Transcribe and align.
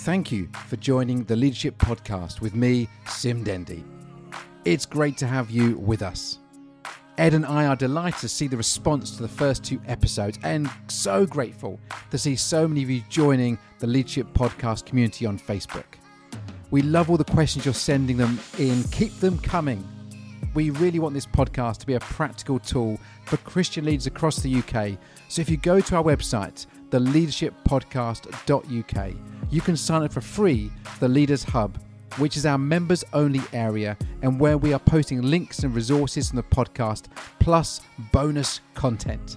Thank 0.00 0.32
you 0.32 0.48
for 0.66 0.76
joining 0.76 1.24
the 1.24 1.36
Leadership 1.36 1.76
Podcast 1.76 2.40
with 2.40 2.54
me, 2.54 2.88
Sim 3.06 3.44
Dendy. 3.44 3.84
It's 4.64 4.86
great 4.86 5.18
to 5.18 5.26
have 5.26 5.50
you 5.50 5.76
with 5.76 6.00
us. 6.00 6.38
Ed 7.18 7.34
and 7.34 7.44
I 7.44 7.66
are 7.66 7.76
delighted 7.76 8.18
to 8.20 8.28
see 8.28 8.46
the 8.46 8.56
response 8.56 9.10
to 9.10 9.22
the 9.22 9.28
first 9.28 9.62
two 9.62 9.78
episodes 9.86 10.38
and 10.42 10.70
so 10.88 11.26
grateful 11.26 11.78
to 12.10 12.16
see 12.16 12.34
so 12.34 12.66
many 12.66 12.82
of 12.82 12.88
you 12.88 13.02
joining 13.10 13.58
the 13.78 13.86
Leadership 13.86 14.26
Podcast 14.32 14.86
community 14.86 15.26
on 15.26 15.38
Facebook. 15.38 15.84
We 16.70 16.80
love 16.80 17.10
all 17.10 17.18
the 17.18 17.24
questions 17.24 17.66
you're 17.66 17.74
sending 17.74 18.16
them 18.16 18.40
in. 18.58 18.82
Keep 18.84 19.20
them 19.20 19.36
coming. 19.40 19.86
We 20.54 20.70
really 20.70 20.98
want 20.98 21.12
this 21.12 21.26
podcast 21.26 21.76
to 21.80 21.86
be 21.86 21.94
a 21.94 22.00
practical 22.00 22.58
tool 22.58 22.98
for 23.26 23.36
Christian 23.36 23.84
leaders 23.84 24.06
across 24.06 24.36
the 24.38 24.60
UK. 24.60 24.98
So 25.28 25.42
if 25.42 25.50
you 25.50 25.58
go 25.58 25.78
to 25.78 25.96
our 25.96 26.02
website, 26.02 26.66
theleadershippodcast.uk, 26.90 29.12
you 29.50 29.60
can 29.60 29.76
sign 29.76 30.02
up 30.02 30.12
for 30.12 30.20
free 30.20 30.70
for 30.84 31.00
the 31.00 31.08
Leaders 31.08 31.44
Hub, 31.44 31.78
which 32.18 32.36
is 32.36 32.46
our 32.46 32.58
members 32.58 33.04
only 33.12 33.40
area 33.52 33.96
and 34.22 34.38
where 34.38 34.58
we 34.58 34.72
are 34.72 34.78
posting 34.78 35.22
links 35.22 35.60
and 35.60 35.74
resources 35.74 36.28
from 36.28 36.36
the 36.36 36.42
podcast, 36.42 37.04
plus 37.38 37.80
bonus 38.12 38.60
content. 38.74 39.36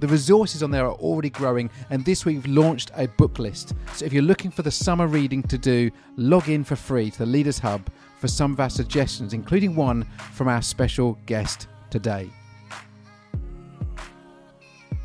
The 0.00 0.08
resources 0.08 0.64
on 0.64 0.72
there 0.72 0.86
are 0.86 0.94
already 0.94 1.30
growing, 1.30 1.70
and 1.90 2.04
this 2.04 2.24
week 2.24 2.38
we've 2.38 2.56
launched 2.56 2.90
a 2.96 3.06
book 3.06 3.38
list. 3.38 3.74
So 3.94 4.04
if 4.04 4.12
you're 4.12 4.24
looking 4.24 4.50
for 4.50 4.62
the 4.62 4.70
summer 4.70 5.06
reading 5.06 5.44
to 5.44 5.56
do, 5.56 5.92
log 6.16 6.48
in 6.48 6.64
for 6.64 6.74
free 6.74 7.12
to 7.12 7.18
the 7.18 7.26
Leaders 7.26 7.60
Hub 7.60 7.88
for 8.18 8.26
some 8.26 8.52
of 8.52 8.58
our 8.58 8.70
suggestions, 8.70 9.32
including 9.32 9.76
one 9.76 10.04
from 10.32 10.48
our 10.48 10.60
special 10.60 11.16
guest 11.26 11.68
today. 11.90 12.30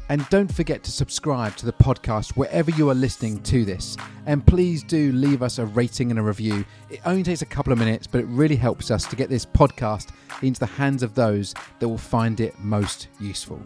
And 0.09 0.27
don't 0.29 0.53
forget 0.53 0.83
to 0.83 0.91
subscribe 0.91 1.57
to 1.57 1.65
the 1.65 1.73
podcast 1.73 2.37
wherever 2.37 2.71
you 2.71 2.89
are 2.89 2.95
listening 2.95 3.41
to 3.43 3.65
this. 3.65 3.97
And 4.25 4.45
please 4.45 4.83
do 4.83 5.11
leave 5.11 5.43
us 5.43 5.59
a 5.59 5.65
rating 5.65 6.11
and 6.11 6.19
a 6.19 6.23
review. 6.23 6.63
It 6.89 7.01
only 7.05 7.23
takes 7.23 7.41
a 7.41 7.45
couple 7.45 7.73
of 7.73 7.79
minutes, 7.79 8.07
but 8.07 8.21
it 8.21 8.27
really 8.27 8.55
helps 8.55 8.89
us 8.89 9.05
to 9.07 9.17
get 9.17 9.29
this 9.29 9.45
podcast 9.45 10.09
into 10.41 10.61
the 10.61 10.65
hands 10.65 11.03
of 11.03 11.13
those 11.13 11.53
that 11.79 11.89
will 11.89 11.97
find 11.97 12.39
it 12.39 12.57
most 12.59 13.09
useful. 13.19 13.61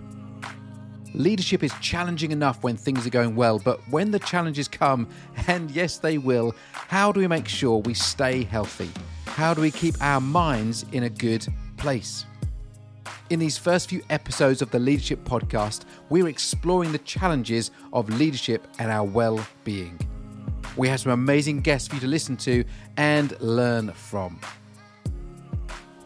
Leadership 1.13 1.61
is 1.61 1.73
challenging 1.81 2.31
enough 2.31 2.63
when 2.63 2.77
things 2.77 3.05
are 3.05 3.11
going 3.11 3.35
well, 3.35 3.59
but 3.59 3.79
when 3.89 4.09
the 4.09 4.19
challenges 4.19 4.67
come, 4.67 5.07
and 5.47 5.69
yes, 5.69 5.97
they 5.97 6.17
will, 6.17 6.55
how 6.71 7.11
do 7.11 7.19
we 7.19 7.27
make 7.27 7.47
sure 7.47 7.79
we 7.79 7.93
stay 7.93 8.43
healthy? 8.43 8.89
How 9.25 9.53
do 9.53 9.61
we 9.61 9.71
keep 9.71 9.95
our 10.01 10.21
minds 10.21 10.85
in 10.91 11.03
a 11.03 11.09
good 11.09 11.45
place? 11.77 12.25
In 13.29 13.39
these 13.39 13.57
first 13.57 13.89
few 13.89 14.01
episodes 14.09 14.61
of 14.61 14.71
the 14.71 14.79
Leadership 14.79 15.23
Podcast, 15.23 15.85
we're 16.09 16.27
exploring 16.27 16.91
the 16.91 16.99
challenges 16.99 17.71
of 17.93 18.09
leadership 18.09 18.67
and 18.79 18.91
our 18.91 19.05
well 19.05 19.39
being. 19.63 19.99
We 20.77 20.87
have 20.87 21.01
some 21.01 21.11
amazing 21.11 21.61
guests 21.61 21.87
for 21.87 21.95
you 21.95 22.01
to 22.01 22.07
listen 22.07 22.37
to 22.37 22.63
and 22.97 23.39
learn 23.41 23.91
from. 23.91 24.39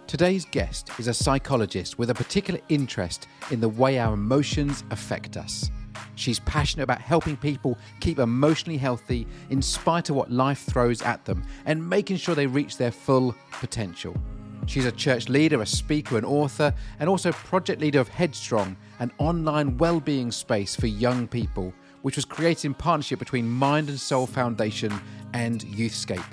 Today's 0.08 0.46
guest 0.46 0.92
is 1.00 1.08
a 1.08 1.14
psychologist 1.14 1.98
with 1.98 2.10
a 2.10 2.14
particular 2.14 2.60
interest 2.70 3.28
in 3.52 3.60
the 3.60 3.70
way 3.70 4.00
our 4.00 4.14
emotions 4.14 4.84
affect 4.92 5.36
us. 5.36 5.72
She's 6.16 6.40
passionate 6.40 6.84
about 6.84 7.02
helping 7.02 7.36
people 7.36 7.78
keep 8.00 8.20
emotionally 8.20 8.78
healthy 8.78 9.28
in 9.50 9.62
spite 9.62 10.10
of 10.10 10.16
what 10.16 10.32
life 10.32 10.60
throws 10.60 11.02
at 11.02 11.26
them 11.26 11.44
and 11.66 11.88
making 11.90 12.18
sure 12.18 12.36
they 12.36 12.48
reach 12.48 12.78
their 12.78 12.92
full 12.92 13.36
potential. 13.52 14.16
She's 14.68 14.86
a 14.86 14.92
church 14.92 15.30
leader, 15.30 15.62
a 15.62 15.66
speaker, 15.66 16.18
an 16.18 16.26
author, 16.26 16.74
and 17.00 17.10
also 17.10 17.32
project 17.32 17.82
leader 17.82 18.00
of 18.00 18.08
Headstrong, 18.08 18.76
an 19.00 19.12
online 19.20 19.78
well-being 19.78 20.32
space 20.32 20.76
for 20.76 20.88
young 20.88 21.28
people, 21.28 21.74
which 22.02 22.16
was 22.16 22.26
created 22.26 22.66
in 22.66 22.74
partnership 22.74 23.20
between 23.20 23.50
Mind 23.50 23.90
and 23.90 24.00
Soul 24.00 24.28
Foundation 24.28 24.94
and 25.34 25.62
Youthscape. 25.62 26.26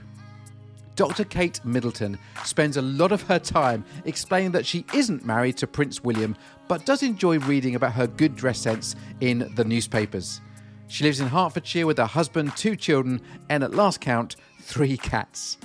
Dr. 0.94 1.24
Kate 1.24 1.64
Middleton 1.64 2.19
spends 2.44 2.77
a 2.77 2.83
lot 2.83 3.12
of 3.12 3.22
her 3.22 3.39
time 3.39 3.84
explaining 4.05 4.52
that 4.52 4.67
she 4.67 4.85
isn't 4.92 5.24
married 5.24 5.56
to 5.58 5.67
Prince 5.67 6.05
William, 6.05 6.36
but 6.68 6.85
does 6.85 7.02
enjoy 7.02 7.39
reading 7.39 7.74
about 7.74 7.92
her 7.92 8.06
good 8.06 8.36
dress 8.36 8.58
sense 8.58 8.95
in 9.20 9.51
the 9.55 9.64
newspapers. 9.64 10.40
She 10.89 11.05
lives 11.05 11.20
in 11.20 11.29
Hertfordshire 11.29 11.86
with 11.86 11.96
her 11.96 12.06
husband, 12.06 12.55
two 12.56 12.77
children, 12.77 13.23
and 13.48 13.64
at 13.64 13.74
last 13.74 14.01
count, 14.01 14.36
three 14.61 14.98
cats. 14.98 15.56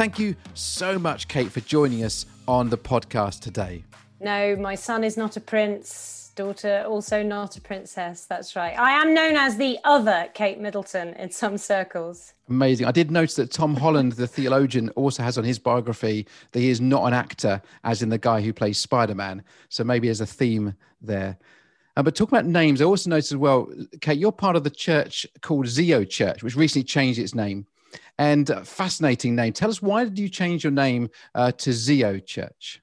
Thank 0.00 0.18
you 0.18 0.34
so 0.54 0.98
much, 0.98 1.28
Kate, 1.28 1.52
for 1.52 1.60
joining 1.60 2.04
us 2.04 2.24
on 2.48 2.70
the 2.70 2.78
podcast 2.78 3.40
today. 3.40 3.84
No, 4.18 4.56
my 4.56 4.74
son 4.74 5.04
is 5.04 5.18
not 5.18 5.36
a 5.36 5.42
prince. 5.42 6.32
Daughter 6.34 6.86
also 6.88 7.22
not 7.22 7.58
a 7.58 7.60
princess. 7.60 8.24
That's 8.24 8.56
right. 8.56 8.78
I 8.78 8.92
am 8.92 9.12
known 9.12 9.36
as 9.36 9.58
the 9.58 9.78
other 9.84 10.30
Kate 10.32 10.58
Middleton 10.58 11.08
in 11.16 11.30
some 11.30 11.58
circles. 11.58 12.32
Amazing. 12.48 12.86
I 12.86 12.92
did 12.92 13.10
notice 13.10 13.34
that 13.34 13.52
Tom 13.52 13.76
Holland, 13.76 14.12
the 14.12 14.26
theologian, 14.26 14.88
also 14.96 15.22
has 15.22 15.36
on 15.36 15.44
his 15.44 15.58
biography 15.58 16.26
that 16.52 16.60
he 16.60 16.70
is 16.70 16.80
not 16.80 17.04
an 17.04 17.12
actor, 17.12 17.60
as 17.84 18.00
in 18.00 18.08
the 18.08 18.16
guy 18.16 18.40
who 18.40 18.54
plays 18.54 18.78
Spider 18.78 19.14
Man. 19.14 19.44
So 19.68 19.84
maybe 19.84 20.08
there's 20.08 20.22
a 20.22 20.26
theme 20.26 20.74
there. 21.02 21.36
Uh, 21.98 22.02
but 22.02 22.16
talking 22.16 22.38
about 22.38 22.48
names, 22.48 22.80
I 22.80 22.86
also 22.86 23.10
noticed 23.10 23.32
as 23.32 23.36
well, 23.36 23.70
Kate, 24.00 24.18
you're 24.18 24.32
part 24.32 24.56
of 24.56 24.64
the 24.64 24.70
church 24.70 25.26
called 25.42 25.66
Zeo 25.66 26.08
Church, 26.08 26.42
which 26.42 26.56
recently 26.56 26.84
changed 26.84 27.18
its 27.18 27.34
name 27.34 27.66
and 28.18 28.50
fascinating 28.64 29.34
name. 29.34 29.52
Tell 29.52 29.70
us 29.70 29.82
why 29.82 30.04
did 30.04 30.18
you 30.18 30.28
change 30.28 30.64
your 30.64 30.72
name 30.72 31.10
uh, 31.34 31.52
to 31.52 31.70
Zeo 31.70 32.24
Church? 32.24 32.82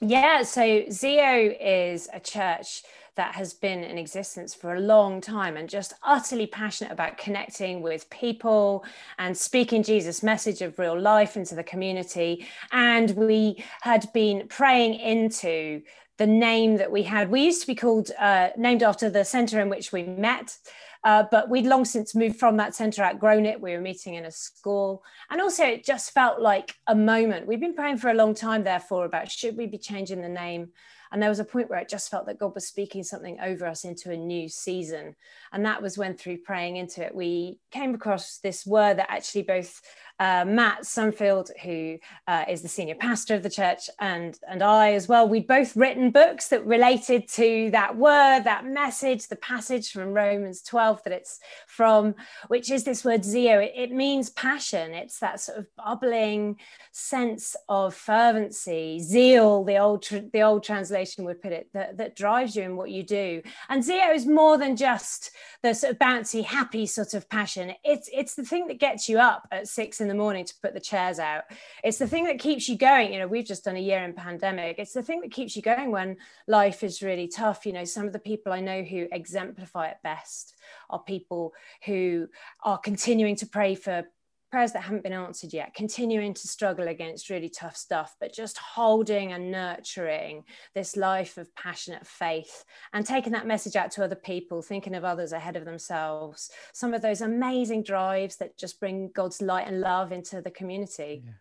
Yeah, 0.00 0.42
so 0.42 0.60
Zeo 0.60 1.56
is 1.60 2.08
a 2.12 2.20
church 2.20 2.82
that 3.16 3.34
has 3.34 3.54
been 3.54 3.82
in 3.82 3.96
existence 3.96 4.54
for 4.54 4.74
a 4.74 4.80
long 4.80 5.22
time 5.22 5.56
and 5.56 5.70
just 5.70 5.94
utterly 6.02 6.46
passionate 6.46 6.92
about 6.92 7.16
connecting 7.16 7.80
with 7.80 8.08
people 8.10 8.84
and 9.18 9.36
speaking 9.36 9.82
Jesus' 9.82 10.22
message 10.22 10.60
of 10.60 10.78
real 10.78 10.98
life 11.00 11.36
into 11.36 11.54
the 11.54 11.64
community. 11.64 12.46
And 12.72 13.10
we 13.12 13.64
had 13.80 14.06
been 14.12 14.46
praying 14.48 15.00
into 15.00 15.80
the 16.18 16.26
name 16.26 16.76
that 16.76 16.90
we 16.90 17.02
had. 17.02 17.30
We 17.30 17.44
used 17.44 17.62
to 17.62 17.66
be 17.66 17.74
called, 17.74 18.10
uh, 18.18 18.50
named 18.56 18.82
after 18.82 19.08
the 19.08 19.24
center 19.24 19.60
in 19.60 19.70
which 19.70 19.92
we 19.92 20.02
met. 20.02 20.58
Uh, 21.04 21.24
but 21.30 21.48
we'd 21.48 21.66
long 21.66 21.84
since 21.84 22.14
moved 22.14 22.38
from 22.38 22.56
that 22.56 22.74
centre, 22.74 23.02
outgrown 23.02 23.46
it. 23.46 23.60
We 23.60 23.72
were 23.72 23.80
meeting 23.80 24.14
in 24.14 24.24
a 24.24 24.30
school. 24.30 25.02
And 25.30 25.40
also, 25.40 25.64
it 25.64 25.84
just 25.84 26.12
felt 26.12 26.40
like 26.40 26.74
a 26.86 26.94
moment. 26.94 27.46
We've 27.46 27.60
been 27.60 27.74
praying 27.74 27.98
for 27.98 28.10
a 28.10 28.14
long 28.14 28.34
time, 28.34 28.64
therefore, 28.64 29.04
about 29.04 29.30
should 29.30 29.56
we 29.56 29.66
be 29.66 29.78
changing 29.78 30.22
the 30.22 30.28
name? 30.28 30.70
And 31.12 31.22
there 31.22 31.30
was 31.30 31.38
a 31.38 31.44
point 31.44 31.70
where 31.70 31.78
it 31.78 31.88
just 31.88 32.10
felt 32.10 32.26
that 32.26 32.38
God 32.38 32.54
was 32.54 32.66
speaking 32.66 33.02
something 33.02 33.38
over 33.40 33.66
us 33.66 33.84
into 33.84 34.10
a 34.10 34.16
new 34.16 34.48
season. 34.48 35.14
And 35.52 35.64
that 35.64 35.80
was 35.80 35.96
when, 35.96 36.16
through 36.16 36.38
praying 36.38 36.76
into 36.76 37.04
it, 37.04 37.14
we 37.14 37.60
came 37.70 37.94
across 37.94 38.38
this 38.38 38.66
word 38.66 38.98
that 38.98 39.10
actually 39.10 39.42
both 39.42 39.80
uh, 40.18 40.44
Matt 40.46 40.86
Summerfield, 40.86 41.50
who 41.62 41.98
uh, 42.26 42.44
is 42.48 42.62
the 42.62 42.68
senior 42.68 42.94
pastor 42.94 43.34
of 43.34 43.42
the 43.42 43.50
church, 43.50 43.90
and 44.00 44.38
and 44.48 44.62
I 44.62 44.92
as 44.92 45.08
well. 45.08 45.28
We'd 45.28 45.46
both 45.46 45.76
written 45.76 46.10
books 46.10 46.48
that 46.48 46.64
related 46.64 47.28
to 47.30 47.70
that 47.72 47.96
word, 47.96 48.44
that 48.44 48.64
message, 48.64 49.28
the 49.28 49.36
passage 49.36 49.92
from 49.92 50.14
Romans 50.14 50.62
12 50.62 51.02
that 51.04 51.12
it's 51.12 51.40
from, 51.66 52.14
which 52.48 52.70
is 52.70 52.84
this 52.84 53.04
word 53.04 53.22
zeo. 53.22 53.62
It, 53.62 53.72
it 53.76 53.92
means 53.92 54.30
passion. 54.30 54.94
It's 54.94 55.18
that 55.20 55.40
sort 55.40 55.58
of 55.58 55.66
bubbling 55.76 56.56
sense 56.92 57.54
of 57.68 57.94
fervency, 57.94 59.00
zeal. 59.00 59.64
The 59.64 59.76
old 59.78 60.02
tr- 60.02 60.30
the 60.32 60.42
old 60.42 60.64
translation 60.64 61.26
would 61.26 61.42
put 61.42 61.52
it 61.52 61.68
that 61.74 61.98
that 61.98 62.16
drives 62.16 62.56
you 62.56 62.62
in 62.62 62.76
what 62.76 62.90
you 62.90 63.02
do. 63.02 63.42
And 63.68 63.84
zeo 63.84 64.14
is 64.14 64.26
more 64.26 64.56
than 64.56 64.76
just 64.76 65.30
the 65.62 65.74
sort 65.74 65.92
of 65.92 65.98
bouncy, 65.98 66.42
happy 66.42 66.86
sort 66.86 67.12
of 67.12 67.28
passion. 67.28 67.74
It's 67.84 68.08
it's 68.12 68.34
the 68.34 68.44
thing 68.44 68.66
that 68.68 68.80
gets 68.80 69.08
you 69.10 69.18
up 69.18 69.46
at 69.52 69.68
six 69.68 70.00
in 70.00 70.05
the 70.08 70.14
morning 70.14 70.44
to 70.44 70.54
put 70.62 70.74
the 70.74 70.80
chairs 70.80 71.18
out. 71.18 71.44
It's 71.84 71.98
the 71.98 72.06
thing 72.06 72.24
that 72.24 72.38
keeps 72.38 72.68
you 72.68 72.76
going. 72.76 73.12
You 73.12 73.20
know, 73.20 73.26
we've 73.26 73.44
just 73.44 73.64
done 73.64 73.76
a 73.76 73.80
year 73.80 74.04
in 74.04 74.12
pandemic. 74.12 74.78
It's 74.78 74.92
the 74.92 75.02
thing 75.02 75.20
that 75.20 75.30
keeps 75.30 75.56
you 75.56 75.62
going 75.62 75.90
when 75.90 76.16
life 76.46 76.82
is 76.82 77.02
really 77.02 77.28
tough. 77.28 77.66
You 77.66 77.72
know, 77.72 77.84
some 77.84 78.06
of 78.06 78.12
the 78.12 78.18
people 78.18 78.52
I 78.52 78.60
know 78.60 78.82
who 78.82 79.06
exemplify 79.12 79.88
it 79.88 79.98
best 80.02 80.54
are 80.90 81.00
people 81.00 81.52
who 81.84 82.28
are 82.62 82.78
continuing 82.78 83.36
to 83.36 83.46
pray 83.46 83.74
for 83.74 84.04
prayers 84.50 84.72
that 84.72 84.82
haven't 84.82 85.02
been 85.02 85.12
answered 85.12 85.52
yet, 85.52 85.74
continuing 85.74 86.32
to 86.34 86.48
struggle 86.48 86.88
against 86.88 87.30
really 87.30 87.48
tough 87.48 87.76
stuff, 87.76 88.14
but 88.20 88.32
just 88.32 88.58
holding 88.58 89.32
and 89.32 89.50
nurturing 89.50 90.44
this 90.74 90.96
life 90.96 91.36
of 91.36 91.54
passionate 91.54 92.06
faith 92.06 92.64
and 92.92 93.04
taking 93.04 93.32
that 93.32 93.46
message 93.46 93.76
out 93.76 93.90
to 93.92 94.04
other 94.04 94.14
people, 94.14 94.62
thinking 94.62 94.94
of 94.94 95.04
others 95.04 95.32
ahead 95.32 95.56
of 95.56 95.64
themselves. 95.64 96.50
Some 96.72 96.94
of 96.94 97.02
those 97.02 97.20
amazing 97.20 97.82
drives 97.82 98.36
that 98.36 98.56
just 98.56 98.78
bring 98.78 99.10
God's 99.14 99.42
light 99.42 99.66
and 99.66 99.80
love 99.80 100.12
into 100.12 100.40
the 100.40 100.50
community. 100.50 101.22
Yeah. 101.24 101.32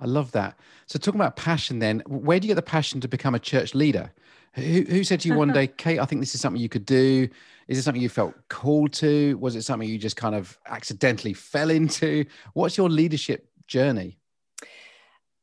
I 0.00 0.06
love 0.06 0.32
that. 0.32 0.56
So, 0.86 0.98
talking 0.98 1.20
about 1.20 1.36
passion, 1.36 1.80
then, 1.80 2.02
where 2.06 2.38
do 2.38 2.46
you 2.46 2.50
get 2.50 2.56
the 2.56 2.62
passion 2.62 3.00
to 3.00 3.08
become 3.08 3.34
a 3.34 3.40
church 3.40 3.74
leader? 3.74 4.12
Who, 4.54 4.82
who 4.88 5.04
said 5.04 5.20
to 5.20 5.28
you 5.28 5.34
one 5.34 5.52
day, 5.52 5.66
Kate, 5.66 5.98
I 5.98 6.04
think 6.04 6.20
this 6.20 6.34
is 6.34 6.40
something 6.40 6.60
you 6.60 6.68
could 6.68 6.86
do? 6.86 7.28
Is 7.68 7.78
it 7.78 7.82
something 7.82 8.02
you 8.02 8.08
felt 8.08 8.34
called 8.48 8.92
to? 8.94 9.36
Was 9.38 9.54
it 9.54 9.62
something 9.62 9.88
you 9.88 9.98
just 9.98 10.16
kind 10.16 10.34
of 10.34 10.58
accidentally 10.66 11.34
fell 11.34 11.70
into? 11.70 12.24
What's 12.54 12.76
your 12.78 12.88
leadership 12.88 13.50
journey? 13.66 14.18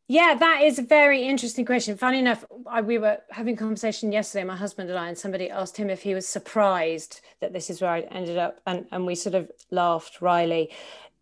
Yeah, 0.07 0.35
that 0.35 0.61
is 0.61 0.77
a 0.77 0.83
very 0.83 1.23
interesting 1.23 1.65
question. 1.65 1.97
Funny 1.97 2.19
enough, 2.19 2.45
I, 2.67 2.81
we 2.81 2.99
were 2.99 3.17
having 3.31 3.55
a 3.55 3.57
conversation 3.57 4.11
yesterday, 4.11 4.43
my 4.43 4.55
husband 4.55 4.91
and 4.91 4.99
I, 4.99 5.07
and 5.07 5.17
somebody 5.17 5.49
asked 5.49 5.77
him 5.77 5.89
if 5.89 6.03
he 6.03 6.13
was 6.13 6.27
surprised 6.27 7.21
that 7.41 7.53
this 7.53 7.71
is 7.71 7.81
where 7.81 7.89
I 7.89 8.01
ended 8.01 8.37
up, 8.37 8.61
and, 8.67 8.85
and 8.91 9.07
we 9.07 9.15
sort 9.15 9.33
of 9.33 9.49
laughed 9.71 10.21
wryly. 10.21 10.69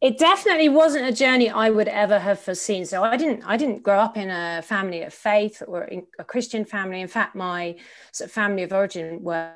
It 0.03 0.17
definitely 0.17 0.67
wasn't 0.67 1.07
a 1.07 1.13
journey 1.13 1.49
I 1.49 1.69
would 1.69 1.87
ever 1.87 2.19
have 2.19 2.37
foreseen. 2.37 2.85
So 2.85 3.05
I 3.05 3.15
didn't, 3.15 3.41
I 3.45 3.55
didn't 3.55 3.83
grow 3.83 3.99
up 3.99 4.17
in 4.17 4.29
a 4.29 4.61
family 4.61 5.01
of 5.03 5.13
faith 5.13 5.63
or 5.65 5.89
a 6.19 6.23
Christian 6.25 6.65
family. 6.65 6.99
In 6.99 7.07
fact, 7.07 7.35
my 7.35 7.77
sort 8.11 8.27
of 8.27 8.33
family 8.33 8.63
of 8.63 8.73
origin 8.73 9.23
were 9.23 9.53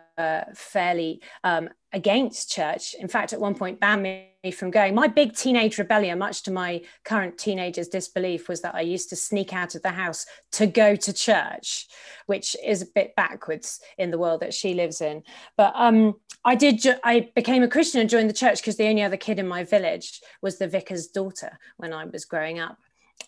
fairly 0.55 1.21
um, 1.43 1.67
against 1.93 2.51
church. 2.51 2.95
In 2.95 3.07
fact, 3.07 3.33
at 3.33 3.39
one 3.39 3.55
point, 3.55 3.79
banned 3.79 4.03
me 4.03 4.51
from 4.51 4.71
going. 4.71 4.93
My 4.93 5.07
big 5.07 5.35
teenage 5.35 5.77
rebellion, 5.77 6.19
much 6.19 6.43
to 6.43 6.51
my 6.51 6.81
current 7.03 7.37
teenager's 7.37 7.87
disbelief, 7.87 8.49
was 8.49 8.61
that 8.61 8.75
I 8.75 8.81
used 8.81 9.09
to 9.09 9.15
sneak 9.15 9.53
out 9.53 9.75
of 9.75 9.81
the 9.81 9.89
house 9.89 10.25
to 10.53 10.67
go 10.67 10.95
to 10.95 11.13
church, 11.13 11.87
which 12.25 12.55
is 12.63 12.81
a 12.81 12.87
bit 12.93 13.15
backwards 13.15 13.79
in 13.97 14.11
the 14.11 14.17
world 14.17 14.41
that 14.41 14.53
she 14.53 14.73
lives 14.73 15.01
in. 15.01 15.23
But 15.55 15.73
um, 15.75 16.15
I 16.43 16.55
did. 16.55 16.81
Ju- 16.81 16.99
I 17.03 17.29
became 17.35 17.63
a 17.63 17.67
Christian 17.67 18.01
and 18.01 18.09
joined 18.09 18.29
the 18.29 18.33
church 18.33 18.61
because 18.61 18.77
the 18.77 18.87
only 18.87 19.03
other 19.03 19.17
kid 19.17 19.39
in 19.39 19.47
my 19.47 19.63
village 19.63 20.21
was 20.41 20.57
the 20.57 20.67
vicar's 20.67 21.07
daughter 21.07 21.57
when 21.77 21.93
I 21.93 22.05
was 22.05 22.25
growing 22.25 22.59
up. 22.59 22.77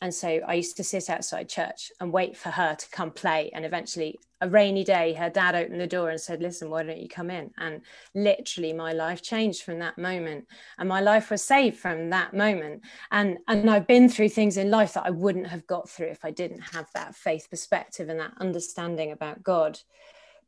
And 0.02 0.14
so 0.14 0.40
I 0.48 0.54
used 0.54 0.78
to 0.78 0.84
sit 0.84 1.10
outside 1.10 1.50
church 1.50 1.92
and 2.00 2.14
wait 2.14 2.38
for 2.38 2.50
her 2.50 2.74
to 2.76 2.90
come 2.90 3.12
play. 3.12 3.50
And 3.54 3.66
eventually, 3.66 4.20
a 4.40 4.48
rainy 4.48 4.86
day, 4.86 5.14
her 5.14 5.30
dad 5.30 5.56
opened 5.56 5.82
the 5.82 5.88
door 5.88 6.10
and 6.10 6.22
said, 6.22 6.42
Listen, 6.42 6.70
why 6.70 6.84
don't 6.84 7.02
you 7.02 7.10
come 7.10 7.30
in? 7.30 7.52
And 7.58 7.82
literally, 8.16 8.72
my 8.72 8.94
life 8.94 9.22
changed 9.22 9.64
from 9.64 9.80
that 9.80 9.98
moment. 9.98 10.48
And 10.78 10.88
my 10.88 11.02
life 11.02 11.30
was 11.30 11.44
saved 11.44 11.78
from 11.78 12.12
that 12.12 12.34
moment. 12.34 12.84
And, 13.12 13.40
and 13.48 13.70
I've 13.70 13.88
been 13.88 14.08
through 14.08 14.30
things 14.30 14.56
in 14.56 14.72
life 14.72 14.94
that 14.94 15.06
I 15.06 15.10
wouldn't 15.10 15.48
have 15.48 15.68
got 15.68 15.90
through 15.90 16.08
if 16.08 16.24
I 16.24 16.32
didn't 16.32 16.62
have 16.62 16.88
that 16.94 17.16
faith 17.16 17.48
perspective 17.50 18.08
and 18.08 18.20
that 18.22 18.34
understanding 18.40 19.12
about 19.12 19.44
God. 19.44 19.80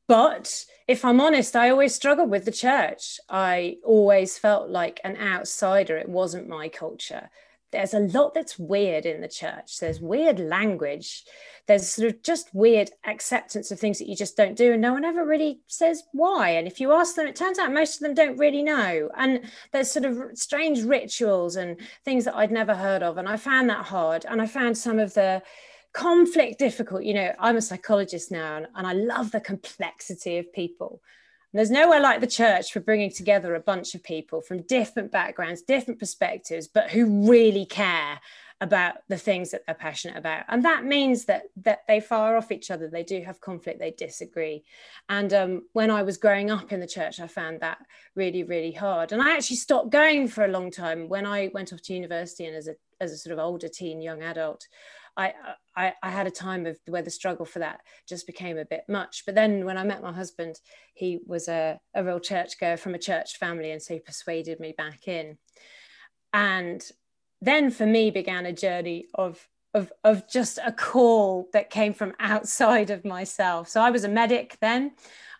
But 0.07 0.65
if 0.88 1.03
I'm 1.03 1.19
honest, 1.19 1.55
I 1.55 1.69
always 1.69 1.93
struggled 1.95 2.29
with 2.29 2.45
the 2.45 2.51
church. 2.51 3.19
I 3.29 3.77
always 3.83 4.38
felt 4.38 4.69
like 4.69 5.01
an 5.03 5.17
outsider. 5.17 5.97
It 5.97 6.09
wasn't 6.09 6.47
my 6.47 6.69
culture 6.69 7.29
there's 7.71 7.94
a 7.94 8.00
lot 8.00 8.33
that's 8.33 8.59
weird 8.59 9.06
in 9.06 9.21
the 9.21 9.27
church. 9.27 9.79
There's 9.79 10.01
weird 10.01 10.39
language. 10.39 11.23
There's 11.68 11.88
sort 11.88 12.09
of 12.09 12.21
just 12.21 12.53
weird 12.53 12.89
acceptance 13.06 13.71
of 13.71 13.79
things 13.79 14.00
that 14.00 14.09
you 14.09 14.15
just 14.15 14.35
don't 14.35 14.57
do. 14.57 14.73
And 14.73 14.81
no 14.81 14.94
one 14.94 15.06
ever 15.06 15.25
really 15.25 15.62
says 15.68 16.03
why. 16.12 16.50
And 16.50 16.68
if 16.68 16.79
you 16.79 16.91
ask 16.91 17.15
them, 17.15 17.27
it 17.27 17.35
turns 17.35 17.59
out 17.59 17.71
most 17.73 17.95
of 17.95 18.01
them 18.01 18.13
don't 18.13 18.38
really 18.38 18.63
know. 18.63 19.09
And 19.18 19.41
there's 19.71 19.91
sort 19.91 20.06
of 20.06 20.38
strange 20.38 20.83
rituals 20.83 21.56
and 21.56 21.79
things 22.03 22.25
that 22.25 22.35
I'd 22.35 22.51
never 22.51 22.75
heard 22.75 23.03
of. 23.03 23.18
And 23.18 23.29
I 23.29 23.38
found 23.38 23.69
that 23.69 23.85
hard. 23.85 24.25
And 24.27 24.41
I 24.41 24.47
found 24.47 24.77
some 24.77 25.00
of 25.00 25.13
the 25.13 25.41
conflict 25.94 26.59
difficult. 26.59 27.03
You 27.03 27.13
know, 27.13 27.33
I'm 27.39 27.57
a 27.57 27.62
psychologist 27.62 28.31
now 28.31 28.57
and, 28.57 28.67
and 28.75 28.85
I 28.85 28.94
love 28.94 29.31
the 29.31 29.39
complexity 29.41 30.38
of 30.38 30.51
people 30.51 31.01
and 31.51 31.59
there's 31.59 31.71
nowhere 31.71 32.00
like 32.00 32.21
the 32.21 32.27
church 32.27 32.71
for 32.71 32.80
bringing 32.80 33.12
together 33.12 33.56
a 33.56 33.59
bunch 33.59 33.94
of 33.94 34.03
people 34.03 34.42
from 34.42 34.62
different 34.62 35.12
backgrounds, 35.12 35.62
different 35.62 36.00
perspectives, 36.00 36.68
but 36.68 36.92
who 36.92 37.30
really 37.30 37.65
care 37.65 38.19
about 38.62 38.98
the 39.09 39.18
things 39.18 39.50
that 39.50 39.65
they're 39.65 39.75
passionate 39.75 40.15
about. 40.15 40.45
And 40.48 40.63
that 40.63 40.86
means 40.86 41.25
that 41.25 41.44
that 41.63 41.80
they 41.88 42.00
fire 42.00 42.38
off 42.38 42.51
each 42.51 42.69
other. 42.69 42.88
They 42.88 43.03
do 43.03 43.21
have 43.21 43.42
conflict. 43.42 43.80
They 43.80 43.92
disagree. 43.92 44.63
And 45.09 45.33
um, 45.33 45.63
when 45.74 45.89
I 45.89 46.03
was 46.03 46.18
growing 46.18 46.51
up 46.51 46.71
in 46.71 46.80
the 46.80 46.88
church, 46.88 47.19
I 47.19 47.27
found 47.27 47.59
that 47.62 47.80
really, 48.15 48.44
really 48.44 48.71
hard. 48.71 49.12
And 49.12 49.21
I 49.21 49.33
actually 49.33 49.57
stopped 49.57 49.89
going 49.89 50.27
for 50.27 50.45
a 50.45 50.51
long 50.51 50.69
time 50.69 51.09
when 51.09 51.25
I 51.25 51.50
went 51.53 51.74
off 51.74 51.81
to 51.81 51.94
university 51.94 52.45
and 52.45 52.56
as 52.56 52.68
a 52.68 52.75
as 53.01 53.12
a 53.12 53.18
sort 53.18 53.33
of 53.33 53.39
older 53.39 53.68
teen, 53.68 54.00
young 54.00 54.21
adult. 54.21 54.68
I, 55.17 55.33
I, 55.75 55.93
I 56.01 56.09
had 56.09 56.27
a 56.27 56.31
time 56.31 56.65
of 56.65 56.77
where 56.87 57.01
the 57.01 57.09
struggle 57.09 57.45
for 57.45 57.59
that 57.59 57.81
just 58.07 58.25
became 58.25 58.57
a 58.57 58.65
bit 58.65 58.83
much. 58.87 59.23
But 59.25 59.35
then 59.35 59.65
when 59.65 59.77
I 59.77 59.83
met 59.83 60.01
my 60.01 60.13
husband, 60.13 60.55
he 60.93 61.19
was 61.25 61.47
a, 61.47 61.79
a 61.93 62.03
real 62.03 62.19
churchgoer 62.19 62.77
from 62.77 62.95
a 62.95 62.99
church 62.99 63.37
family, 63.37 63.71
and 63.71 63.81
so 63.81 63.93
he 63.93 63.99
persuaded 63.99 64.59
me 64.59 64.73
back 64.77 65.07
in. 65.07 65.37
And 66.33 66.83
then 67.41 67.71
for 67.71 67.85
me 67.85 68.11
began 68.11 68.45
a 68.45 68.53
journey 68.53 69.07
of 69.15 69.47
of, 69.73 69.91
of 70.03 70.29
just 70.29 70.59
a 70.65 70.71
call 70.73 71.47
that 71.53 71.69
came 71.69 71.93
from 71.93 72.13
outside 72.19 72.89
of 72.89 73.05
myself. 73.05 73.69
So 73.69 73.81
I 73.81 73.89
was 73.89 74.03
a 74.03 74.09
medic 74.09 74.57
then. 74.59 74.91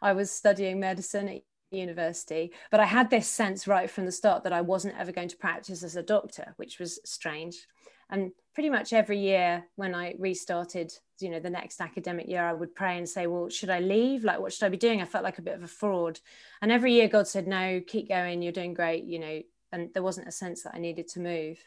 I 0.02 0.14
was 0.14 0.32
studying 0.32 0.80
medicine 0.80 1.28
at 1.28 1.42
university, 1.72 2.52
but 2.70 2.80
I 2.80 2.86
had 2.86 3.10
this 3.10 3.28
sense 3.28 3.68
right 3.68 3.90
from 3.90 4.06
the 4.06 4.12
start 4.12 4.44
that 4.44 4.54
I 4.54 4.62
wasn't 4.62 4.98
ever 4.98 5.12
going 5.12 5.30
to 5.30 5.38
practice 5.38 5.84
as 5.84 5.96
a 5.96 6.04
doctor, 6.04 6.54
which 6.58 6.80
was 6.80 7.00
strange. 7.06 7.68
And 8.10 8.32
pretty 8.54 8.70
much 8.70 8.92
every 8.92 9.18
year 9.18 9.64
when 9.76 9.96
i 9.96 10.14
restarted 10.20 10.92
you 11.20 11.30
know 11.30 11.40
the 11.40 11.50
next 11.50 11.80
academic 11.80 12.28
year 12.28 12.44
i 12.44 12.52
would 12.52 12.76
pray 12.76 12.98
and 12.98 13.08
say 13.08 13.26
well 13.28 13.48
should 13.50 13.70
i 13.70 13.80
leave? 13.80 14.24
Like 14.24 14.40
what 14.40 14.52
should 14.54 14.66
i 14.66 14.70
be 14.70 14.78
doing? 14.78 15.02
I 15.02 15.06
felt 15.06 15.24
like 15.24 15.40
a 15.40 15.44
bit 15.44 15.56
of 15.56 15.64
a 15.64 15.68
fraud. 15.68 16.20
And 16.62 16.72
every 16.72 16.94
year 16.94 17.08
god 17.08 17.28
said 17.28 17.48
no 17.48 17.82
keep 17.86 18.10
going. 18.10 18.42
You're 18.42 18.52
doing 18.52 18.74
great 18.74 19.06
you 19.06 19.20
know 19.20 19.42
and 19.72 19.90
there 19.94 20.04
wasn't 20.04 20.28
a 20.28 20.32
sense 20.32 20.64
that 20.64 20.76
i 20.76 20.80
needed 20.80 21.08
to 21.08 21.20
move 21.20 21.58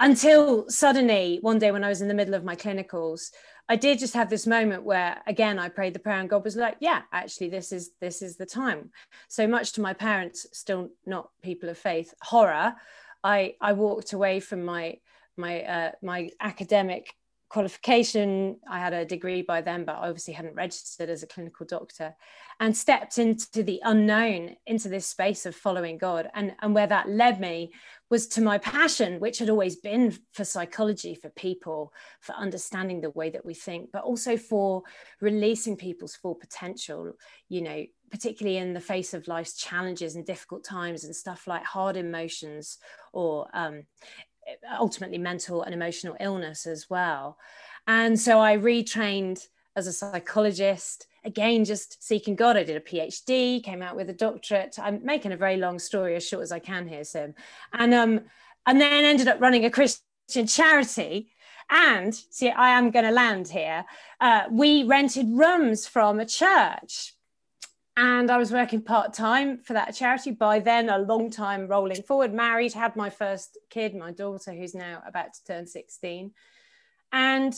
until 0.00 0.68
suddenly 0.68 1.38
one 1.42 1.58
day 1.58 1.70
when 1.70 1.84
i 1.84 1.88
was 1.88 2.00
in 2.00 2.08
the 2.08 2.14
middle 2.14 2.34
of 2.34 2.42
my 2.42 2.56
clinicals 2.56 3.30
i 3.68 3.76
did 3.76 3.98
just 3.98 4.14
have 4.14 4.28
this 4.28 4.46
moment 4.46 4.82
where 4.82 5.20
again 5.26 5.58
i 5.58 5.68
prayed 5.68 5.94
the 5.94 5.98
prayer 5.98 6.18
and 6.18 6.30
god 6.30 6.42
was 6.42 6.56
like 6.56 6.76
yeah 6.80 7.02
actually 7.12 7.48
this 7.48 7.70
is 7.70 7.90
this 8.00 8.22
is 8.22 8.36
the 8.36 8.46
time 8.46 8.90
so 9.28 9.46
much 9.46 9.72
to 9.72 9.80
my 9.80 9.92
parents 9.92 10.46
still 10.52 10.88
not 11.06 11.30
people 11.42 11.68
of 11.68 11.78
faith 11.78 12.12
horror 12.22 12.74
i 13.22 13.54
i 13.60 13.72
walked 13.72 14.12
away 14.12 14.40
from 14.40 14.64
my 14.64 14.96
my 15.36 15.62
uh, 15.62 15.92
my 16.02 16.30
academic 16.40 17.14
qualification. 17.50 18.56
I 18.70 18.78
had 18.78 18.94
a 18.94 19.04
degree 19.04 19.42
by 19.42 19.60
then, 19.60 19.84
but 19.84 19.96
I 19.96 20.08
obviously 20.08 20.34
hadn't 20.34 20.54
registered 20.54 21.10
as 21.10 21.22
a 21.22 21.26
clinical 21.26 21.66
doctor 21.66 22.14
and 22.60 22.74
stepped 22.74 23.18
into 23.18 23.62
the 23.62 23.80
unknown, 23.84 24.56
into 24.66 24.88
this 24.88 25.06
space 25.06 25.44
of 25.44 25.56
following 25.56 25.98
God. 25.98 26.30
And, 26.32 26.54
and 26.62 26.74
where 26.74 26.86
that 26.86 27.08
led 27.08 27.40
me 27.40 27.72
was 28.10 28.26
to 28.26 28.42
my 28.42 28.58
passion, 28.58 29.20
which 29.20 29.38
had 29.38 29.48
always 29.48 29.76
been 29.76 30.16
for 30.32 30.44
psychology, 30.44 31.14
for 31.14 31.30
people, 31.30 31.92
for 32.20 32.32
understanding 32.32 33.00
the 33.00 33.10
way 33.10 33.30
that 33.30 33.46
we 33.46 33.54
think, 33.54 33.90
but 33.92 34.02
also 34.02 34.36
for 34.36 34.82
releasing 35.20 35.76
people's 35.76 36.16
full 36.16 36.34
potential, 36.34 37.12
you 37.48 37.62
know, 37.62 37.84
particularly 38.10 38.58
in 38.58 38.72
the 38.72 38.80
face 38.80 39.14
of 39.14 39.28
life's 39.28 39.54
challenges 39.56 40.16
and 40.16 40.26
difficult 40.26 40.64
times 40.64 41.04
and 41.04 41.14
stuff 41.14 41.46
like 41.46 41.64
hard 41.64 41.96
emotions 41.96 42.78
or 43.12 43.48
um, 43.54 43.84
ultimately 44.78 45.18
mental 45.18 45.62
and 45.62 45.72
emotional 45.72 46.16
illness 46.18 46.66
as 46.66 46.90
well. 46.90 47.38
And 47.86 48.18
so 48.18 48.40
I 48.40 48.56
retrained 48.56 49.46
as 49.76 49.86
a 49.86 49.92
psychologist, 49.92 51.06
again, 51.24 51.64
just 51.64 52.02
seeking 52.02 52.34
God. 52.34 52.56
I 52.56 52.64
did 52.64 52.76
a 52.76 52.80
PhD, 52.80 53.62
came 53.62 53.82
out 53.82 53.96
with 53.96 54.10
a 54.10 54.14
doctorate. 54.14 54.78
I'm 54.80 55.04
making 55.04 55.32
a 55.32 55.36
very 55.36 55.56
long 55.56 55.78
story 55.78 56.16
as 56.16 56.26
short 56.26 56.42
as 56.42 56.52
I 56.52 56.58
can 56.58 56.88
here, 56.88 57.04
Sim. 57.04 57.34
And, 57.72 57.94
um, 57.94 58.20
and 58.66 58.80
then 58.80 59.04
ended 59.04 59.28
up 59.28 59.40
running 59.40 59.64
a 59.64 59.70
Christian 59.70 60.46
charity. 60.46 61.30
And 61.68 62.14
see, 62.14 62.50
I 62.50 62.70
am 62.70 62.90
going 62.90 63.04
to 63.04 63.10
land 63.12 63.48
here. 63.48 63.84
Uh, 64.20 64.44
we 64.50 64.82
rented 64.82 65.26
rooms 65.30 65.86
from 65.86 66.18
a 66.18 66.26
church 66.26 67.14
and 67.96 68.30
I 68.30 68.38
was 68.38 68.50
working 68.50 68.80
part 68.80 69.12
time 69.12 69.58
for 69.58 69.74
that 69.74 69.94
charity. 69.94 70.30
By 70.30 70.60
then, 70.60 70.88
a 70.88 70.98
long 70.98 71.30
time 71.30 71.66
rolling 71.66 72.02
forward, 72.02 72.32
married, 72.32 72.72
had 72.72 72.96
my 72.96 73.10
first 73.10 73.58
kid, 73.68 73.94
my 73.94 74.10
daughter, 74.10 74.52
who's 74.52 74.74
now 74.74 75.02
about 75.06 75.34
to 75.34 75.44
turn 75.44 75.66
16. 75.66 76.32
And 77.12 77.54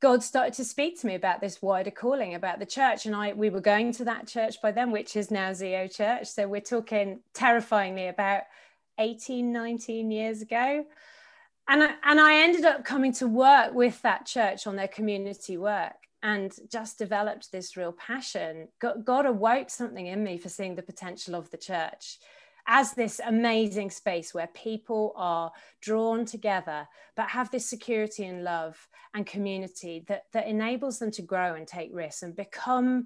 God 0.00 0.22
started 0.22 0.54
to 0.54 0.64
speak 0.64 0.98
to 1.00 1.06
me 1.06 1.14
about 1.14 1.42
this 1.42 1.60
wider 1.60 1.90
calling 1.90 2.34
about 2.34 2.58
the 2.58 2.66
church. 2.66 3.04
And 3.04 3.14
I 3.14 3.34
we 3.34 3.50
were 3.50 3.60
going 3.60 3.92
to 3.94 4.04
that 4.06 4.26
church 4.26 4.60
by 4.62 4.72
then, 4.72 4.90
which 4.90 5.14
is 5.14 5.30
now 5.30 5.50
Zeo 5.50 5.94
Church. 5.94 6.26
So 6.26 6.48
we're 6.48 6.62
talking 6.62 7.20
terrifyingly 7.34 8.08
about 8.08 8.42
18, 8.98 9.52
19 9.52 10.10
years 10.10 10.40
ago. 10.40 10.86
And 11.68 11.82
I, 11.84 11.94
and 12.04 12.18
I 12.18 12.40
ended 12.40 12.64
up 12.64 12.84
coming 12.84 13.12
to 13.14 13.26
work 13.26 13.74
with 13.74 14.00
that 14.02 14.26
church 14.26 14.66
on 14.66 14.74
their 14.74 14.88
community 14.88 15.56
work 15.56 15.94
and 16.22 16.52
just 16.70 16.98
developed 16.98 17.52
this 17.52 17.76
real 17.76 17.92
passion. 17.92 18.68
God, 18.80 19.04
God 19.04 19.26
awoke 19.26 19.70
something 19.70 20.06
in 20.06 20.24
me 20.24 20.38
for 20.38 20.48
seeing 20.48 20.74
the 20.74 20.82
potential 20.82 21.34
of 21.34 21.50
the 21.50 21.56
church 21.56 22.18
as 22.66 22.92
this 22.92 23.20
amazing 23.24 23.90
space 23.90 24.32
where 24.34 24.48
people 24.48 25.12
are 25.16 25.52
drawn 25.80 26.24
together 26.24 26.86
but 27.16 27.28
have 27.28 27.50
this 27.50 27.68
security 27.68 28.24
and 28.24 28.44
love 28.44 28.88
and 29.14 29.26
community 29.26 30.04
that, 30.08 30.24
that 30.32 30.46
enables 30.46 30.98
them 30.98 31.10
to 31.10 31.22
grow 31.22 31.54
and 31.54 31.66
take 31.66 31.90
risks 31.92 32.22
and 32.22 32.36
become 32.36 33.04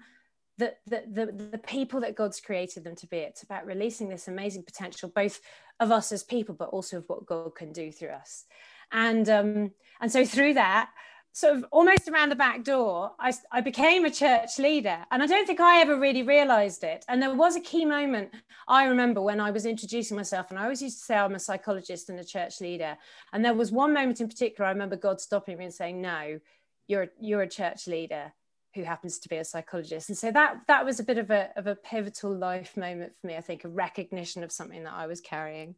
the, 0.58 0.74
the, 0.86 1.02
the, 1.10 1.48
the 1.52 1.58
people 1.58 2.00
that 2.00 2.14
God's 2.14 2.40
created 2.40 2.84
them 2.84 2.94
to 2.96 3.06
be. 3.06 3.18
It's 3.18 3.42
about 3.42 3.66
releasing 3.66 4.08
this 4.08 4.28
amazing 4.28 4.62
potential, 4.62 5.10
both 5.12 5.40
of 5.80 5.90
us 5.90 6.12
as 6.12 6.22
people, 6.22 6.54
but 6.54 6.68
also 6.68 6.98
of 6.98 7.08
what 7.08 7.26
God 7.26 7.54
can 7.56 7.72
do 7.72 7.90
through 7.90 8.10
us. 8.10 8.44
And, 8.92 9.28
um, 9.28 9.72
and 10.00 10.12
so 10.12 10.24
through 10.24 10.54
that, 10.54 10.90
sort 11.34 11.56
of 11.56 11.64
almost 11.72 12.08
around 12.08 12.28
the 12.28 12.36
back 12.36 12.62
door, 12.62 13.10
I, 13.18 13.32
I 13.50 13.60
became 13.60 14.04
a 14.04 14.10
church 14.10 14.56
leader. 14.60 14.98
And 15.10 15.20
I 15.20 15.26
don't 15.26 15.46
think 15.46 15.58
I 15.58 15.80
ever 15.80 15.98
really 15.98 16.22
realized 16.22 16.84
it. 16.84 17.04
And 17.08 17.20
there 17.20 17.34
was 17.34 17.56
a 17.56 17.60
key 17.60 17.84
moment 17.84 18.30
I 18.68 18.84
remember 18.84 19.20
when 19.20 19.40
I 19.40 19.50
was 19.50 19.66
introducing 19.66 20.16
myself, 20.16 20.50
and 20.50 20.58
I 20.58 20.62
always 20.62 20.80
used 20.80 21.00
to 21.00 21.04
say 21.04 21.16
I'm 21.16 21.34
a 21.34 21.40
psychologist 21.40 22.08
and 22.08 22.20
a 22.20 22.24
church 22.24 22.60
leader. 22.60 22.96
And 23.32 23.44
there 23.44 23.52
was 23.52 23.72
one 23.72 23.92
moment 23.92 24.20
in 24.20 24.28
particular, 24.28 24.68
I 24.68 24.72
remember 24.72 24.94
God 24.94 25.20
stopping 25.20 25.58
me 25.58 25.64
and 25.64 25.74
saying, 25.74 26.00
No, 26.00 26.38
you're, 26.86 27.08
you're 27.20 27.42
a 27.42 27.48
church 27.48 27.88
leader 27.88 28.32
who 28.76 28.84
happens 28.84 29.18
to 29.18 29.28
be 29.28 29.36
a 29.36 29.44
psychologist. 29.44 30.08
And 30.08 30.16
so 30.16 30.30
that 30.30 30.60
that 30.68 30.84
was 30.84 31.00
a 31.00 31.04
bit 31.04 31.18
of 31.18 31.30
a, 31.32 31.50
of 31.56 31.66
a 31.66 31.74
pivotal 31.74 32.32
life 32.32 32.76
moment 32.76 33.12
for 33.20 33.26
me, 33.26 33.36
I 33.36 33.40
think, 33.40 33.64
a 33.64 33.68
recognition 33.68 34.44
of 34.44 34.52
something 34.52 34.84
that 34.84 34.94
I 34.94 35.08
was 35.08 35.20
carrying. 35.20 35.74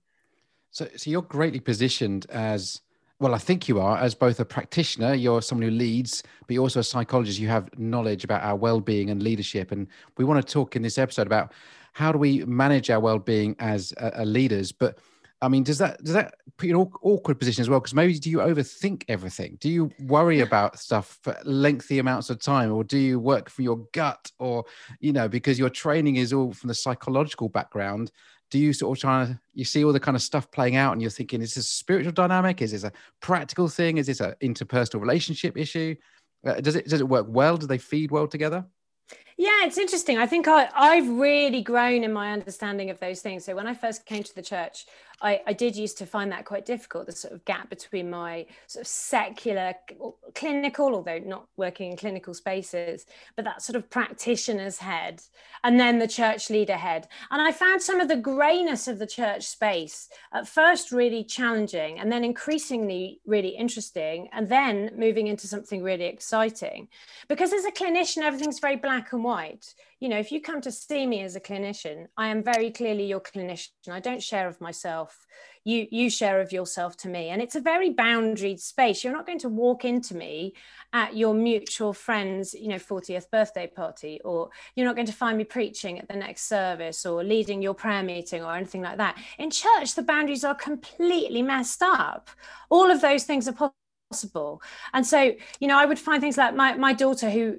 So, 0.70 0.86
so 0.96 1.10
you're 1.10 1.22
greatly 1.22 1.60
positioned 1.60 2.26
as 2.28 2.82
well, 3.18 3.34
I 3.34 3.38
think 3.38 3.66
you 3.66 3.80
are, 3.80 3.96
as 3.96 4.14
both 4.14 4.40
a 4.40 4.44
practitioner, 4.44 5.14
you're 5.14 5.40
someone 5.40 5.68
who 5.68 5.74
leads, 5.74 6.22
but 6.46 6.54
you're 6.54 6.62
also 6.62 6.80
a 6.80 6.84
psychologist. 6.84 7.38
You 7.38 7.48
have 7.48 7.68
knowledge 7.78 8.24
about 8.24 8.42
our 8.42 8.56
well-being 8.56 9.08
and 9.10 9.22
leadership, 9.22 9.72
and 9.72 9.86
we 10.18 10.24
want 10.24 10.46
to 10.46 10.52
talk 10.52 10.76
in 10.76 10.82
this 10.82 10.98
episode 10.98 11.26
about 11.26 11.52
how 11.92 12.12
do 12.12 12.18
we 12.18 12.44
manage 12.44 12.90
our 12.90 13.00
well-being 13.00 13.56
as 13.58 13.94
uh, 13.98 14.22
leaders. 14.22 14.70
But 14.70 14.98
I 15.40 15.48
mean, 15.48 15.62
does 15.62 15.78
that 15.78 16.02
does 16.02 16.12
that 16.12 16.34
put 16.58 16.68
you 16.68 16.74
in 16.74 16.80
an 16.80 16.92
awkward 17.02 17.38
position 17.38 17.62
as 17.62 17.70
well? 17.70 17.80
Because 17.80 17.94
maybe 17.94 18.18
do 18.18 18.30
you 18.30 18.38
overthink 18.38 19.04
everything? 19.08 19.56
Do 19.60 19.70
you 19.70 19.90
worry 20.00 20.40
about 20.48 20.78
stuff 20.78 21.18
for 21.22 21.36
lengthy 21.44 21.98
amounts 21.98 22.28
of 22.28 22.38
time, 22.38 22.72
or 22.72 22.84
do 22.84 22.98
you 22.98 23.18
work 23.18 23.48
from 23.48 23.64
your 23.64 23.78
gut, 23.92 24.30
or 24.38 24.64
you 25.00 25.12
know, 25.12 25.28
because 25.28 25.58
your 25.58 25.70
training 25.70 26.16
is 26.16 26.32
all 26.32 26.52
from 26.52 26.68
the 26.68 26.74
psychological 26.74 27.48
background? 27.48 28.12
Do 28.50 28.58
you 28.58 28.72
sort 28.72 28.96
of 28.96 29.00
try 29.00 29.26
to 29.26 29.40
you 29.54 29.64
see 29.64 29.84
all 29.84 29.92
the 29.92 30.00
kind 30.00 30.16
of 30.16 30.22
stuff 30.22 30.50
playing 30.50 30.76
out 30.76 30.92
and 30.92 31.02
you're 31.02 31.10
thinking 31.10 31.42
is 31.42 31.54
this 31.54 31.64
a 31.64 31.68
spiritual 31.68 32.12
dynamic? 32.12 32.62
Is 32.62 32.72
this 32.72 32.84
a 32.84 32.92
practical 33.20 33.68
thing? 33.68 33.98
Is 33.98 34.06
this 34.06 34.20
an 34.20 34.34
interpersonal 34.42 35.00
relationship 35.00 35.56
issue? 35.56 35.96
Uh, 36.46 36.60
does 36.60 36.76
it 36.76 36.86
does 36.86 37.00
it 37.00 37.08
work 37.08 37.26
well? 37.28 37.56
Do 37.56 37.66
they 37.66 37.78
feed 37.78 38.10
well 38.10 38.28
together 38.28 38.64
yeah, 39.36 39.64
it's 39.64 39.78
interesting. 39.78 40.18
I 40.18 40.26
think 40.26 40.48
I, 40.48 40.68
I've 40.74 41.08
really 41.08 41.62
grown 41.62 42.04
in 42.04 42.12
my 42.12 42.32
understanding 42.32 42.90
of 42.90 42.98
those 43.00 43.20
things. 43.20 43.44
So 43.44 43.54
when 43.54 43.66
I 43.66 43.74
first 43.74 44.06
came 44.06 44.22
to 44.22 44.34
the 44.34 44.42
church, 44.42 44.86
I, 45.22 45.40
I 45.46 45.52
did 45.54 45.76
used 45.76 45.96
to 45.98 46.06
find 46.06 46.30
that 46.32 46.44
quite 46.44 46.66
difficult, 46.66 47.06
the 47.06 47.12
sort 47.12 47.32
of 47.32 47.44
gap 47.46 47.70
between 47.70 48.10
my 48.10 48.46
sort 48.66 48.82
of 48.82 48.86
secular, 48.86 49.74
clinical, 50.34 50.94
although 50.94 51.18
not 51.18 51.46
working 51.56 51.90
in 51.90 51.96
clinical 51.96 52.34
spaces, 52.34 53.06
but 53.34 53.44
that 53.46 53.62
sort 53.62 53.76
of 53.76 53.88
practitioner's 53.88 54.78
head, 54.78 55.22
and 55.64 55.80
then 55.80 55.98
the 55.98 56.08
church 56.08 56.50
leader 56.50 56.76
head. 56.76 57.08
And 57.30 57.40
I 57.40 57.50
found 57.50 57.80
some 57.80 57.98
of 58.00 58.08
the 58.08 58.16
grayness 58.16 58.88
of 58.88 58.98
the 58.98 59.06
church 59.06 59.44
space 59.44 60.10
at 60.34 60.48
first 60.48 60.92
really 60.92 61.24
challenging, 61.24 61.98
and 61.98 62.12
then 62.12 62.22
increasingly 62.22 63.20
really 63.24 63.56
interesting, 63.56 64.28
and 64.32 64.50
then 64.50 64.90
moving 64.96 65.28
into 65.28 65.46
something 65.46 65.82
really 65.82 66.04
exciting. 66.04 66.88
Because 67.26 67.54
as 67.54 67.64
a 67.64 67.72
clinician, 67.72 68.22
everything's 68.22 68.60
very 68.60 68.76
black 68.76 69.14
and 69.14 69.24
white 69.30 69.74
you 69.98 70.10
know, 70.10 70.18
if 70.18 70.30
you 70.30 70.42
come 70.42 70.60
to 70.60 70.70
see 70.70 71.06
me 71.06 71.22
as 71.22 71.36
a 71.36 71.40
clinician, 71.40 72.06
I 72.18 72.28
am 72.28 72.42
very 72.42 72.70
clearly 72.70 73.06
your 73.06 73.20
clinician. 73.20 73.70
I 73.88 73.98
don't 73.98 74.22
share 74.22 74.46
of 74.46 74.60
myself. 74.60 75.26
You 75.64 75.86
you 75.90 76.10
share 76.10 76.42
of 76.42 76.52
yourself 76.52 76.98
to 76.98 77.08
me. 77.08 77.30
And 77.30 77.40
it's 77.40 77.56
a 77.56 77.60
very 77.60 77.94
boundaried 77.94 78.60
space. 78.60 79.02
You're 79.02 79.14
not 79.14 79.26
going 79.26 79.38
to 79.38 79.48
walk 79.48 79.86
into 79.86 80.14
me 80.14 80.52
at 80.92 81.16
your 81.16 81.32
mutual 81.32 81.94
friend's, 81.94 82.52
you 82.52 82.68
know, 82.68 82.76
40th 82.76 83.30
birthday 83.30 83.66
party, 83.66 84.20
or 84.22 84.50
you're 84.74 84.86
not 84.86 84.96
going 84.96 85.06
to 85.06 85.14
find 85.14 85.38
me 85.38 85.44
preaching 85.44 85.98
at 85.98 86.08
the 86.08 86.16
next 86.16 86.42
service 86.42 87.06
or 87.06 87.24
leading 87.24 87.62
your 87.62 87.74
prayer 87.74 88.02
meeting 88.02 88.44
or 88.44 88.54
anything 88.54 88.82
like 88.82 88.98
that. 88.98 89.16
In 89.38 89.50
church, 89.50 89.94
the 89.94 90.02
boundaries 90.02 90.44
are 90.44 90.54
completely 90.54 91.40
messed 91.40 91.82
up. 91.82 92.28
All 92.68 92.90
of 92.90 93.00
those 93.00 93.24
things 93.24 93.48
are 93.48 93.52
possible 93.52 93.74
possible 94.10 94.62
and 94.92 95.04
so 95.04 95.32
you 95.58 95.66
know 95.66 95.76
i 95.76 95.84
would 95.84 95.98
find 95.98 96.20
things 96.20 96.36
like 96.38 96.54
my, 96.54 96.76
my 96.76 96.92
daughter 96.92 97.28
who 97.28 97.58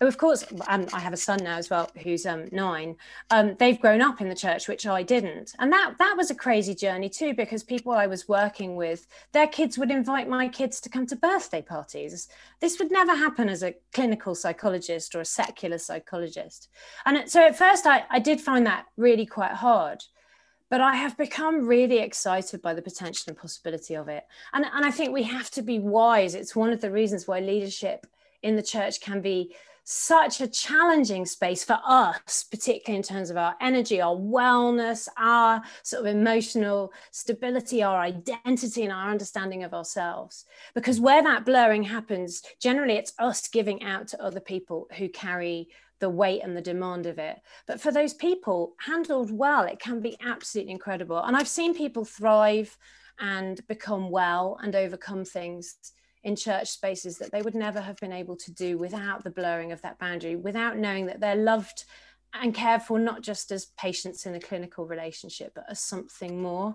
of 0.00 0.18
course 0.18 0.44
um, 0.68 0.86
i 0.92 1.00
have 1.00 1.12
a 1.12 1.16
son 1.16 1.38
now 1.42 1.56
as 1.56 1.70
well 1.70 1.90
who's 2.02 2.26
um, 2.26 2.46
nine 2.52 2.96
um, 3.30 3.54
they've 3.58 3.80
grown 3.80 4.00
up 4.00 4.20
in 4.20 4.28
the 4.28 4.34
church 4.34 4.68
which 4.68 4.86
i 4.86 5.02
didn't 5.02 5.54
and 5.58 5.72
that 5.72 5.94
that 5.98 6.16
was 6.16 6.30
a 6.30 6.34
crazy 6.34 6.74
journey 6.74 7.08
too 7.08 7.34
because 7.34 7.62
people 7.62 7.92
i 7.92 8.06
was 8.06 8.28
working 8.28 8.76
with 8.76 9.06
their 9.32 9.46
kids 9.46 9.78
would 9.78 9.90
invite 9.90 10.28
my 10.28 10.48
kids 10.48 10.80
to 10.80 10.88
come 10.88 11.06
to 11.06 11.16
birthday 11.16 11.62
parties 11.62 12.28
this 12.60 12.78
would 12.78 12.90
never 12.90 13.14
happen 13.14 13.48
as 13.48 13.62
a 13.62 13.74
clinical 13.92 14.34
psychologist 14.34 15.14
or 15.14 15.20
a 15.20 15.24
secular 15.24 15.78
psychologist 15.78 16.68
and 17.04 17.30
so 17.30 17.44
at 17.44 17.56
first 17.56 17.86
i, 17.86 18.04
I 18.10 18.18
did 18.18 18.40
find 18.40 18.66
that 18.66 18.86
really 18.96 19.26
quite 19.26 19.52
hard 19.52 20.02
but 20.70 20.80
I 20.80 20.96
have 20.96 21.16
become 21.16 21.66
really 21.66 21.98
excited 21.98 22.60
by 22.60 22.74
the 22.74 22.82
potential 22.82 23.24
and 23.28 23.36
possibility 23.36 23.94
of 23.94 24.08
it. 24.08 24.24
And, 24.52 24.64
and 24.64 24.84
I 24.84 24.90
think 24.90 25.12
we 25.12 25.22
have 25.24 25.50
to 25.52 25.62
be 25.62 25.78
wise. 25.78 26.34
It's 26.34 26.56
one 26.56 26.72
of 26.72 26.80
the 26.80 26.90
reasons 26.90 27.28
why 27.28 27.40
leadership 27.40 28.06
in 28.42 28.56
the 28.56 28.62
church 28.62 29.00
can 29.00 29.20
be 29.20 29.54
such 29.88 30.40
a 30.40 30.48
challenging 30.48 31.24
space 31.24 31.62
for 31.62 31.78
us, 31.86 32.44
particularly 32.50 32.96
in 32.96 33.04
terms 33.04 33.30
of 33.30 33.36
our 33.36 33.54
energy, 33.60 34.00
our 34.00 34.16
wellness, 34.16 35.06
our 35.16 35.62
sort 35.84 36.00
of 36.04 36.12
emotional 36.12 36.92
stability, 37.12 37.84
our 37.84 38.00
identity, 38.00 38.82
and 38.82 38.92
our 38.92 39.08
understanding 39.08 39.62
of 39.62 39.72
ourselves. 39.72 40.44
Because 40.74 41.00
where 41.00 41.22
that 41.22 41.44
blurring 41.44 41.84
happens, 41.84 42.42
generally 42.60 42.94
it's 42.94 43.12
us 43.20 43.46
giving 43.46 43.84
out 43.84 44.08
to 44.08 44.20
other 44.20 44.40
people 44.40 44.88
who 44.98 45.08
carry 45.08 45.68
the 46.00 46.10
weight 46.10 46.42
and 46.42 46.56
the 46.56 46.60
demand 46.60 47.06
of 47.06 47.20
it. 47.20 47.38
But 47.68 47.80
for 47.80 47.92
those 47.92 48.12
people 48.12 48.74
handled 48.84 49.30
well, 49.30 49.62
it 49.62 49.78
can 49.78 50.00
be 50.00 50.16
absolutely 50.20 50.72
incredible. 50.72 51.22
And 51.22 51.36
I've 51.36 51.48
seen 51.48 51.74
people 51.74 52.04
thrive 52.04 52.76
and 53.20 53.64
become 53.68 54.10
well 54.10 54.58
and 54.60 54.74
overcome 54.74 55.24
things 55.24 55.76
in 56.26 56.34
church 56.34 56.68
spaces 56.68 57.18
that 57.18 57.30
they 57.30 57.40
would 57.40 57.54
never 57.54 57.80
have 57.80 57.96
been 57.98 58.12
able 58.12 58.36
to 58.36 58.52
do 58.52 58.76
without 58.76 59.22
the 59.22 59.30
blurring 59.30 59.70
of 59.70 59.80
that 59.82 59.96
boundary, 60.00 60.34
without 60.34 60.76
knowing 60.76 61.06
that 61.06 61.20
they're 61.20 61.36
loved 61.36 61.84
and 62.34 62.52
cared 62.52 62.82
for 62.82 62.98
not 62.98 63.22
just 63.22 63.52
as 63.52 63.66
patients 63.78 64.26
in 64.26 64.34
a 64.34 64.40
clinical 64.40 64.84
relationship, 64.86 65.52
but 65.54 65.64
as 65.70 65.78
something 65.78 66.42
more. 66.42 66.74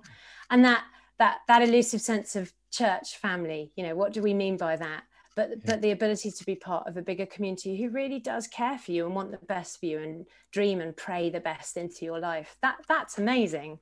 And 0.50 0.64
that 0.64 0.86
that 1.20 1.40
that 1.50 1.62
elusive 1.62 2.00
sense 2.00 2.38
of 2.38 2.54
church 2.72 3.18
family, 3.18 3.74
you 3.76 3.84
know, 3.84 3.94
what 3.94 4.14
do 4.14 4.22
we 4.22 4.34
mean 4.34 4.56
by 4.56 4.78
that? 4.78 5.04
but 5.36 5.50
yeah. 5.50 5.56
but 5.66 5.82
the 5.82 5.92
ability 5.92 6.32
to 6.32 6.46
be 6.46 6.56
part 6.56 6.88
of 6.88 6.98
a 6.98 7.02
bigger 7.02 7.26
community 7.26 7.82
who 7.82 7.90
really 7.90 8.20
does 8.20 8.48
care 8.48 8.78
for 8.78 8.92
you 8.92 9.06
and 9.06 9.16
want 9.16 9.32
the 9.32 9.46
best 9.46 9.80
for 9.80 9.86
you 9.86 10.00
and 10.00 10.26
dream 10.52 10.82
and 10.82 10.98
pray 10.98 11.30
the 11.30 11.40
best 11.40 11.78
into 11.78 12.04
your 12.04 12.20
life 12.20 12.58
that 12.62 12.76
that's 12.90 13.18
amazing 13.18 13.80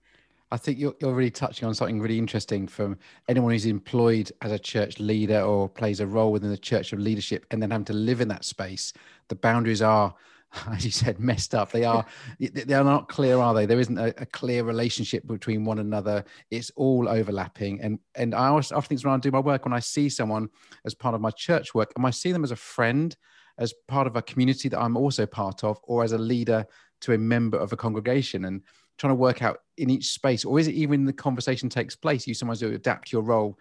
I 0.52 0.58
think 0.58 0.80
you're, 0.80 0.96
you're 1.00 1.14
really 1.14 1.32
touching 1.32 1.68
on 1.68 1.76
something 1.76 2.02
really 2.02 2.18
interesting 2.18 2.68
from 2.68 2.98
anyone 3.28 3.52
who's 3.52 3.66
employed 3.66 4.32
as 4.42 4.52
a 4.52 4.60
church 4.60 5.00
leader 5.00 5.42
or 5.42 5.70
plays 5.70 6.00
a 6.00 6.08
role 6.08 6.32
within 6.32 6.50
the 6.50 6.58
church 6.58 6.92
of 6.92 7.00
leadership 7.00 7.46
and 7.52 7.62
then 7.62 7.72
having 7.72 7.86
to 7.86 7.94
live 7.94 8.20
in 8.20 8.28
that 8.30 8.44
space. 8.44 8.94
The 9.28 9.36
boundaries 9.36 9.82
are 9.82 10.16
as 10.72 10.86
you 10.86 10.92
said, 10.92 11.20
messed 11.20 11.54
up. 11.54 11.72
They 11.72 11.84
are 11.84 12.06
they 12.40 12.74
are 12.74 12.84
not 12.84 13.08
clear, 13.08 13.38
are 13.38 13.54
they? 13.54 13.66
There 13.66 13.80
isn't 13.80 13.98
a, 13.98 14.08
a, 14.22 14.26
clear 14.26 14.64
relationship 14.64 15.26
between 15.28 15.64
one 15.64 15.80
another. 15.80 16.24
It's 16.50 16.72
all 16.76 17.08
overlapping. 17.08 17.82
And 17.82 18.00
and 18.16 18.34
I 18.34 18.48
often 18.48 18.82
think 18.82 19.04
when 19.04 19.14
I 19.14 19.18
do 19.18 19.32
my 19.32 19.40
work, 19.40 19.66
when 19.66 19.74
I 19.74 19.80
see 19.80 20.10
someone 20.10 20.50
as 20.86 20.94
part 20.94 21.16
of 21.16 21.22
my 21.22 21.32
church 21.32 21.74
work, 21.74 21.94
am 21.98 22.06
I 22.06 22.12
see 22.12 22.32
them 22.32 22.44
as 22.44 22.52
a 22.52 22.56
friend, 22.56 23.16
as 23.58 23.74
part 23.88 24.08
of 24.08 24.16
a 24.16 24.22
community 24.22 24.70
that 24.70 24.80
I'm 24.80 24.98
also 24.98 25.26
part 25.26 25.64
of, 25.64 25.80
or 25.84 26.04
as 26.04 26.14
a 26.14 26.18
leader 26.18 26.66
to 27.02 27.14
a 27.14 27.18
member 27.18 27.58
of 27.58 27.72
a 27.72 27.78
congregation? 27.78 28.46
And 28.46 28.64
trying 29.00 29.12
to 29.12 29.16
work 29.16 29.42
out 29.42 29.62
in 29.78 29.90
each 29.90 30.12
space, 30.12 30.46
or 30.46 30.60
is 30.60 30.68
it 30.68 30.76
even 30.76 31.06
the 31.06 31.14
conversation 31.14 31.70
takes 31.70 31.96
place? 31.96 32.28
You 32.28 32.36
sometimes 32.36 32.60
do 32.60 32.72
adapt 32.72 33.12
your 33.12 33.24
role, 33.24 33.58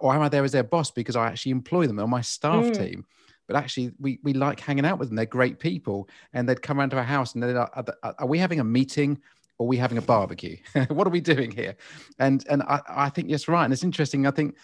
or 0.00 0.14
am 0.14 0.22
I 0.22 0.28
there 0.28 0.44
as 0.44 0.52
their 0.52 0.62
boss 0.62 0.90
because 0.90 1.16
I 1.16 1.26
actually 1.26 1.52
employ 1.52 1.88
them 1.88 1.98
on 1.98 2.10
my 2.10 2.20
staff 2.20 2.66
mm. 2.66 2.76
team? 2.76 3.06
but 3.46 3.56
actually 3.56 3.92
we, 3.98 4.18
we 4.22 4.32
like 4.32 4.60
hanging 4.60 4.86
out 4.86 4.98
with 4.98 5.08
them. 5.08 5.16
They're 5.16 5.26
great 5.26 5.58
people. 5.58 6.08
And 6.32 6.48
they'd 6.48 6.62
come 6.62 6.78
around 6.78 6.90
to 6.90 6.96
our 6.96 7.02
house 7.02 7.34
and 7.34 7.42
they're 7.42 7.52
like, 7.52 7.70
are, 7.74 8.14
are 8.18 8.26
we 8.26 8.38
having 8.38 8.60
a 8.60 8.64
meeting 8.64 9.20
or 9.58 9.64
are 9.64 9.68
we 9.68 9.76
having 9.76 9.98
a 9.98 10.02
barbecue? 10.02 10.56
what 10.88 11.06
are 11.06 11.10
we 11.10 11.20
doing 11.20 11.50
here? 11.50 11.76
And, 12.18 12.44
and 12.48 12.62
I, 12.62 12.80
I 12.88 13.08
think 13.10 13.28
yes, 13.28 13.48
right. 13.48 13.64
And 13.64 13.72
it's 13.72 13.84
interesting. 13.84 14.26
I 14.26 14.30
think 14.30 14.56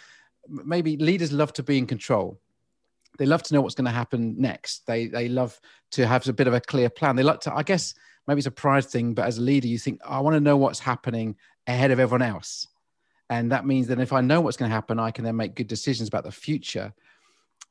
maybe 0.48 0.96
leaders 0.96 1.32
love 1.32 1.52
to 1.54 1.62
be 1.62 1.78
in 1.78 1.86
control. 1.86 2.40
They 3.18 3.26
love 3.26 3.42
to 3.44 3.54
know 3.54 3.60
what's 3.60 3.74
going 3.74 3.86
to 3.86 3.90
happen 3.90 4.36
next. 4.38 4.86
They, 4.86 5.08
they 5.08 5.28
love 5.28 5.60
to 5.92 6.06
have 6.06 6.26
a 6.28 6.32
bit 6.32 6.46
of 6.46 6.54
a 6.54 6.60
clear 6.60 6.88
plan. 6.88 7.16
They 7.16 7.22
like 7.22 7.40
to, 7.40 7.54
I 7.54 7.64
guess, 7.64 7.94
maybe 8.28 8.38
it's 8.38 8.46
a 8.46 8.52
pride 8.52 8.84
thing, 8.84 9.14
but 9.14 9.26
as 9.26 9.38
a 9.38 9.42
leader, 9.42 9.66
you 9.66 9.78
think, 9.78 10.00
I 10.04 10.20
want 10.20 10.34
to 10.34 10.40
know 10.40 10.58
what's 10.58 10.78
happening 10.78 11.34
ahead 11.66 11.90
of 11.90 11.98
everyone 11.98 12.22
else. 12.22 12.68
And 13.30 13.50
that 13.52 13.66
means 13.66 13.88
that 13.88 13.98
if 13.98 14.12
I 14.12 14.20
know 14.20 14.42
what's 14.42 14.56
going 14.56 14.70
to 14.70 14.74
happen, 14.74 15.00
I 15.00 15.10
can 15.10 15.24
then 15.24 15.36
make 15.36 15.54
good 15.54 15.66
decisions 15.66 16.08
about 16.08 16.24
the 16.24 16.30
future. 16.30 16.92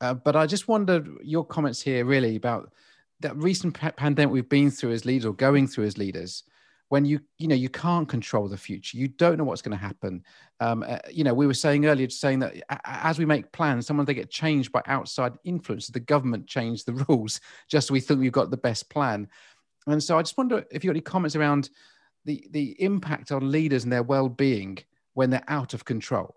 Uh, 0.00 0.14
but 0.14 0.36
I 0.36 0.46
just 0.46 0.68
wondered 0.68 1.08
your 1.22 1.44
comments 1.44 1.80
here 1.80 2.04
really 2.04 2.36
about 2.36 2.72
that 3.20 3.36
recent 3.36 3.74
pandemic 3.74 4.32
we've 4.32 4.48
been 4.48 4.70
through 4.70 4.92
as 4.92 5.04
leaders 5.04 5.26
or 5.26 5.32
going 5.32 5.66
through 5.66 5.86
as 5.86 5.98
leaders 5.98 6.44
when 6.88 7.04
you 7.04 7.20
you 7.36 7.48
know 7.48 7.54
you 7.54 7.68
can't 7.68 8.08
control 8.08 8.48
the 8.48 8.56
future. 8.56 8.96
You 8.96 9.08
don't 9.08 9.38
know 9.38 9.44
what's 9.44 9.60
going 9.60 9.76
to 9.76 9.84
happen. 9.84 10.22
Um, 10.60 10.84
uh, 10.86 10.98
you 11.10 11.24
know 11.24 11.34
we 11.34 11.48
were 11.48 11.54
saying 11.54 11.86
earlier 11.86 12.08
saying 12.08 12.38
that 12.40 12.54
as 12.84 13.18
we 13.18 13.24
make 13.24 13.50
plans 13.52 13.86
sometimes 13.86 14.06
they 14.06 14.14
get 14.14 14.30
changed 14.30 14.70
by 14.70 14.82
outside 14.86 15.32
influence. 15.44 15.88
The 15.88 16.00
government 16.00 16.46
changed 16.46 16.86
the 16.86 16.92
rules 17.08 17.40
just 17.68 17.88
so 17.88 17.92
we 17.92 18.00
think 18.00 18.20
we've 18.20 18.30
got 18.30 18.50
the 18.50 18.56
best 18.56 18.88
plan 18.88 19.28
and 19.92 20.02
so 20.02 20.18
i 20.18 20.22
just 20.22 20.38
wonder 20.38 20.64
if 20.70 20.84
you 20.84 20.88
got 20.88 20.92
any 20.92 21.00
comments 21.00 21.36
around 21.36 21.70
the 22.24 22.46
the 22.50 22.80
impact 22.82 23.32
on 23.32 23.50
leaders 23.50 23.84
and 23.84 23.92
their 23.92 24.02
well-being 24.02 24.78
when 25.14 25.30
they're 25.30 25.44
out 25.48 25.74
of 25.74 25.84
control 25.84 26.34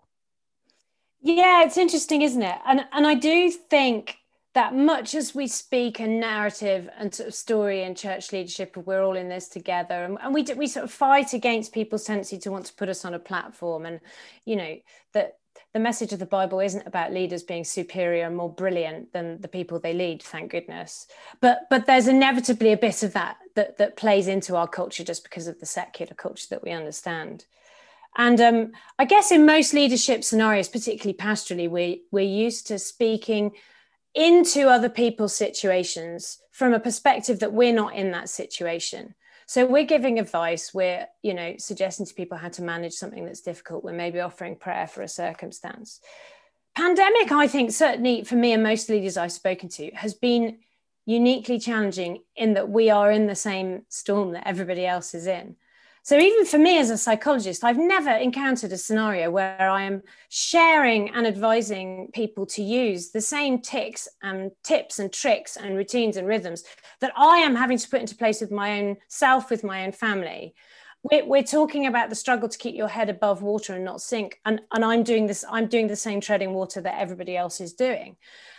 Yeah, 1.20 1.64
it's 1.64 1.76
interesting, 1.78 2.22
isn't 2.22 2.42
it? 2.42 2.58
And 2.66 2.84
and 2.92 3.06
I 3.06 3.14
do 3.14 3.50
think 3.50 4.16
that 4.54 4.74
much 4.74 5.14
as 5.14 5.34
we 5.34 5.46
speak 5.46 6.00
a 6.00 6.06
narrative 6.06 6.88
and 6.98 7.14
sort 7.14 7.28
of 7.28 7.34
story 7.34 7.84
in 7.84 7.94
church 7.94 8.32
leadership, 8.32 8.76
we're 8.76 9.02
all 9.02 9.16
in 9.16 9.28
this 9.28 9.48
together, 9.48 10.04
and, 10.04 10.18
and 10.20 10.34
we 10.34 10.42
we 10.56 10.66
sort 10.66 10.84
of 10.84 10.92
fight 10.92 11.32
against 11.32 11.72
people's 11.72 12.04
tendency 12.04 12.38
to 12.38 12.50
want 12.50 12.66
to 12.66 12.74
put 12.74 12.88
us 12.88 13.04
on 13.04 13.14
a 13.14 13.18
platform, 13.18 13.86
and 13.86 14.00
you 14.44 14.56
know 14.56 14.76
that 15.14 15.38
the 15.72 15.80
message 15.80 16.12
of 16.12 16.18
the 16.18 16.26
Bible 16.26 16.60
isn't 16.60 16.86
about 16.86 17.12
leaders 17.12 17.42
being 17.42 17.64
superior 17.64 18.26
and 18.26 18.36
more 18.36 18.52
brilliant 18.52 19.12
than 19.12 19.40
the 19.40 19.48
people 19.48 19.78
they 19.78 19.94
lead, 19.94 20.22
thank 20.22 20.50
goodness. 20.50 21.06
But 21.40 21.66
but 21.70 21.86
there's 21.86 22.08
inevitably 22.08 22.72
a 22.72 22.76
bit 22.76 23.02
of 23.02 23.12
that 23.14 23.38
that 23.54 23.78
that 23.78 23.96
plays 23.96 24.28
into 24.28 24.56
our 24.56 24.68
culture 24.68 25.04
just 25.04 25.22
because 25.24 25.46
of 25.46 25.60
the 25.60 25.66
secular 25.66 26.14
culture 26.14 26.46
that 26.50 26.62
we 26.62 26.70
understand. 26.70 27.46
And 28.16 28.40
um, 28.40 28.72
I 28.98 29.06
guess 29.06 29.32
in 29.32 29.46
most 29.46 29.72
leadership 29.72 30.22
scenarios, 30.22 30.68
particularly 30.68 31.16
pastorally, 31.16 31.70
we, 31.70 32.02
we're 32.10 32.20
used 32.20 32.66
to 32.66 32.78
speaking 32.78 33.52
into 34.14 34.68
other 34.68 34.90
people's 34.90 35.34
situations 35.34 36.38
from 36.50 36.74
a 36.74 36.80
perspective 36.80 37.40
that 37.40 37.54
we're 37.54 37.72
not 37.72 37.94
in 37.94 38.10
that 38.10 38.28
situation. 38.28 39.14
So 39.52 39.66
we're 39.66 39.84
giving 39.84 40.18
advice, 40.18 40.72
we're, 40.72 41.06
you 41.20 41.34
know, 41.34 41.56
suggesting 41.58 42.06
to 42.06 42.14
people 42.14 42.38
how 42.38 42.48
to 42.48 42.62
manage 42.62 42.94
something 42.94 43.26
that's 43.26 43.42
difficult. 43.42 43.84
We're 43.84 43.92
maybe 43.92 44.18
offering 44.18 44.56
prayer 44.56 44.86
for 44.86 45.02
a 45.02 45.08
circumstance. 45.08 46.00
Pandemic, 46.74 47.30
I 47.30 47.46
think, 47.48 47.70
certainly 47.70 48.24
for 48.24 48.34
me 48.34 48.54
and 48.54 48.62
most 48.62 48.88
leaders 48.88 49.18
I've 49.18 49.30
spoken 49.30 49.68
to, 49.68 49.90
has 49.90 50.14
been 50.14 50.60
uniquely 51.04 51.58
challenging 51.58 52.22
in 52.34 52.54
that 52.54 52.70
we 52.70 52.88
are 52.88 53.12
in 53.12 53.26
the 53.26 53.34
same 53.34 53.82
storm 53.90 54.32
that 54.32 54.48
everybody 54.48 54.86
else 54.86 55.14
is 55.14 55.26
in. 55.26 55.56
So, 56.04 56.18
even 56.18 56.44
for 56.46 56.58
me 56.58 56.78
as 56.78 56.90
a 56.90 56.98
psychologist, 56.98 57.62
I've 57.62 57.78
never 57.78 58.10
encountered 58.10 58.72
a 58.72 58.76
scenario 58.76 59.30
where 59.30 59.70
I 59.70 59.84
am 59.84 60.02
sharing 60.28 61.10
and 61.10 61.28
advising 61.28 62.10
people 62.12 62.44
to 62.46 62.62
use 62.62 63.10
the 63.10 63.20
same 63.20 63.60
ticks 63.60 64.08
and 64.20 64.50
tips 64.64 64.98
and 64.98 65.12
tricks 65.12 65.56
and 65.56 65.76
routines 65.76 66.16
and 66.16 66.26
rhythms 66.26 66.64
that 67.00 67.12
I 67.16 67.38
am 67.38 67.54
having 67.54 67.78
to 67.78 67.88
put 67.88 68.00
into 68.00 68.16
place 68.16 68.40
with 68.40 68.50
my 68.50 68.80
own 68.80 68.96
self, 69.06 69.48
with 69.48 69.62
my 69.62 69.84
own 69.84 69.92
family. 69.92 70.54
We're, 71.04 71.42
talking 71.42 71.86
about 71.86 72.10
the 72.10 72.16
struggle 72.16 72.48
to 72.48 72.58
keep 72.58 72.76
your 72.76 72.88
head 72.88 73.08
above 73.08 73.42
water 73.42 73.74
and 73.74 73.84
not 73.84 74.00
sink. 74.00 74.40
And, 74.44 74.60
and 74.72 74.84
I'm 74.84 75.02
doing 75.02 75.26
this, 75.26 75.44
I'm 75.48 75.66
doing 75.66 75.88
the 75.88 75.96
same 75.96 76.20
treading 76.20 76.52
water 76.52 76.80
that 76.80 77.00
everybody 77.00 77.36
else 77.36 77.60
is 77.60 77.72
doing. 77.72 78.16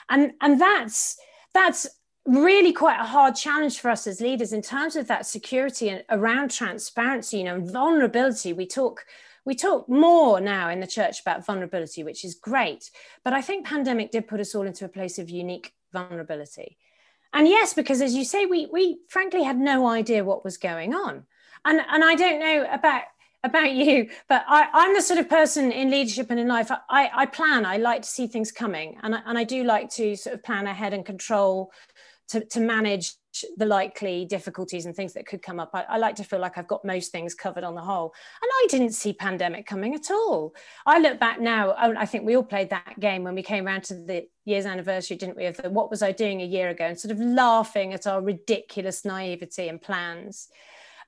And, 0.09 0.33
and 0.41 0.59
that's, 0.59 1.17
that's 1.53 1.87
really 2.25 2.71
quite 2.71 2.99
a 2.99 3.05
hard 3.05 3.35
challenge 3.35 3.79
for 3.79 3.89
us 3.91 4.07
as 4.07 4.21
leaders 4.21 4.53
in 4.53 4.61
terms 4.61 4.95
of 4.95 5.07
that 5.07 5.25
security 5.25 5.89
and 5.89 6.03
around 6.09 6.51
transparency 6.51 7.37
you 7.39 7.43
know 7.43 7.59
vulnerability. 7.59 8.53
We 8.53 8.65
talk 8.65 9.05
we 9.45 9.55
talk 9.55 9.89
more 9.89 10.39
now 10.39 10.69
in 10.69 10.79
the 10.79 10.87
church 10.87 11.19
about 11.19 11.45
vulnerability 11.45 12.01
which 12.01 12.23
is 12.23 12.33
great 12.33 12.89
but 13.25 13.33
i 13.33 13.41
think 13.41 13.65
pandemic 13.65 14.09
did 14.09 14.25
put 14.25 14.39
us 14.39 14.55
all 14.55 14.65
into 14.65 14.85
a 14.85 14.89
place 14.89 15.19
of 15.19 15.29
unique 15.29 15.73
vulnerability. 15.91 16.77
And 17.33 17.47
yes 17.47 17.73
because 17.73 18.01
as 18.01 18.15
you 18.15 18.23
say 18.23 18.45
we 18.45 18.67
we 18.71 18.99
frankly 19.09 19.43
had 19.43 19.57
no 19.57 19.87
idea 19.87 20.23
what 20.23 20.45
was 20.45 20.57
going 20.57 20.93
on. 20.93 21.23
And 21.65 21.81
and 21.89 22.03
i 22.03 22.15
don't 22.15 22.39
know 22.39 22.65
about 22.71 23.03
about 23.43 23.73
you 23.81 24.09
but 24.29 24.45
I, 24.47 24.69
i'm 24.71 24.93
the 24.93 25.01
sort 25.01 25.19
of 25.19 25.27
person 25.27 25.73
in 25.73 25.91
leadership 25.91 26.27
and 26.29 26.39
in 26.39 26.47
life 26.47 26.71
i 26.89 27.09
i 27.13 27.25
plan 27.25 27.65
i 27.65 27.75
like 27.75 28.03
to 28.03 28.07
see 28.07 28.27
things 28.27 28.51
coming 28.51 28.97
and 29.03 29.13
I, 29.15 29.21
and 29.25 29.37
I 29.37 29.43
do 29.43 29.63
like 29.63 29.89
to 29.91 30.15
sort 30.15 30.35
of 30.35 30.43
plan 30.43 30.67
ahead 30.67 30.93
and 30.93 31.05
control 31.05 31.71
to, 32.29 32.45
to 32.45 32.59
manage 32.59 33.13
the 33.57 33.65
likely 33.65 34.25
difficulties 34.25 34.85
and 34.85 34.95
things 34.95 35.13
that 35.13 35.25
could 35.25 35.41
come 35.41 35.59
up. 35.59 35.71
I, 35.73 35.83
I, 35.89 35.97
like 35.97 36.15
to 36.15 36.23
feel 36.23 36.39
like 36.39 36.57
I've 36.57 36.67
got 36.67 36.85
most 36.85 37.11
things 37.11 37.33
covered 37.33 37.63
on 37.63 37.73
the 37.73 37.81
whole. 37.81 38.13
And 38.41 38.51
I 38.53 38.67
didn't 38.69 38.91
see 38.91 39.13
pandemic 39.13 39.65
coming 39.65 39.95
at 39.95 40.11
all. 40.11 40.53
I 40.85 40.99
look 40.99 41.19
back 41.19 41.41
now, 41.41 41.73
I 41.77 42.05
think 42.05 42.25
we 42.25 42.35
all 42.35 42.43
played 42.43 42.69
that 42.69 42.99
game 42.99 43.23
when 43.23 43.35
we 43.35 43.43
came 43.43 43.65
around 43.65 43.85
to 43.85 43.95
the 43.95 44.27
year's 44.45 44.65
anniversary, 44.65 45.17
didn't 45.17 45.37
we, 45.37 45.45
of 45.45 45.57
the, 45.57 45.69
what 45.69 45.89
was 45.89 46.03
I 46.03 46.11
doing 46.11 46.41
a 46.41 46.45
year 46.45 46.69
ago 46.69 46.85
and 46.85 46.99
sort 46.99 47.11
of 47.11 47.19
laughing 47.19 47.93
at 47.93 48.05
our 48.05 48.21
ridiculous 48.21 49.03
naivety 49.03 49.67
and 49.67 49.81
plans. 49.81 50.49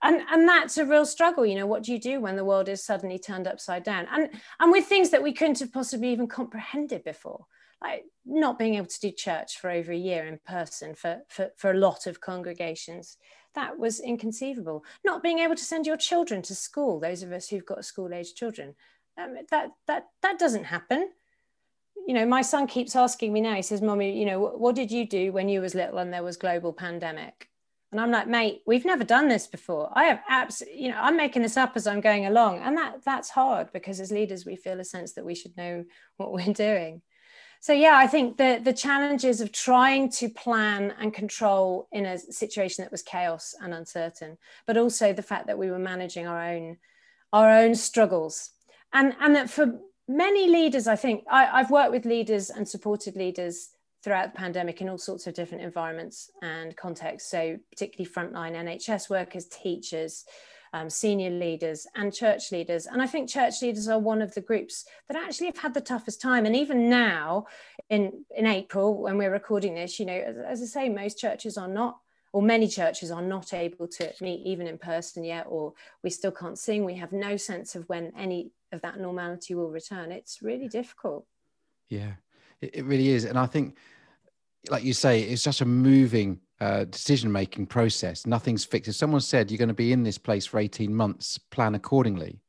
And, 0.01 0.21
and 0.29 0.47
that's 0.47 0.77
a 0.77 0.85
real 0.85 1.05
struggle 1.05 1.45
you 1.45 1.55
know 1.55 1.65
what 1.65 1.81
do 1.81 1.93
you 1.93 1.99
do 1.99 2.19
when 2.19 2.35
the 2.35 2.43
world 2.43 2.67
is 2.67 2.83
suddenly 2.83 3.17
turned 3.17 3.47
upside 3.47 3.83
down 3.83 4.05
and 4.11 4.29
and 4.59 4.71
with 4.71 4.85
things 4.85 5.09
that 5.11 5.23
we 5.23 5.31
couldn't 5.31 5.59
have 5.59 5.71
possibly 5.71 6.09
even 6.11 6.27
comprehended 6.27 7.03
before 7.05 7.45
like 7.81 8.03
not 8.25 8.57
being 8.57 8.75
able 8.75 8.87
to 8.87 8.99
do 8.99 9.11
church 9.11 9.59
for 9.59 9.69
over 9.69 9.91
a 9.91 9.97
year 9.97 10.25
in 10.25 10.39
person 10.45 10.95
for, 10.95 11.21
for, 11.27 11.51
for 11.57 11.71
a 11.71 11.77
lot 11.77 12.07
of 12.07 12.21
congregations 12.21 13.17
that 13.55 13.79
was 13.79 13.99
inconceivable. 13.99 14.85
Not 15.03 15.23
being 15.23 15.39
able 15.39 15.55
to 15.55 15.63
send 15.63 15.87
your 15.87 15.97
children 15.97 16.41
to 16.43 16.55
school 16.55 16.99
those 16.99 17.23
of 17.23 17.31
us 17.31 17.47
who've 17.47 17.65
got 17.65 17.83
school 17.85 18.13
age 18.13 18.35
children 18.35 18.75
um, 19.17 19.35
that 19.49 19.71
that 19.87 20.07
that 20.21 20.37
doesn't 20.37 20.65
happen. 20.65 21.09
You 22.07 22.13
know 22.13 22.25
my 22.25 22.41
son 22.41 22.67
keeps 22.67 22.95
asking 22.95 23.33
me 23.33 23.41
now 23.41 23.55
he 23.55 23.61
says 23.61 23.81
mommy 23.81 24.17
you 24.17 24.25
know 24.25 24.39
what, 24.39 24.59
what 24.59 24.75
did 24.75 24.91
you 24.91 25.07
do 25.07 25.31
when 25.31 25.49
you 25.49 25.61
was 25.61 25.73
little 25.73 25.97
and 25.97 26.13
there 26.13 26.23
was 26.23 26.37
global 26.37 26.73
pandemic? 26.73 27.49
And 27.91 28.01
i'm 28.01 28.11
like 28.11 28.27
mate 28.27 28.61
we've 28.67 28.85
never 28.85 29.03
done 29.03 29.27
this 29.29 29.47
before. 29.47 29.89
I 29.93 30.05
have 30.05 30.19
absolutely 30.29 30.83
you 30.83 30.91
know 30.91 30.99
i'm 30.99 31.17
making 31.17 31.41
this 31.41 31.57
up 31.57 31.73
as 31.75 31.87
i'm 31.87 32.01
going 32.01 32.25
along. 32.25 32.59
And 32.59 32.77
that 32.77 33.03
that's 33.03 33.29
hard 33.29 33.71
because 33.73 33.99
as 33.99 34.11
leaders 34.11 34.45
we 34.45 34.55
feel 34.55 34.79
a 34.79 34.85
sense 34.85 35.13
that 35.13 35.25
we 35.25 35.33
should 35.33 35.55
know 35.57 35.85
what 36.17 36.33
we're 36.33 36.53
doing 36.53 37.01
so 37.65 37.73
yeah 37.73 37.97
i 37.97 38.05
think 38.05 38.37
the 38.37 38.61
the 38.63 38.71
challenges 38.71 39.41
of 39.41 39.51
trying 39.51 40.07
to 40.07 40.29
plan 40.29 40.93
and 40.99 41.15
control 41.15 41.87
in 41.91 42.05
a 42.05 42.15
situation 42.19 42.83
that 42.83 42.91
was 42.91 43.01
chaos 43.01 43.55
and 43.59 43.73
uncertain 43.73 44.37
but 44.67 44.77
also 44.77 45.11
the 45.11 45.29
fact 45.31 45.47
that 45.47 45.57
we 45.57 45.71
were 45.71 45.79
managing 45.79 46.27
our 46.27 46.41
own 46.53 46.77
our 47.33 47.49
own 47.49 47.73
struggles. 47.75 48.51
And 48.93 49.15
and 49.19 49.35
that 49.35 49.49
for 49.49 49.79
many 50.07 50.47
leaders 50.47 50.85
i 50.87 50.95
think 50.95 51.23
I, 51.29 51.41
i've 51.57 51.71
worked 51.71 51.91
with 51.91 52.05
leaders 52.05 52.51
and 52.51 52.67
supported 52.67 53.15
leaders 53.15 53.69
throughout 54.03 54.31
the 54.31 54.37
pandemic 54.37 54.81
in 54.81 54.87
all 54.87 54.99
sorts 54.99 55.25
of 55.25 55.33
different 55.33 55.63
environments 55.63 56.29
and 56.43 56.77
contexts. 56.77 57.31
So 57.31 57.57
particularly 57.71 58.07
frontline 58.15 58.53
nhs 58.63 59.09
workers 59.09 59.45
teachers 59.45 60.23
um, 60.75 60.89
senior 60.89 61.29
leaders 61.29 61.87
and 61.95 62.13
church 62.13 62.51
leaders. 62.51 62.85
And 62.85 63.01
I 63.01 63.07
think 63.07 63.29
church 63.29 63.61
leaders 63.61 63.87
are 63.87 63.97
one 63.97 64.21
of 64.21 64.33
the 64.33 64.41
groups 64.41 64.85
that 65.07 65.15
actually 65.15 65.47
have 65.47 65.57
had 65.57 65.73
the 65.73 65.79
toughest 65.79 66.21
time. 66.21 66.45
And 66.45 66.55
even 66.55 66.89
now, 66.89 67.45
in, 67.89 68.25
in 68.35 68.45
April, 68.45 69.01
when 69.01 69.17
we're 69.17 69.31
recording 69.31 69.73
this, 69.73 69.99
you 69.99 70.05
know, 70.05 70.13
as, 70.13 70.35
as 70.37 70.61
I 70.61 70.65
say, 70.65 70.89
most 70.89 71.17
churches 71.17 71.57
are 71.57 71.69
not 71.69 71.99
or 72.33 72.41
many 72.41 72.67
churches 72.67 73.09
are 73.09 73.21
not 73.21 73.53
able 73.53 73.87
to 73.87 74.11
meet 74.19 74.45
even 74.45 74.67
in 74.67 74.77
person 74.77 75.23
yet, 75.23 75.45
or 75.47 75.71
we 76.03 76.09
still 76.09 76.33
can't 76.33 76.59
sing. 76.59 76.83
We 76.83 76.95
have 76.95 77.13
no 77.13 77.37
sense 77.37 77.75
of 77.75 77.87
when 77.87 78.11
any 78.17 78.51
of 78.73 78.81
that 78.81 78.99
normality 78.99 79.55
will 79.55 79.69
return. 79.69 80.11
It's 80.11 80.41
really 80.41 80.67
difficult. 80.67 81.25
Yeah, 81.87 82.11
it, 82.59 82.83
really 82.83 83.07
is. 83.07 83.23
And 83.23 83.39
I 83.39 83.45
think, 83.45 83.77
like 84.69 84.83
you 84.83 84.93
say, 84.93 85.21
it's 85.21 85.43
such 85.43 85.61
a 85.61 85.65
moving 85.65 86.41
uh, 86.61 86.85
decision 86.85 87.31
making 87.31 87.67
process. 87.67 88.25
Nothing's 88.25 88.63
fixed. 88.63 88.89
If 88.89 88.95
someone 88.95 89.21
said 89.21 89.51
you're 89.51 89.57
going 89.57 89.67
to 89.67 89.73
be 89.73 89.91
in 89.91 90.03
this 90.03 90.17
place 90.17 90.45
for 90.45 90.59
18 90.59 90.93
months, 90.93 91.37
plan 91.37 91.75
accordingly, 91.75 92.39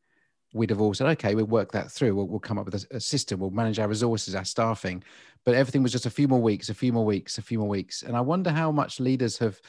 we'd 0.53 0.71
have 0.71 0.81
all 0.81 0.95
said, 0.95 1.09
okay, 1.09 1.35
we'll 1.35 1.47
work 1.47 1.73
that 1.73 1.90
through. 1.90 2.14
We'll, 2.14 2.29
we'll 2.29 2.40
come 2.40 2.59
up 2.59 2.66
with 2.66 2.87
a, 2.90 2.97
a, 2.97 3.01
system. 3.01 3.40
We'll 3.40 3.51
manage 3.51 3.79
our 3.79 3.88
resources, 3.88 4.35
our 4.35 4.45
staffing. 4.45 5.03
But 5.45 5.55
everything 5.55 5.83
was 5.83 5.92
just 5.92 6.07
a 6.07 6.11
few 6.11 6.29
more 6.29 6.40
weeks, 6.40 6.69
a 6.69 6.75
few 6.75 6.92
more 6.92 7.05
weeks, 7.05 7.38
a 7.38 7.42
few 7.42 7.59
more 7.59 7.69
weeks. 7.69 8.03
And 8.03 8.16
I 8.16 8.21
wonder 8.21 8.51
how 8.51 8.73
much 8.73 9.01
leaders 9.01 9.38
have 9.38 9.61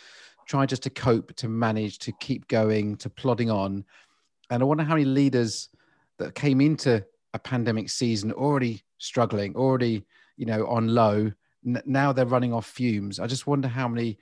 tried 0.45 0.69
just 0.69 0.83
to 0.83 0.89
cope, 0.89 1.35
to 1.35 1.47
manage, 1.47 1.99
to 1.99 2.11
keep 2.13 2.47
going, 2.47 2.95
to 2.97 3.09
plodding 3.09 3.51
on. 3.51 3.83
And 4.49 4.63
I 4.63 4.65
wonder 4.65 4.83
how 4.83 4.93
many 4.93 5.05
leaders 5.05 5.69
that 6.19 6.35
came 6.35 6.61
into 6.61 7.05
a 7.33 7.39
pandemic 7.39 7.89
season 7.89 8.31
already 8.31 8.81
struggling, 8.97 9.55
already, 9.55 10.03
you 10.37 10.45
know, 10.45 10.65
on 10.67 10.87
low, 10.87 11.31
now 11.85 12.11
they're 12.11 12.25
running 12.25 12.53
off 12.53 12.65
fumes. 12.65 13.19
I 13.19 13.27
just 13.27 13.47
wonder 13.47 13.67
how 13.67 13.87
many, 13.87 14.17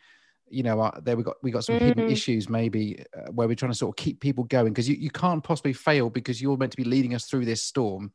you 0.50 0.64
know, 0.64 0.82
uh, 0.82 1.00
there 1.02 1.16
we 1.16 1.24
got 1.24 1.36
we 1.44 1.52
got 1.52 1.64
some 1.64 1.76
mm. 1.76 1.82
hidden 1.82 2.10
issues 2.10 2.50
maybe 2.50 3.04
uh, 3.16 3.32
where 3.32 3.48
we're 3.48 3.56
trying 3.56 3.72
to 3.72 3.78
sort 3.78 3.98
of 3.98 4.04
keep 4.04 4.20
people 4.20 4.44
going 4.46 4.74
because 4.74 4.90
you, 4.90 4.96
you 4.96 5.10
can't 5.10 5.44
possibly 5.44 5.74
fail 5.74 6.10
because 6.10 6.42
you're 6.42 6.58
meant 6.58 6.72
to 6.72 6.78
be 6.78 6.84
leading 6.84 7.16
us 7.16 7.26
through 7.26 7.46
this 7.46 7.62
storm. 7.62 8.12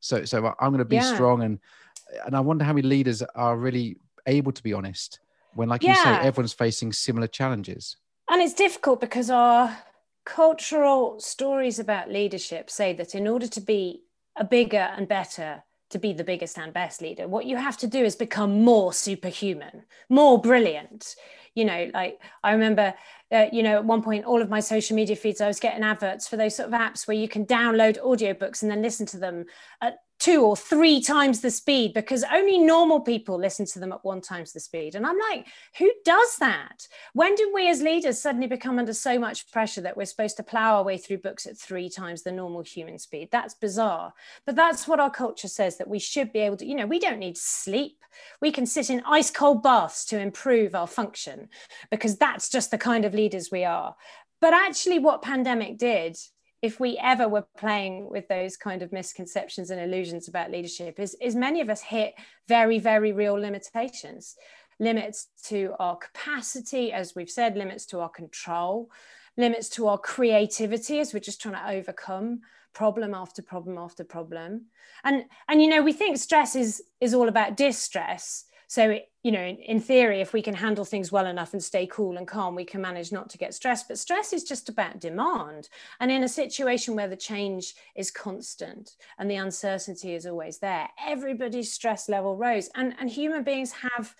So 0.00 0.24
so 0.24 0.54
I'm 0.60 0.70
going 0.70 0.78
to 0.78 0.84
be 0.84 0.96
yeah. 0.96 1.14
strong 1.14 1.42
and 1.42 1.58
and 2.26 2.36
I 2.36 2.40
wonder 2.40 2.64
how 2.64 2.72
many 2.72 2.86
leaders 2.86 3.22
are 3.22 3.56
really 3.56 3.96
able 4.26 4.52
to 4.52 4.62
be 4.62 4.72
honest 4.72 5.20
when, 5.54 5.68
like 5.68 5.82
yeah. 5.82 5.90
you 5.90 5.96
say, 5.96 6.26
everyone's 6.26 6.52
facing 6.52 6.92
similar 6.92 7.26
challenges. 7.26 7.96
And 8.28 8.42
it's 8.42 8.54
difficult 8.54 9.00
because 9.00 9.30
our 9.30 9.76
cultural 10.24 11.20
stories 11.20 11.78
about 11.78 12.10
leadership 12.10 12.70
say 12.70 12.92
that 12.94 13.14
in 13.14 13.26
order 13.28 13.46
to 13.46 13.60
be 13.60 14.02
a 14.36 14.44
bigger 14.44 14.90
and 14.96 15.06
better 15.06 15.62
to 15.94 15.98
be 16.00 16.12
the 16.12 16.24
biggest 16.24 16.58
and 16.58 16.72
best 16.72 17.00
leader. 17.00 17.28
What 17.28 17.46
you 17.46 17.56
have 17.56 17.76
to 17.78 17.86
do 17.86 18.04
is 18.04 18.16
become 18.16 18.62
more 18.62 18.92
superhuman, 18.92 19.84
more 20.08 20.40
brilliant. 20.40 21.14
You 21.54 21.64
know, 21.64 21.88
like 21.94 22.18
I 22.42 22.50
remember, 22.50 22.94
uh, 23.30 23.46
you 23.52 23.62
know, 23.62 23.76
at 23.76 23.84
one 23.84 24.02
point, 24.02 24.24
all 24.24 24.42
of 24.42 24.50
my 24.50 24.58
social 24.58 24.96
media 24.96 25.14
feeds, 25.14 25.40
I 25.40 25.46
was 25.46 25.60
getting 25.60 25.84
adverts 25.84 26.26
for 26.26 26.36
those 26.36 26.56
sort 26.56 26.68
of 26.68 26.74
apps 26.74 27.06
where 27.06 27.16
you 27.16 27.28
can 27.28 27.46
download 27.46 28.02
audiobooks 28.02 28.62
and 28.62 28.70
then 28.70 28.82
listen 28.82 29.06
to 29.06 29.18
them 29.18 29.44
at 29.80 29.98
two 30.24 30.42
or 30.42 30.56
three 30.56 31.02
times 31.02 31.42
the 31.42 31.50
speed 31.50 31.92
because 31.92 32.24
only 32.32 32.56
normal 32.56 32.98
people 32.98 33.38
listen 33.38 33.66
to 33.66 33.78
them 33.78 33.92
at 33.92 34.02
one 34.06 34.22
times 34.22 34.54
the 34.54 34.60
speed. 34.60 34.94
And 34.94 35.06
I'm 35.06 35.18
like, 35.30 35.46
who 35.76 35.92
does 36.02 36.36
that? 36.38 36.88
When 37.12 37.34
did 37.34 37.50
we 37.52 37.68
as 37.68 37.82
leaders 37.82 38.22
suddenly 38.22 38.46
become 38.46 38.78
under 38.78 38.94
so 38.94 39.18
much 39.18 39.52
pressure 39.52 39.82
that 39.82 39.98
we're 39.98 40.06
supposed 40.06 40.38
to 40.38 40.42
plow 40.42 40.76
our 40.76 40.82
way 40.82 40.96
through 40.96 41.18
books 41.18 41.44
at 41.44 41.58
three 41.58 41.90
times 41.90 42.22
the 42.22 42.32
normal 42.32 42.62
human 42.62 42.98
speed? 42.98 43.28
That's 43.32 43.52
bizarre. 43.52 44.14
But 44.46 44.56
that's 44.56 44.88
what 44.88 44.98
our 44.98 45.10
culture 45.10 45.46
says 45.46 45.76
that 45.76 45.88
we 45.88 45.98
should 45.98 46.32
be 46.32 46.38
able 46.38 46.56
to, 46.56 46.64
you 46.64 46.74
know, 46.74 46.86
we 46.86 47.00
don't 47.00 47.18
need 47.18 47.36
sleep. 47.36 47.98
We 48.40 48.50
can 48.50 48.64
sit 48.64 48.88
in 48.88 49.02
ice 49.04 49.30
cold 49.30 49.62
baths 49.62 50.06
to 50.06 50.18
improve 50.18 50.74
our 50.74 50.86
function 50.86 51.50
because 51.90 52.16
that's 52.16 52.48
just 52.48 52.70
the 52.70 52.78
kind 52.78 53.04
of 53.04 53.12
leaders 53.12 53.50
we 53.52 53.64
are. 53.64 53.94
But 54.40 54.54
actually, 54.54 55.00
what 55.00 55.20
pandemic 55.20 55.76
did 55.76 56.16
if 56.64 56.80
we 56.80 56.98
ever 57.02 57.28
were 57.28 57.46
playing 57.58 58.08
with 58.08 58.26
those 58.28 58.56
kind 58.56 58.80
of 58.80 58.90
misconceptions 58.90 59.70
and 59.70 59.78
illusions 59.78 60.28
about 60.28 60.50
leadership 60.50 60.98
is, 60.98 61.14
is 61.20 61.36
many 61.36 61.60
of 61.60 61.68
us 61.68 61.82
hit 61.82 62.14
very 62.48 62.78
very 62.78 63.12
real 63.12 63.34
limitations. 63.34 64.34
Limits 64.80 65.28
to 65.44 65.74
our 65.78 65.96
capacity 65.96 66.90
as 66.90 67.14
we've 67.14 67.30
said 67.30 67.54
limits 67.54 67.84
to 67.86 68.00
our 68.00 68.08
control 68.08 68.90
limits 69.36 69.68
to 69.68 69.88
our 69.88 69.98
creativity 69.98 71.00
as 71.00 71.12
we're 71.12 71.20
just 71.20 71.42
trying 71.42 71.54
to 71.54 71.70
overcome 71.70 72.40
problem 72.72 73.12
after 73.12 73.42
problem 73.42 73.76
after 73.76 74.02
problem. 74.02 74.66
And 75.04 75.24
and 75.48 75.60
you 75.60 75.68
know 75.68 75.82
we 75.82 75.92
think 75.92 76.16
stress 76.16 76.56
is 76.56 76.82
is 76.98 77.12
all 77.12 77.28
about 77.28 77.58
distress 77.58 78.46
so, 78.66 78.98
you 79.22 79.32
know, 79.32 79.40
in, 79.40 79.56
in, 79.58 79.80
theory, 79.80 80.20
if 80.20 80.32
we 80.32 80.42
can 80.42 80.54
handle 80.54 80.84
things 80.84 81.12
well 81.12 81.26
enough 81.26 81.52
and 81.52 81.62
stay 81.62 81.86
cool 81.86 82.16
and 82.16 82.26
calm, 82.26 82.54
we 82.54 82.64
can 82.64 82.80
manage 82.80 83.12
not 83.12 83.30
to 83.30 83.38
get 83.38 83.54
stressed. 83.54 83.88
But 83.88 83.98
stress 83.98 84.32
is 84.32 84.44
just 84.44 84.68
about 84.68 85.00
demand. 85.00 85.68
And 86.00 86.10
in 86.10 86.24
a 86.24 86.28
situation 86.28 86.96
where 86.96 87.08
the 87.08 87.16
change 87.16 87.74
is 87.94 88.10
constant 88.10 88.96
and 89.18 89.30
the 89.30 89.36
uncertainty 89.36 90.14
is 90.14 90.26
always 90.26 90.58
there, 90.58 90.88
everybody's 91.06 91.72
stress 91.72 92.08
level 92.08 92.36
rose. 92.36 92.68
And, 92.74 92.94
and 92.98 93.10
human 93.10 93.42
beings 93.42 93.72
have 93.72 94.14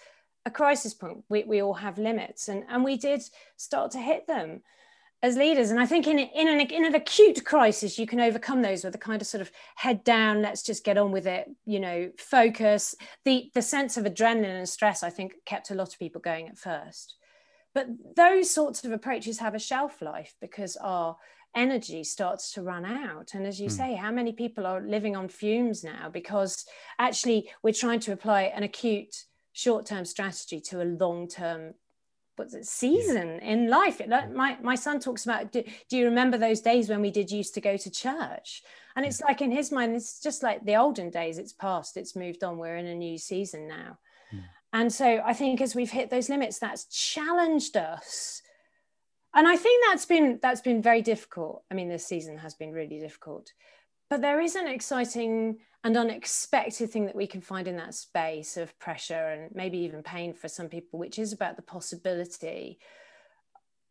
a 0.46 0.50
crisis 0.50 0.94
point. 0.94 1.24
We, 1.28 1.44
we 1.44 1.62
all 1.62 1.74
have 1.74 1.98
limits. 1.98 2.48
And, 2.48 2.64
and 2.68 2.85
we 2.85 2.96
did 2.96 3.22
start 3.57 3.90
to 3.92 3.98
hit 3.98 4.26
them 4.26 4.62
as 5.25 5.39
leaders. 5.39 5.71
And 5.71 5.81
I 5.81 5.87
think 5.87 6.07
in, 6.07 6.19
in, 6.19 6.49
an, 6.49 6.61
in 6.61 6.85
an 6.85 6.95
acute 6.95 7.47
crisis, 7.47 7.99
you 7.99 8.07
can 8.07 8.21
overcome 8.21 8.61
those 8.61 8.85
with 8.85 8.95
a 8.95 8.99
kind 8.99 9.23
of 9.23 9.27
sort 9.27 9.41
of 9.41 9.51
head 9.75 10.05
down, 10.05 10.43
let's 10.43 10.63
just 10.63 10.85
get 10.85 10.99
on 10.99 11.13
with 11.13 11.27
it, 11.27 11.51
you 11.65 11.81
know, 11.81 12.11
focus. 12.19 12.95
The, 13.25 13.51
the 13.55 13.63
sense 13.63 13.97
of 13.97 14.05
adrenaline 14.05 14.59
and 14.59 14.69
stress, 14.69 15.03
I 15.03 15.09
think, 15.09 15.33
kept 15.47 15.71
a 15.71 15.75
lot 15.75 15.95
of 15.95 15.99
people 15.99 16.21
going 16.21 16.49
at 16.49 16.59
first. 16.59 17.15
But 17.73 17.87
those 18.15 18.51
sorts 18.51 18.85
of 18.85 18.93
approaches 18.93 19.39
have 19.39 19.55
a 19.55 19.59
shelf 19.59 20.03
life 20.03 20.35
because 20.43 20.77
our 20.77 21.17
energy 21.57 22.05
starts 22.05 22.53
to 22.53 22.63
run 22.63 22.85
out. 22.85 23.33
And 23.33 23.47
as 23.47 23.59
you 23.59 23.69
mm. 23.69 23.73
say, 23.73 23.95
how 23.95 24.11
many 24.11 24.33
people 24.33 24.67
are 24.67 24.83
living 24.83 25.17
on 25.17 25.29
fumes 25.29 25.83
now 25.83 26.11
because 26.13 26.67
actually 26.99 27.49
we're 27.63 27.73
trying 27.73 28.01
to 28.01 28.13
apply 28.13 28.43
an 28.43 28.63
acute 28.63 29.25
short 29.55 29.87
term 29.87 30.05
strategy 30.05 30.61
to 30.61 30.83
a 30.83 30.85
long 30.85 31.29
term 31.29 31.73
what's 32.37 32.55
it 32.55 32.66
season 32.66 33.38
in 33.40 33.68
life. 33.68 34.01
My, 34.09 34.57
my 34.62 34.75
son 34.75 35.01
talks 35.01 35.25
about 35.25 35.53
do, 35.53 35.62
do, 35.88 35.97
you 35.97 36.07
remember 36.07 36.38
those 36.38 36.61
days 36.61 36.88
when 36.88 37.01
we 37.01 37.11
did 37.11 37.31
used 37.31 37.55
to 37.55 37.61
go 37.61 37.77
to 37.77 37.90
church? 37.90 38.62
And 38.97 39.05
it's 39.05 39.20
like 39.20 39.40
in 39.40 39.51
his 39.51 39.73
mind 39.73 39.94
it's 39.94 40.20
just 40.20 40.42
like 40.42 40.64
the 40.64 40.77
olden 40.77 41.11
days 41.11 41.38
it's 41.38 41.53
past 41.53 41.97
it's 41.97 42.14
moved 42.14 42.44
on 42.44 42.59
we're 42.59 42.77
in 42.77 42.87
a 42.87 42.94
new 42.94 43.18
season 43.18 43.66
now. 43.66 43.99
Yeah. 44.33 44.40
and 44.73 44.92
so 44.92 45.20
i 45.25 45.33
think 45.33 45.61
as 45.61 45.75
we've 45.75 45.90
hit 45.90 46.11
those 46.11 46.29
limits 46.29 46.59
that's 46.59 46.85
challenged 46.87 47.77
us. 47.77 48.42
And 49.35 49.49
i 49.49 49.57
think 49.57 49.85
that's 49.88 50.07
been 50.07 50.38
that's 50.40 50.61
been 50.61 50.83
very 50.83 51.03
difficult. 51.03 51.64
I 51.70 51.75
mean 51.75 51.88
this 51.88 52.07
season 52.07 52.38
has 52.38 52.55
been 52.55 52.73
really 52.73 53.01
difficult. 53.01 53.53
But 54.11 54.20
there 54.20 54.40
is 54.40 54.55
an 54.55 54.68
exciting 54.68 55.59
and 55.85 55.99
unexpected 55.99 56.90
thing 56.90 57.05
that 57.05 57.14
we 57.14 57.27
can 57.27 57.42
find 57.42 57.68
in 57.68 57.77
that 57.77 57.94
space 57.94 58.57
of 58.57 58.77
pressure 58.79 59.29
and 59.29 59.55
maybe 59.55 59.79
even 59.79 60.03
pain 60.03 60.33
for 60.33 60.49
some 60.49 60.68
people, 60.68 60.99
which 60.99 61.18
is 61.18 61.33
about 61.33 61.57
the 61.57 61.62
possibility, 61.62 62.79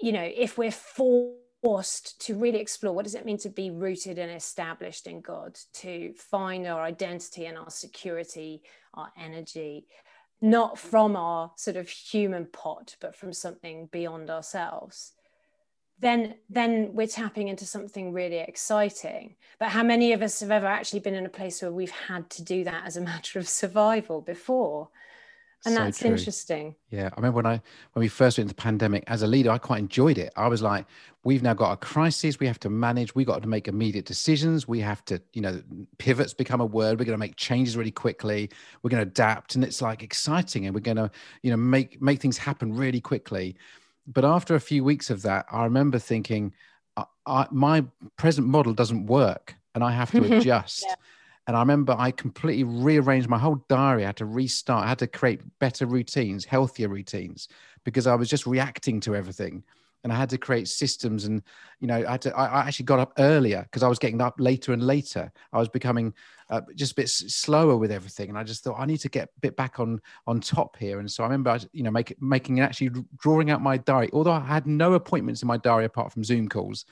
you 0.02 0.12
know, 0.12 0.28
if 0.36 0.58
we're 0.58 0.72
forced 0.72 2.20
to 2.26 2.36
really 2.36 2.60
explore 2.60 2.96
what 2.96 3.06
does 3.06 3.14
it 3.14 3.26
mean 3.26 3.38
to 3.38 3.50
be 3.50 3.70
rooted 3.70 4.18
and 4.18 4.32
established 4.32 5.06
in 5.06 5.22
God, 5.22 5.58
to 5.74 6.14
find 6.14 6.66
our 6.66 6.82
identity 6.82 7.46
and 7.46 7.60
our 7.60 7.70
security, 7.70 8.64
our 8.96 9.12
energy, 9.16 9.86
not 10.42 10.80
from 10.80 11.16
our 11.16 11.52
sort 11.58 11.78
of 11.78 11.88
human 11.88 12.48
pot, 12.48 12.96
but 13.00 13.16
from 13.16 13.32
something 13.32 13.88
beyond 13.92 14.32
ourselves 14.32 15.14
then 16.04 16.36
then 16.50 16.92
we're 16.94 17.08
tapping 17.08 17.48
into 17.48 17.66
something 17.66 18.14
really 18.14 18.38
exciting. 18.38 19.36
But 19.60 19.70
how 19.70 19.84
many 19.84 20.14
of 20.14 20.22
us 20.22 20.40
have 20.42 20.52
ever 20.52 20.68
actually 20.68 21.00
been 21.00 21.16
in 21.16 21.26
a 21.26 21.30
place 21.30 21.62
where 21.62 21.72
we've 21.72 21.92
had 21.92 22.30
to 22.32 22.44
do 22.44 22.64
that 22.66 22.86
as 22.86 22.98
a 22.98 23.02
matter 23.12 23.40
of 23.40 23.48
survival 23.48 24.22
before? 24.22 24.90
And 25.66 25.76
so 25.76 25.82
that's 25.82 26.00
true. 26.00 26.10
interesting. 26.10 26.76
Yeah 26.90 27.10
i 27.14 27.16
remember 27.16 27.38
when 27.38 27.46
i 27.46 27.62
when 27.94 28.02
we 28.02 28.10
first 28.10 28.38
went 28.38 28.46
into 28.46 28.56
the 28.56 28.62
pandemic 28.62 29.04
as 29.08 29.22
a 29.22 29.28
leader 29.28 29.50
i 29.50 29.58
quite 29.58 29.80
enjoyed 29.80 30.18
it. 30.18 30.34
I 30.36 30.48
was 30.48 30.62
like 30.62 30.86
we've 31.24 31.42
now 31.42 31.54
got 31.54 31.72
a 31.72 31.78
crisis 31.78 32.40
we 32.40 32.48
have 32.48 32.60
to 32.60 32.70
manage 32.70 33.16
we 33.16 33.24
got 33.24 33.42
to 33.42 33.48
make 33.48 33.70
immediate 33.70 34.06
decisions 34.06 34.68
we 34.68 34.82
have 34.82 35.06
to 35.06 35.22
you 35.32 35.42
know 35.42 35.62
pivots 36.00 36.34
become 36.34 36.60
a 36.60 36.66
word 36.66 37.00
we're 37.00 37.06
going 37.06 37.18
to 37.18 37.26
make 37.28 37.38
changes 37.38 37.78
really 37.78 37.92
quickly 37.92 38.50
we're 38.82 38.90
going 38.90 39.04
to 39.04 39.10
adapt 39.10 39.56
and 39.56 39.64
it's 39.64 39.82
like 39.82 40.04
exciting 40.04 40.66
and 40.66 40.76
we're 40.76 40.82
going 40.82 40.98
to 40.98 41.10
you 41.44 41.50
know 41.50 41.58
make 41.58 42.02
make 42.02 42.20
things 42.20 42.38
happen 42.38 42.76
really 42.76 43.00
quickly 43.00 43.56
but 44.08 44.26
after 44.26 44.56
a 44.56 44.60
few 44.60 44.84
weeks 44.84 45.10
of 45.10 45.22
that, 45.24 45.46
I 45.52 45.64
remember 45.64 46.00
thinking, 46.00 46.54
I, 46.98 47.06
I, 47.26 47.48
my 47.52 47.86
present 48.18 48.48
model 48.48 48.74
doesn't 48.74 49.06
work 49.06 49.56
and 49.76 49.84
I 49.84 49.92
have 49.92 50.12
to 50.12 50.24
adjust. 50.38 50.84
yeah. 50.88 50.96
And 51.46 51.58
I 51.58 51.60
remember 51.60 51.94
I 51.98 52.12
completely 52.12 52.64
rearranged 52.64 53.28
my 53.28 53.38
whole 53.38 53.66
diary. 53.68 54.04
I 54.04 54.08
had 54.08 54.18
to 54.18 54.26
restart. 54.26 54.86
I 54.86 54.90
had 54.90 55.00
to 55.00 55.08
create 55.08 55.42
better 55.60 55.86
routines, 55.86 56.46
healthier 56.46 56.88
routines, 56.88 57.50
because 57.84 58.08
I 58.08 58.16
was 58.16 58.30
just 58.30 58.48
reacting 58.48 59.02
to 59.02 59.16
everything 59.16 59.64
and 60.04 60.12
I 60.12 60.16
had 60.16 60.30
to 60.32 60.38
create 60.38 60.68
systems. 60.68 61.26
And 61.26 61.42
you 61.80 61.88
know, 61.88 62.06
I 62.08 62.12
had 62.12 62.22
to. 62.24 62.36
I, 62.36 62.46
I 62.46 62.68
actually 62.68 62.86
got 62.86 63.00
up 63.00 63.14
earlier 63.18 63.64
because 63.64 63.84
I 63.84 63.88
was 63.88 64.00
getting 64.00 64.22
up 64.22 64.36
later 64.38 64.74
and 64.74 64.84
later. 64.86 65.32
I 65.52 65.60
was 65.60 65.70
becoming 65.70 66.14
uh, 66.50 66.62
just 66.76 66.94
a 66.94 66.96
bit 66.96 67.10
slower 67.10 67.78
with 67.78 67.92
everything, 67.92 68.30
and 68.30 68.38
I 68.38 68.44
just 68.44 68.64
thought 68.64 68.80
I 68.80 68.86
need 68.86 69.00
to 69.00 69.10
get 69.10 69.30
a 69.30 69.40
bit 69.40 69.56
back 69.56 69.80
on 69.80 70.02
on 70.28 70.42
top 70.42 70.78
here. 70.78 71.00
And 71.00 71.10
so 71.10 71.24
I 71.24 71.28
remember, 71.28 71.52
I, 71.52 71.60
you 71.72 71.84
know, 71.84 71.92
make, 71.92 72.22
making 72.22 72.60
and 72.60 72.66
actually 72.66 72.92
drawing 73.18 73.50
out 73.50 73.62
my 73.62 73.78
diary. 73.78 74.10
Although 74.14 74.32
I 74.32 74.42
had 74.42 74.68
no 74.68 74.94
appointments 74.94 75.42
in 75.42 75.48
my 75.48 75.58
diary 75.58 75.86
apart 75.86 76.12
from 76.12 76.24
Zoom 76.24 76.48
calls. 76.50 76.86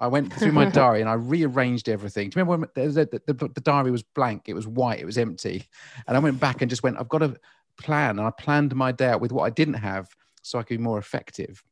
I 0.00 0.06
went 0.06 0.32
through 0.32 0.52
my 0.52 0.64
diary 0.70 1.00
and 1.00 1.10
I 1.10 1.14
rearranged 1.14 1.88
everything. 1.88 2.30
Do 2.30 2.38
you 2.38 2.44
remember 2.44 2.68
when 2.76 2.86
the, 2.92 3.04
the, 3.26 3.32
the, 3.32 3.48
the, 3.48 3.60
diary 3.60 3.90
was 3.90 4.04
blank? 4.04 4.42
It 4.46 4.54
was 4.54 4.64
white, 4.64 5.00
it 5.00 5.04
was 5.04 5.18
empty. 5.18 5.66
And 6.06 6.16
I 6.16 6.20
went 6.20 6.38
back 6.38 6.62
and 6.62 6.70
just 6.70 6.84
went, 6.84 7.00
I've 7.00 7.08
got 7.08 7.22
a 7.22 7.36
plan. 7.78 8.18
And 8.18 8.20
I 8.20 8.30
planned 8.30 8.74
my 8.76 8.92
day 8.92 9.08
out 9.08 9.20
with 9.20 9.32
what 9.32 9.42
I 9.42 9.50
didn't 9.50 9.74
have 9.74 10.14
so 10.42 10.58
I 10.58 10.62
could 10.62 10.78
be 10.78 10.82
more 10.84 10.98
effective. 10.98 11.64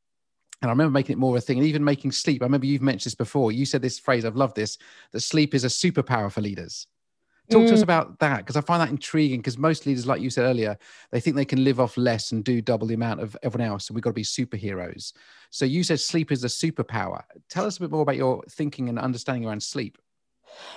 And 0.62 0.70
I 0.70 0.72
remember 0.72 0.92
making 0.92 1.14
it 1.14 1.18
more 1.18 1.36
of 1.36 1.42
a 1.42 1.44
thing 1.44 1.58
and 1.58 1.66
even 1.66 1.84
making 1.84 2.12
sleep. 2.12 2.42
I 2.42 2.46
remember 2.46 2.66
you've 2.66 2.82
mentioned 2.82 3.10
this 3.10 3.14
before. 3.14 3.52
You 3.52 3.66
said 3.66 3.82
this 3.82 3.98
phrase, 3.98 4.24
I've 4.24 4.36
loved 4.36 4.56
this, 4.56 4.78
that 5.12 5.20
sleep 5.20 5.54
is 5.54 5.64
a 5.64 5.68
superpower 5.68 6.32
for 6.32 6.40
leaders. 6.40 6.86
Talk 7.50 7.62
mm. 7.62 7.68
to 7.68 7.74
us 7.74 7.80
mm. 7.80 7.84
about 7.84 8.18
that 8.18 8.38
because 8.38 8.56
I 8.56 8.60
find 8.60 8.80
that 8.80 8.88
intriguing 8.88 9.40
because 9.40 9.58
most 9.58 9.86
leaders, 9.86 10.06
like 10.06 10.20
you 10.20 10.30
said 10.30 10.44
earlier, 10.44 10.76
they 11.12 11.20
think 11.20 11.36
they 11.36 11.44
can 11.44 11.62
live 11.62 11.78
off 11.78 11.96
less 11.96 12.32
and 12.32 12.42
do 12.42 12.60
double 12.60 12.86
the 12.86 12.94
amount 12.94 13.20
of 13.20 13.36
everyone 13.42 13.68
else. 13.68 13.88
And 13.88 13.94
we've 13.94 14.02
got 14.02 14.10
to 14.10 14.14
be 14.14 14.22
superheroes. 14.22 15.12
So 15.50 15.64
you 15.64 15.84
said 15.84 16.00
sleep 16.00 16.32
is 16.32 16.42
a 16.42 16.48
superpower. 16.48 17.22
Tell 17.48 17.64
us 17.64 17.76
a 17.76 17.80
bit 17.80 17.90
more 17.90 18.02
about 18.02 18.16
your 18.16 18.42
thinking 18.50 18.88
and 18.88 18.98
understanding 18.98 19.46
around 19.46 19.62
sleep. 19.62 19.98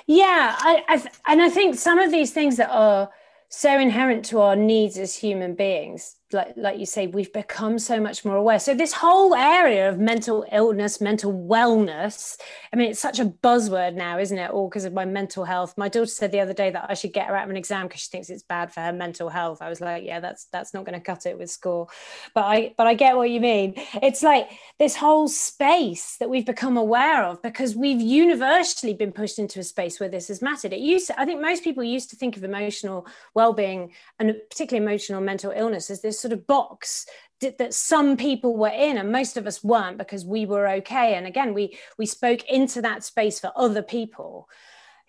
Yeah. 0.06 0.56
I, 0.60 0.84
I 0.88 1.32
and 1.32 1.42
I 1.42 1.50
think 1.50 1.76
some 1.76 1.98
of 1.98 2.12
these 2.12 2.34
things 2.34 2.58
that 2.58 2.70
are 2.70 3.10
so 3.48 3.80
inherent 3.80 4.26
to 4.26 4.39
our 4.42 4.56
needs 4.56 4.98
as 4.98 5.15
human 5.15 5.56
beings 5.56 6.18
like 6.32 6.54
like 6.56 6.80
you 6.80 6.86
say 6.86 7.08
we've 7.08 7.34
become 7.34 7.80
so 7.80 8.00
much 8.00 8.24
more 8.24 8.36
aware. 8.36 8.60
So 8.60 8.76
this 8.76 8.94
whole 8.94 9.34
area 9.34 9.89
of 9.89 10.00
mental 10.00 10.46
illness 10.52 11.02
mental 11.02 11.34
wellness 11.34 12.38
i 12.72 12.76
mean 12.76 12.92
it's 12.92 13.00
such 13.00 13.20
a 13.20 13.26
buzzword 13.26 13.96
now 13.96 14.20
isn't 14.20 14.38
it? 14.38 14.52
All 14.52 14.70
because 14.70 14.86
of 14.86 14.94
my 14.94 15.06
mental 15.06 15.44
health. 15.44 15.74
My 15.78 15.89
daughter 15.89 16.06
said 16.06 16.32
the 16.32 16.39
other 16.39 16.54
day 16.54 16.70
that 16.70 16.86
i 16.89 16.94
should 16.94 17.13
get 17.13 17.28
her 17.28 17.36
out 17.36 17.46
of 17.46 17.50
an 17.50 17.58
exam 17.58 17.88
because 17.88 18.02
she 18.02 18.10
thinks 18.10 18.30
it's 18.30 18.44
bad 18.44 18.74
for 18.74 18.82
her 18.82 18.94
mental 18.94 19.30
health. 19.30 19.62
I 19.62 19.70
was 19.70 19.82
like 19.82 20.04
yeah 20.04 20.20
that's 20.20 20.46
that's 20.46 20.74
not 20.74 20.86
going 20.86 21.00
to 21.00 21.04
cut 21.04 21.26
it 21.26 21.38
with 21.38 21.50
school. 21.50 21.89
But 22.36 22.46
i 22.46 22.74
but 22.78 22.88
i 22.88 22.94
get 22.94 23.15
what 23.15 23.30
you 23.30 23.39
mean. 23.39 23.74
It's 24.02 24.22
like 24.22 24.50
this 24.78 24.96
whole 24.96 25.28
space 25.28 26.18
that 26.18 26.30
we've 26.30 26.46
become 26.46 26.78
aware 26.78 27.24
of 27.24 27.42
because 27.42 27.76
we've 27.76 28.02
universally 28.02 28.94
been 28.94 29.12
pushed 29.12 29.39
into 29.39 29.60
a 29.60 29.63
space 29.63 30.00
where 30.00 30.10
this 30.10 30.28
has 30.28 30.42
mattered. 30.42 30.74
It 30.74 30.80
used 30.80 31.08
to, 31.08 31.20
i 31.20 31.26
think 31.26 31.42
most 31.42 31.63
people 31.63 31.84
used 31.84 32.10
to 32.12 32.15
think 32.15 32.38
of 32.38 32.44
emotional 32.44 33.08
well-being 33.34 33.92
and 34.20 34.36
particularly 34.50 34.86
emotional 34.86 35.22
mental 35.22 35.52
illness 35.52 35.89
as 35.89 36.02
this 36.02 36.18
sort 36.19 36.34
of 36.34 36.47
box 36.47 37.05
that 37.41 37.73
some 37.73 38.17
people 38.17 38.58
were 38.58 38.67
in 38.67 38.97
and 38.97 39.12
most 39.12 39.38
of 39.38 39.47
us 39.47 39.63
weren't 39.63 39.97
because 39.97 40.25
we 40.25 40.45
were 40.45 40.67
okay. 40.67 41.15
And 41.15 41.25
again 41.25 41.53
we 41.53 41.77
we 41.97 42.05
spoke 42.05 42.43
into 42.49 42.82
that 42.82 43.03
space 43.03 43.39
for 43.39 43.51
other 43.55 43.82
people 43.82 44.49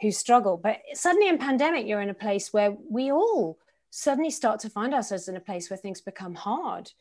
who 0.01 0.13
struggle. 0.13 0.57
But 0.57 0.79
suddenly 0.95 1.29
in 1.29 1.39
pandemic 1.39 1.87
you're 1.87 2.01
in 2.01 2.11
a 2.11 2.15
place 2.15 2.53
where 2.53 2.77
we 2.89 3.11
all 3.11 3.59
suddenly 3.91 4.31
start 4.31 4.61
to 4.61 4.71
find 4.71 4.95
ourselves 4.95 5.29
in 5.29 5.37
a 5.37 5.41
place 5.41 5.69
where 5.69 5.77
things 5.77 6.01
become 6.01 6.35
hard. 6.35 6.93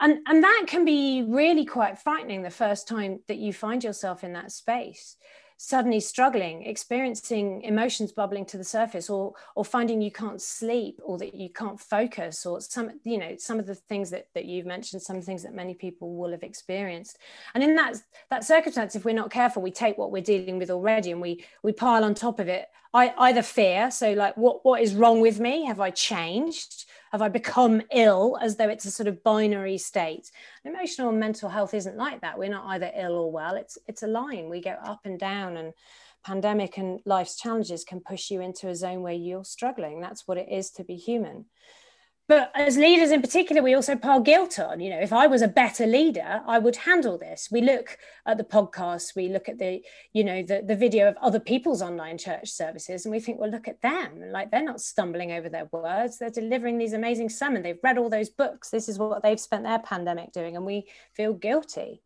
And 0.00 0.18
and 0.26 0.44
that 0.44 0.64
can 0.66 0.84
be 0.84 1.24
really 1.26 1.64
quite 1.64 1.98
frightening 1.98 2.42
the 2.42 2.50
first 2.50 2.86
time 2.86 3.20
that 3.28 3.38
you 3.38 3.52
find 3.52 3.82
yourself 3.82 4.22
in 4.22 4.34
that 4.34 4.52
space 4.52 5.16
suddenly 5.56 6.00
struggling 6.00 6.64
experiencing 6.64 7.62
emotions 7.62 8.12
bubbling 8.12 8.44
to 8.44 8.58
the 8.58 8.64
surface 8.64 9.08
or 9.08 9.32
or 9.54 9.64
finding 9.64 10.00
you 10.00 10.10
can't 10.10 10.42
sleep 10.42 11.00
or 11.04 11.16
that 11.16 11.34
you 11.34 11.48
can't 11.48 11.78
focus 11.80 12.44
or 12.44 12.60
some 12.60 12.90
you 13.04 13.16
know 13.18 13.34
some 13.38 13.58
of 13.58 13.66
the 13.66 13.74
things 13.74 14.10
that, 14.10 14.26
that 14.34 14.46
you've 14.46 14.66
mentioned 14.66 15.00
some 15.00 15.22
things 15.22 15.42
that 15.42 15.54
many 15.54 15.74
people 15.74 16.16
will 16.16 16.32
have 16.32 16.42
experienced. 16.42 17.18
And 17.54 17.62
in 17.62 17.76
that 17.76 17.96
that 18.30 18.44
circumstance 18.44 18.96
if 18.96 19.04
we're 19.04 19.14
not 19.14 19.30
careful 19.30 19.62
we 19.62 19.70
take 19.70 19.96
what 19.96 20.10
we're 20.10 20.22
dealing 20.22 20.58
with 20.58 20.70
already 20.70 21.12
and 21.12 21.20
we 21.20 21.44
we 21.62 21.72
pile 21.72 22.04
on 22.04 22.14
top 22.14 22.40
of 22.40 22.48
it 22.48 22.66
I, 22.92 23.12
either 23.18 23.42
fear 23.42 23.90
so 23.90 24.12
like 24.12 24.36
what 24.36 24.64
what 24.64 24.80
is 24.80 24.94
wrong 24.94 25.20
with 25.20 25.40
me? 25.40 25.64
Have 25.66 25.80
i 25.80 25.90
changed 25.90 26.86
have 27.14 27.22
I 27.22 27.28
become 27.28 27.80
ill 27.92 28.36
as 28.42 28.56
though 28.56 28.68
it's 28.68 28.86
a 28.86 28.90
sort 28.90 29.06
of 29.06 29.22
binary 29.22 29.78
state? 29.78 30.32
Emotional 30.64 31.10
and 31.10 31.20
mental 31.20 31.48
health 31.48 31.72
isn't 31.72 31.96
like 31.96 32.20
that. 32.22 32.36
We're 32.36 32.48
not 32.48 32.66
either 32.70 32.90
ill 32.92 33.14
or 33.14 33.30
well. 33.30 33.54
It's 33.54 33.78
it's 33.86 34.02
a 34.02 34.08
line. 34.08 34.50
We 34.50 34.60
go 34.60 34.72
up 34.84 35.02
and 35.04 35.16
down 35.16 35.56
and 35.56 35.72
pandemic 36.24 36.76
and 36.76 36.98
life's 37.04 37.36
challenges 37.36 37.84
can 37.84 38.00
push 38.00 38.32
you 38.32 38.40
into 38.40 38.66
a 38.66 38.74
zone 38.74 39.02
where 39.02 39.12
you're 39.12 39.44
struggling. 39.44 40.00
That's 40.00 40.26
what 40.26 40.38
it 40.38 40.48
is 40.50 40.72
to 40.72 40.82
be 40.82 40.96
human 40.96 41.44
but 42.26 42.50
as 42.54 42.76
leaders 42.78 43.10
in 43.10 43.20
particular 43.20 43.62
we 43.62 43.74
also 43.74 43.96
pile 43.96 44.20
guilt 44.20 44.58
on. 44.58 44.80
You 44.80 44.90
know 44.90 45.00
if 45.00 45.12
i 45.12 45.26
was 45.26 45.42
a 45.42 45.48
better 45.48 45.86
leader 45.86 46.42
i 46.46 46.58
would 46.58 46.76
handle 46.76 47.18
this. 47.18 47.48
We 47.50 47.60
look 47.60 47.98
at 48.26 48.38
the 48.38 48.44
podcasts 48.44 49.14
we 49.14 49.28
look 49.28 49.48
at 49.48 49.58
the 49.58 49.82
you 50.12 50.24
know 50.24 50.42
the, 50.42 50.62
the 50.66 50.76
video 50.76 51.08
of 51.08 51.16
other 51.18 51.40
people's 51.40 51.82
online 51.82 52.18
church 52.18 52.50
services 52.50 53.04
and 53.04 53.12
we 53.12 53.20
think 53.20 53.38
well 53.38 53.50
look 53.50 53.68
at 53.68 53.82
them. 53.82 54.30
Like 54.30 54.50
they're 54.50 54.64
not 54.64 54.80
stumbling 54.80 55.32
over 55.32 55.48
their 55.48 55.68
words. 55.72 56.18
They're 56.18 56.30
delivering 56.30 56.78
these 56.78 56.92
amazing 56.92 57.28
sermons. 57.28 57.64
They've 57.64 57.78
read 57.82 57.98
all 57.98 58.10
those 58.10 58.30
books. 58.30 58.70
This 58.70 58.88
is 58.88 58.98
what 58.98 59.22
they've 59.22 59.40
spent 59.40 59.64
their 59.64 59.78
pandemic 59.78 60.32
doing 60.32 60.56
and 60.56 60.64
we 60.64 60.86
feel 61.12 61.34
guilty. 61.34 62.02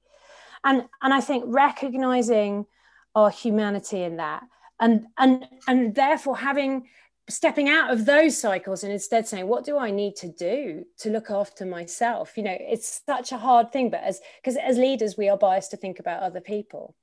And 0.65 0.85
and 1.03 1.15
i 1.15 1.21
think 1.21 1.45
recognizing 1.47 2.67
our 3.15 3.31
humanity 3.31 4.03
in 4.03 4.17
that 4.17 4.43
and 4.81 5.07
and 5.17 5.47
and 5.67 5.95
therefore 5.95 6.37
having 6.37 6.89
stepping 7.29 7.69
out 7.69 7.91
of 7.91 8.07
those 8.07 8.39
cycles 8.39 8.83
and 8.83 8.93
instead 8.93 9.29
saying 9.29 9.47
what 9.47 9.65
do 9.65 9.77
i 9.77 9.91
need 9.91 10.17
to 10.17 10.29
do 10.29 10.85
to 10.97 11.11
look 11.11 11.31
after 11.31 11.67
myself? 11.67 12.37
You 12.37 12.45
know 12.45 12.57
it's 12.59 13.03
such 13.07 13.33
a 13.33 13.39
hard 13.39 13.73
thing 13.73 13.91
but 13.91 14.03
as 14.03 14.21
because 14.43 14.57
as 14.57 14.79
leaders 14.79 15.17
we 15.17 15.29
are 15.29 15.37
biased 15.37 15.71
to 15.73 15.77
think 15.77 15.99
about 15.99 16.23
other 16.23 16.41
people 16.41 16.95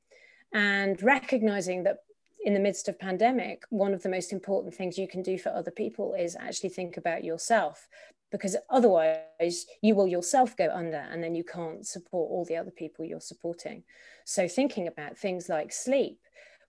and 0.54 1.02
recognizing 1.02 1.84
that 1.84 1.98
in 2.44 2.54
the 2.54 2.60
midst 2.60 2.88
of 2.88 3.00
pandemic 3.00 3.64
one 3.70 3.94
of 3.94 4.04
the 4.04 4.10
most 4.10 4.34
important 4.34 4.74
things 4.74 4.98
you 4.98 5.08
can 5.08 5.22
do 5.22 5.38
for 5.38 5.50
other 5.50 5.72
people 5.72 6.14
is 6.14 6.36
actually 6.36 6.70
think 6.70 6.98
about 6.98 7.24
yourself 7.24 7.88
because 8.32 8.56
otherwise 8.70 9.66
you 9.82 9.96
will 9.96 10.08
yourself 10.08 10.58
go 10.58 10.70
under 10.74 10.98
and 11.12 11.24
then 11.24 11.36
you 11.36 11.44
can't 11.44 11.86
support 11.86 12.30
all 12.32 12.46
the 12.46 12.58
other 12.58 12.72
people 12.72 13.06
you're 13.06 13.22
supporting. 13.22 13.84
So 14.26 14.48
thinking 14.48 14.88
about 14.88 15.18
things 15.18 15.48
like 15.48 15.72
sleep 15.72 16.20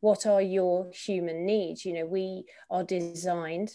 what 0.01 0.27
are 0.27 0.43
your 0.43 0.91
human 0.93 1.47
needs? 1.47 1.85
You 1.85 1.95
know 1.95 2.07
we 2.07 2.45
are 2.71 2.85
designed 2.85 3.73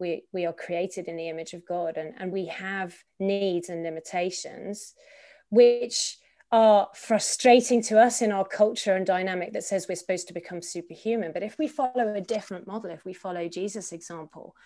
we 0.00 0.24
we 0.32 0.46
are 0.46 0.52
created 0.52 1.06
in 1.06 1.16
the 1.16 1.28
image 1.28 1.52
of 1.52 1.64
god 1.66 1.96
and 1.96 2.14
and 2.18 2.32
we 2.32 2.46
have 2.46 2.96
needs 3.20 3.68
and 3.68 3.84
limitations 3.84 4.94
which 5.50 6.16
are 6.52 6.88
frustrating 6.94 7.80
to 7.80 8.00
us 8.00 8.22
in 8.22 8.32
our 8.32 8.44
culture 8.44 8.96
and 8.96 9.06
dynamic 9.06 9.52
that 9.52 9.62
says 9.62 9.86
we're 9.88 9.94
supposed 9.94 10.26
to 10.26 10.34
become 10.34 10.60
superhuman. 10.60 11.30
But 11.32 11.44
if 11.44 11.56
we 11.58 11.68
follow 11.68 12.12
a 12.14 12.20
different 12.20 12.66
model 12.66 12.90
if 12.90 13.04
we 13.04 13.12
follow 13.12 13.46
jesus 13.48 13.92
example 13.92 14.56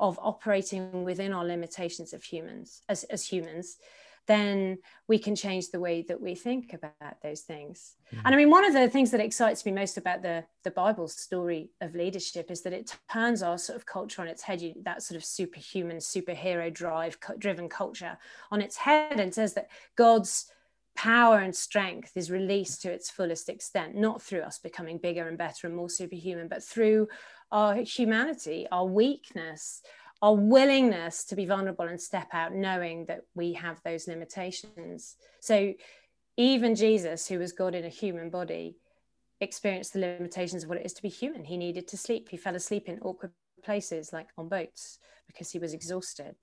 of 0.00 0.18
operating 0.22 1.04
within 1.04 1.32
our 1.32 1.44
limitations 1.44 2.12
of 2.12 2.22
humans 2.22 2.82
as, 2.88 3.04
as 3.04 3.26
humans 3.26 3.76
then 4.26 4.78
we 5.06 5.18
can 5.18 5.36
change 5.36 5.70
the 5.70 5.80
way 5.80 6.02
that 6.02 6.20
we 6.20 6.34
think 6.34 6.72
about 6.72 7.20
those 7.22 7.42
things. 7.42 7.96
Mm-hmm. 8.12 8.26
And 8.26 8.34
I 8.34 8.38
mean, 8.38 8.50
one 8.50 8.64
of 8.64 8.72
the 8.72 8.88
things 8.88 9.10
that 9.10 9.20
excites 9.20 9.66
me 9.66 9.72
most 9.72 9.96
about 9.98 10.22
the, 10.22 10.44
the 10.62 10.70
Bible 10.70 11.08
story 11.08 11.70
of 11.80 11.94
leadership 11.94 12.50
is 12.50 12.62
that 12.62 12.72
it 12.72 12.96
turns 13.12 13.42
our 13.42 13.58
sort 13.58 13.76
of 13.76 13.86
culture 13.86 14.22
on 14.22 14.28
its 14.28 14.42
head, 14.42 14.62
you, 14.62 14.74
that 14.82 15.02
sort 15.02 15.16
of 15.16 15.24
superhuman, 15.24 15.98
superhero 15.98 16.72
drive 16.72 17.18
driven 17.38 17.68
culture 17.68 18.16
on 18.50 18.60
its 18.60 18.76
head 18.76 19.20
and 19.20 19.34
says 19.34 19.54
that 19.54 19.68
God's 19.96 20.46
power 20.96 21.38
and 21.38 21.54
strength 21.54 22.16
is 22.16 22.30
released 22.30 22.82
to 22.82 22.90
its 22.90 23.10
fullest 23.10 23.48
extent, 23.48 23.94
not 23.94 24.22
through 24.22 24.42
us 24.42 24.58
becoming 24.58 24.98
bigger 24.98 25.28
and 25.28 25.36
better 25.36 25.66
and 25.66 25.76
more 25.76 25.90
superhuman, 25.90 26.48
but 26.48 26.62
through 26.62 27.08
our 27.50 27.74
humanity, 27.76 28.66
our 28.70 28.86
weakness, 28.86 29.82
our 30.22 30.34
willingness 30.34 31.24
to 31.24 31.36
be 31.36 31.46
vulnerable 31.46 31.86
and 31.86 32.00
step 32.00 32.28
out 32.32 32.54
knowing 32.54 33.06
that 33.06 33.22
we 33.34 33.52
have 33.52 33.80
those 33.84 34.08
limitations. 34.08 35.16
So 35.40 35.74
even 36.36 36.74
jesus 36.74 37.28
who 37.28 37.38
was 37.38 37.52
god 37.52 37.76
in 37.76 37.84
a 37.84 37.88
human 37.88 38.28
body 38.28 38.76
experienced 39.40 39.92
the 39.92 40.00
limitations 40.00 40.64
of 40.64 40.68
what 40.68 40.78
it 40.78 40.86
is 40.86 40.92
to 40.94 41.02
be 41.02 41.08
human. 41.08 41.44
He 41.44 41.56
needed 41.56 41.86
to 41.88 41.96
sleep. 41.96 42.28
He 42.28 42.36
fell 42.36 42.56
asleep 42.56 42.88
in 42.88 42.98
awkward 43.00 43.32
places 43.62 44.12
like 44.12 44.28
on 44.36 44.48
boats 44.48 44.98
because 45.26 45.50
he 45.50 45.58
was 45.58 45.74
exhausted. 45.74 46.34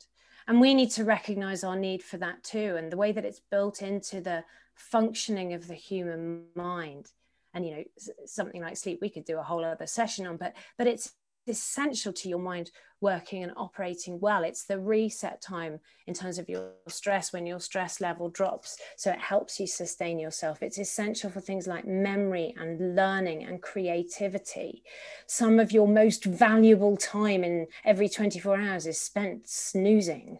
And 0.47 0.59
we 0.59 0.73
need 0.73 0.91
to 0.91 1.03
recognize 1.03 1.63
our 1.63 1.75
need 1.75 2.03
for 2.03 2.17
that 2.17 2.43
too 2.43 2.75
and 2.77 2.91
the 2.91 2.97
way 2.97 3.11
that 3.11 3.25
it's 3.25 3.41
built 3.51 3.81
into 3.81 4.21
the 4.21 4.43
functioning 4.75 5.53
of 5.53 5.67
the 5.67 5.75
human 5.75 6.45
mind. 6.55 7.11
And 7.53 7.65
you 7.65 7.75
know 7.75 7.83
something 8.25 8.61
like 8.61 8.77
sleep 8.77 8.99
we 9.01 9.09
could 9.09 9.25
do 9.25 9.37
a 9.37 9.43
whole 9.43 9.65
other 9.65 9.85
session 9.85 10.25
on 10.25 10.37
but 10.37 10.53
but 10.77 10.87
it's 10.87 11.11
essential 11.47 12.13
to 12.13 12.29
your 12.29 12.39
mind 12.39 12.71
working 13.01 13.41
and 13.43 13.51
operating 13.57 14.19
well. 14.19 14.43
It's 14.43 14.63
the 14.63 14.79
reset 14.79 15.41
time 15.41 15.79
in 16.05 16.13
terms 16.13 16.37
of 16.37 16.47
your 16.47 16.71
stress 16.87 17.33
when 17.33 17.47
your 17.47 17.59
stress 17.59 17.99
level 17.99 18.29
drops. 18.29 18.77
So 18.95 19.11
it 19.11 19.19
helps 19.19 19.59
you 19.59 19.65
sustain 19.65 20.19
yourself. 20.19 20.61
It's 20.61 20.77
essential 20.77 21.31
for 21.31 21.41
things 21.41 21.65
like 21.65 21.85
memory 21.85 22.53
and 22.57 22.95
learning 22.95 23.43
and 23.43 23.61
creativity. 23.61 24.83
Some 25.25 25.59
of 25.59 25.71
your 25.71 25.87
most 25.87 26.25
valuable 26.25 26.95
time 26.95 27.43
in 27.43 27.67
every 27.83 28.07
24 28.07 28.61
hours 28.61 28.85
is 28.85 29.01
spent 29.01 29.49
snoozing 29.49 30.39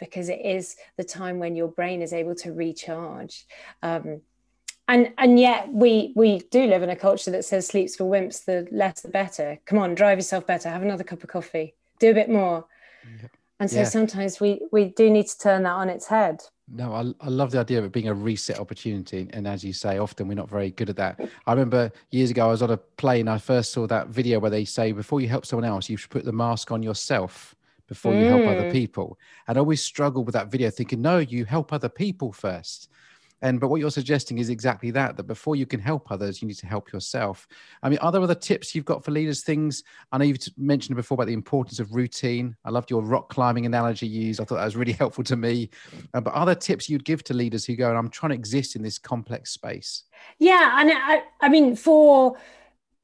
because 0.00 0.28
it 0.28 0.44
is 0.44 0.76
the 0.96 1.04
time 1.04 1.38
when 1.38 1.54
your 1.54 1.68
brain 1.68 2.02
is 2.02 2.12
able 2.12 2.34
to 2.34 2.52
recharge. 2.52 3.46
Um, 3.82 4.22
and 4.90 5.12
and 5.16 5.38
yet 5.38 5.72
we 5.72 6.12
we 6.16 6.40
do 6.50 6.66
live 6.66 6.82
in 6.82 6.90
a 6.90 6.96
culture 6.96 7.30
that 7.30 7.44
says 7.44 7.66
sleeps 7.66 7.96
for 7.96 8.04
wimps 8.04 8.44
the 8.44 8.66
less 8.72 9.00
the 9.00 9.08
better. 9.08 9.58
Come 9.64 9.78
on 9.78 9.94
drive 9.94 10.18
yourself 10.18 10.46
better 10.46 10.68
have 10.68 10.82
another 10.82 11.04
cup 11.04 11.22
of 11.22 11.28
coffee 11.28 11.74
do 12.00 12.10
a 12.10 12.14
bit 12.14 12.28
more. 12.28 12.66
And 13.60 13.70
so 13.70 13.80
yeah. 13.80 13.84
sometimes 13.84 14.40
we 14.40 14.60
we 14.72 14.86
do 14.86 15.08
need 15.08 15.28
to 15.28 15.38
turn 15.38 15.62
that 15.62 15.72
on 15.72 15.88
its 15.88 16.06
head. 16.08 16.42
No 16.68 16.92
I, 16.92 17.12
I 17.24 17.28
love 17.28 17.52
the 17.52 17.60
idea 17.60 17.78
of 17.78 17.84
it 17.84 17.92
being 17.92 18.08
a 18.08 18.14
reset 18.14 18.58
opportunity. 18.58 19.28
And 19.32 19.46
as 19.46 19.62
you 19.62 19.72
say 19.72 19.98
often 19.98 20.26
we're 20.26 20.34
not 20.34 20.50
very 20.50 20.72
good 20.72 20.90
at 20.90 20.96
that. 20.96 21.20
I 21.46 21.52
remember 21.52 21.92
years 22.10 22.32
ago 22.32 22.46
i 22.46 22.50
was 22.50 22.62
on 22.62 22.70
a 22.70 22.76
plane 22.76 23.28
i 23.28 23.38
first 23.38 23.72
saw 23.72 23.86
that 23.86 24.08
video 24.08 24.40
where 24.40 24.50
they 24.50 24.64
say 24.64 24.90
before 24.90 25.20
you 25.20 25.28
help 25.28 25.46
someone 25.46 25.68
else 25.68 25.88
you 25.88 25.96
should 25.96 26.10
put 26.10 26.24
the 26.24 26.32
mask 26.32 26.72
on 26.72 26.82
yourself 26.82 27.54
before 27.86 28.14
you 28.14 28.24
mm. 28.24 28.28
help 28.28 28.46
other 28.46 28.68
mm. 28.68 28.72
people. 28.72 29.18
And 29.46 29.58
I 29.58 29.60
always 29.60 29.82
struggle 29.82 30.24
with 30.24 30.32
that 30.32 30.50
video 30.50 30.68
thinking 30.70 31.00
no 31.00 31.18
you 31.18 31.44
help 31.44 31.72
other 31.72 31.88
people 31.88 32.32
first 32.32 32.88
and 33.42 33.60
but 33.60 33.68
what 33.68 33.80
you're 33.80 33.90
suggesting 33.90 34.38
is 34.38 34.48
exactly 34.48 34.90
that 34.90 35.16
that 35.16 35.24
before 35.24 35.56
you 35.56 35.66
can 35.66 35.80
help 35.80 36.10
others 36.10 36.42
you 36.42 36.48
need 36.48 36.58
to 36.58 36.66
help 36.66 36.92
yourself. 36.92 37.46
I 37.82 37.88
mean 37.88 37.98
are 37.98 38.12
there 38.12 38.22
other 38.22 38.34
tips 38.34 38.74
you've 38.74 38.84
got 38.84 39.04
for 39.04 39.10
leaders 39.10 39.42
things 39.42 39.82
i 40.12 40.18
know 40.18 40.24
you've 40.24 40.38
mentioned 40.56 40.96
before 40.96 41.16
about 41.16 41.26
the 41.26 41.32
importance 41.32 41.80
of 41.80 41.94
routine. 41.94 42.56
I 42.64 42.70
loved 42.70 42.90
your 42.90 43.02
rock 43.02 43.28
climbing 43.28 43.66
analogy 43.66 44.06
you 44.06 44.22
used. 44.26 44.40
I 44.40 44.44
thought 44.44 44.56
that 44.56 44.64
was 44.64 44.76
really 44.76 44.92
helpful 45.04 45.24
to 45.24 45.36
me. 45.36 45.70
Uh, 46.14 46.20
but 46.20 46.34
other 46.34 46.54
tips 46.54 46.88
you'd 46.88 47.04
give 47.04 47.22
to 47.24 47.34
leaders 47.34 47.64
who 47.64 47.76
go 47.76 47.94
i'm 47.94 48.08
trying 48.08 48.30
to 48.30 48.36
exist 48.36 48.76
in 48.76 48.82
this 48.82 48.98
complex 48.98 49.50
space 49.50 50.04
yeah 50.38 50.80
and 50.80 50.90
i, 50.92 51.22
I 51.40 51.48
mean 51.48 51.76
for 51.76 52.36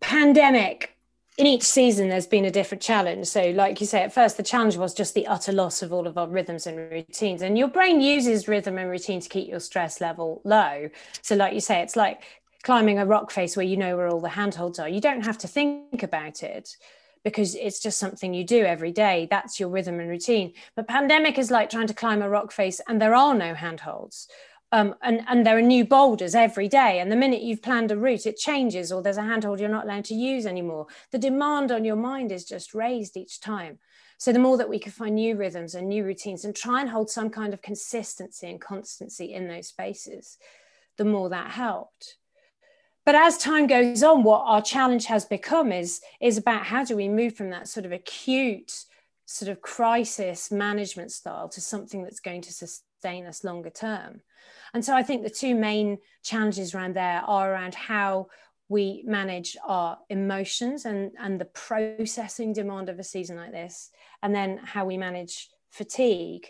pandemic 0.00 0.95
in 1.38 1.46
each 1.46 1.64
season 1.64 2.08
there's 2.08 2.26
been 2.26 2.46
a 2.46 2.50
different 2.50 2.82
challenge. 2.82 3.26
So 3.26 3.50
like 3.50 3.80
you 3.80 3.86
say 3.86 4.02
at 4.02 4.12
first 4.12 4.36
the 4.36 4.42
challenge 4.42 4.76
was 4.76 4.94
just 4.94 5.14
the 5.14 5.26
utter 5.26 5.52
loss 5.52 5.82
of 5.82 5.92
all 5.92 6.06
of 6.06 6.16
our 6.16 6.28
rhythms 6.28 6.66
and 6.66 6.78
routines. 6.78 7.42
And 7.42 7.58
your 7.58 7.68
brain 7.68 8.00
uses 8.00 8.48
rhythm 8.48 8.78
and 8.78 8.90
routine 8.90 9.20
to 9.20 9.28
keep 9.28 9.48
your 9.48 9.60
stress 9.60 10.00
level 10.00 10.40
low. 10.44 10.88
So 11.22 11.36
like 11.36 11.52
you 11.52 11.60
say 11.60 11.82
it's 11.82 11.96
like 11.96 12.22
climbing 12.62 12.98
a 12.98 13.06
rock 13.06 13.30
face 13.30 13.56
where 13.56 13.66
you 13.66 13.76
know 13.76 13.96
where 13.96 14.08
all 14.08 14.20
the 14.20 14.30
handholds 14.30 14.78
are. 14.78 14.88
You 14.88 15.00
don't 15.00 15.24
have 15.24 15.38
to 15.38 15.48
think 15.48 16.02
about 16.02 16.42
it 16.42 16.76
because 17.22 17.54
it's 17.54 17.80
just 17.80 17.98
something 17.98 18.32
you 18.32 18.44
do 18.44 18.64
every 18.64 18.92
day. 18.92 19.26
That's 19.30 19.60
your 19.60 19.68
rhythm 19.68 20.00
and 20.00 20.08
routine. 20.08 20.54
But 20.74 20.88
pandemic 20.88 21.38
is 21.38 21.50
like 21.50 21.68
trying 21.68 21.88
to 21.88 21.94
climb 21.94 22.22
a 22.22 22.28
rock 22.30 22.50
face 22.50 22.80
and 22.88 23.00
there 23.00 23.14
are 23.14 23.34
no 23.34 23.52
handholds 23.52 24.28
um, 24.72 24.94
and, 25.02 25.22
and 25.28 25.46
there 25.46 25.56
are 25.56 25.62
new 25.62 25.84
boulders 25.84 26.34
every 26.34 26.68
day. 26.68 26.98
And 26.98 27.10
the 27.10 27.16
minute 27.16 27.42
you've 27.42 27.62
planned 27.62 27.90
a 27.92 27.96
route, 27.96 28.26
it 28.26 28.36
changes, 28.36 28.90
or 28.90 29.02
there's 29.02 29.16
a 29.16 29.22
handhold 29.22 29.60
you're 29.60 29.68
not 29.68 29.84
allowed 29.84 30.04
to 30.06 30.14
use 30.14 30.44
anymore. 30.44 30.86
The 31.12 31.18
demand 31.18 31.70
on 31.70 31.84
your 31.84 31.96
mind 31.96 32.32
is 32.32 32.44
just 32.44 32.74
raised 32.74 33.16
each 33.16 33.40
time. 33.40 33.78
So 34.18 34.32
the 34.32 34.38
more 34.38 34.56
that 34.56 34.68
we 34.68 34.78
can 34.78 34.92
find 34.92 35.14
new 35.14 35.36
rhythms 35.36 35.74
and 35.74 35.88
new 35.88 36.04
routines 36.04 36.44
and 36.44 36.54
try 36.54 36.80
and 36.80 36.90
hold 36.90 37.10
some 37.10 37.30
kind 37.30 37.52
of 37.52 37.62
consistency 37.62 38.48
and 38.48 38.60
constancy 38.60 39.34
in 39.34 39.46
those 39.46 39.68
spaces, 39.68 40.38
the 40.96 41.04
more 41.04 41.28
that 41.28 41.50
helped. 41.52 42.16
But 43.04 43.14
as 43.14 43.38
time 43.38 43.68
goes 43.68 44.02
on, 44.02 44.24
what 44.24 44.42
our 44.46 44.62
challenge 44.62 45.06
has 45.06 45.24
become 45.24 45.70
is, 45.70 46.00
is 46.20 46.38
about 46.38 46.64
how 46.64 46.82
do 46.82 46.96
we 46.96 47.08
move 47.08 47.34
from 47.34 47.50
that 47.50 47.68
sort 47.68 47.86
of 47.86 47.92
acute 47.92 48.84
sort 49.26 49.48
of 49.48 49.60
crisis 49.60 50.50
management 50.50 51.12
style 51.12 51.48
to 51.50 51.60
something 51.60 52.02
that's 52.02 52.20
going 52.20 52.40
to 52.40 52.52
sustain 52.52 52.95
us 53.06 53.44
longer 53.44 53.70
term. 53.70 54.22
And 54.74 54.84
so 54.84 54.94
I 54.94 55.02
think 55.02 55.22
the 55.22 55.30
two 55.30 55.54
main 55.54 55.98
challenges 56.22 56.74
around 56.74 56.94
there 56.94 57.22
are 57.26 57.52
around 57.52 57.74
how 57.74 58.26
we 58.68 59.04
manage 59.06 59.56
our 59.64 59.98
emotions 60.10 60.84
and, 60.84 61.12
and 61.20 61.40
the 61.40 61.44
processing 61.44 62.52
demand 62.52 62.88
of 62.88 62.98
a 62.98 63.04
season 63.04 63.36
like 63.36 63.52
this, 63.52 63.90
and 64.22 64.34
then 64.34 64.58
how 64.62 64.84
we 64.84 64.96
manage 64.96 65.48
fatigue. 65.70 66.48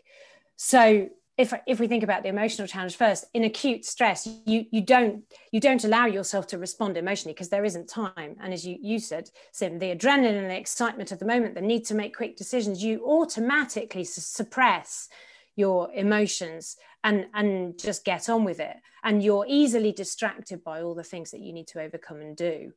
So 0.57 1.09
if, 1.37 1.53
if 1.67 1.79
we 1.79 1.87
think 1.87 2.03
about 2.03 2.23
the 2.23 2.31
emotional 2.31 2.67
challenge 2.67 2.97
first 2.97 3.27
in 3.35 3.45
acute 3.45 3.85
stress 3.85 4.27
you 4.47 4.65
you 4.71 4.81
don't 4.81 5.23
you 5.53 5.61
don't 5.61 5.85
allow 5.85 6.07
yourself 6.07 6.47
to 6.47 6.59
respond 6.59 6.97
emotionally 6.97 7.35
because 7.35 7.51
there 7.51 7.65
isn't 7.65 7.89
time 7.89 8.37
and 8.43 8.55
as 8.55 8.67
you 8.67 8.79
you 8.81 8.99
said 8.99 9.29
Sim, 9.53 9.79
the 9.79 9.95
adrenaline 9.95 10.39
and 10.39 10.51
the 10.51 10.57
excitement 10.57 11.13
of 11.13 11.19
the 11.19 11.27
moment 11.27 11.55
the 11.55 11.61
need 11.61 11.85
to 11.87 11.95
make 11.95 12.17
quick 12.17 12.37
decisions 12.37 12.83
you 12.83 13.05
automatically 13.05 14.05
suppress 14.05 15.09
your 15.57 15.91
emotions 15.93 16.77
and 17.03 17.27
and 17.35 17.79
just 17.79 18.05
get 18.05 18.29
on 18.29 18.45
with 18.45 18.61
it. 18.61 18.77
And 19.03 19.23
you're 19.23 19.47
easily 19.49 19.93
distracted 19.93 20.63
by 20.63 20.83
all 20.83 20.95
the 20.95 21.03
things 21.03 21.31
that 21.33 21.41
you 21.41 21.53
need 21.53 21.67
to 21.69 21.81
overcome 21.81 22.21
and 22.21 22.37
do. 22.37 22.73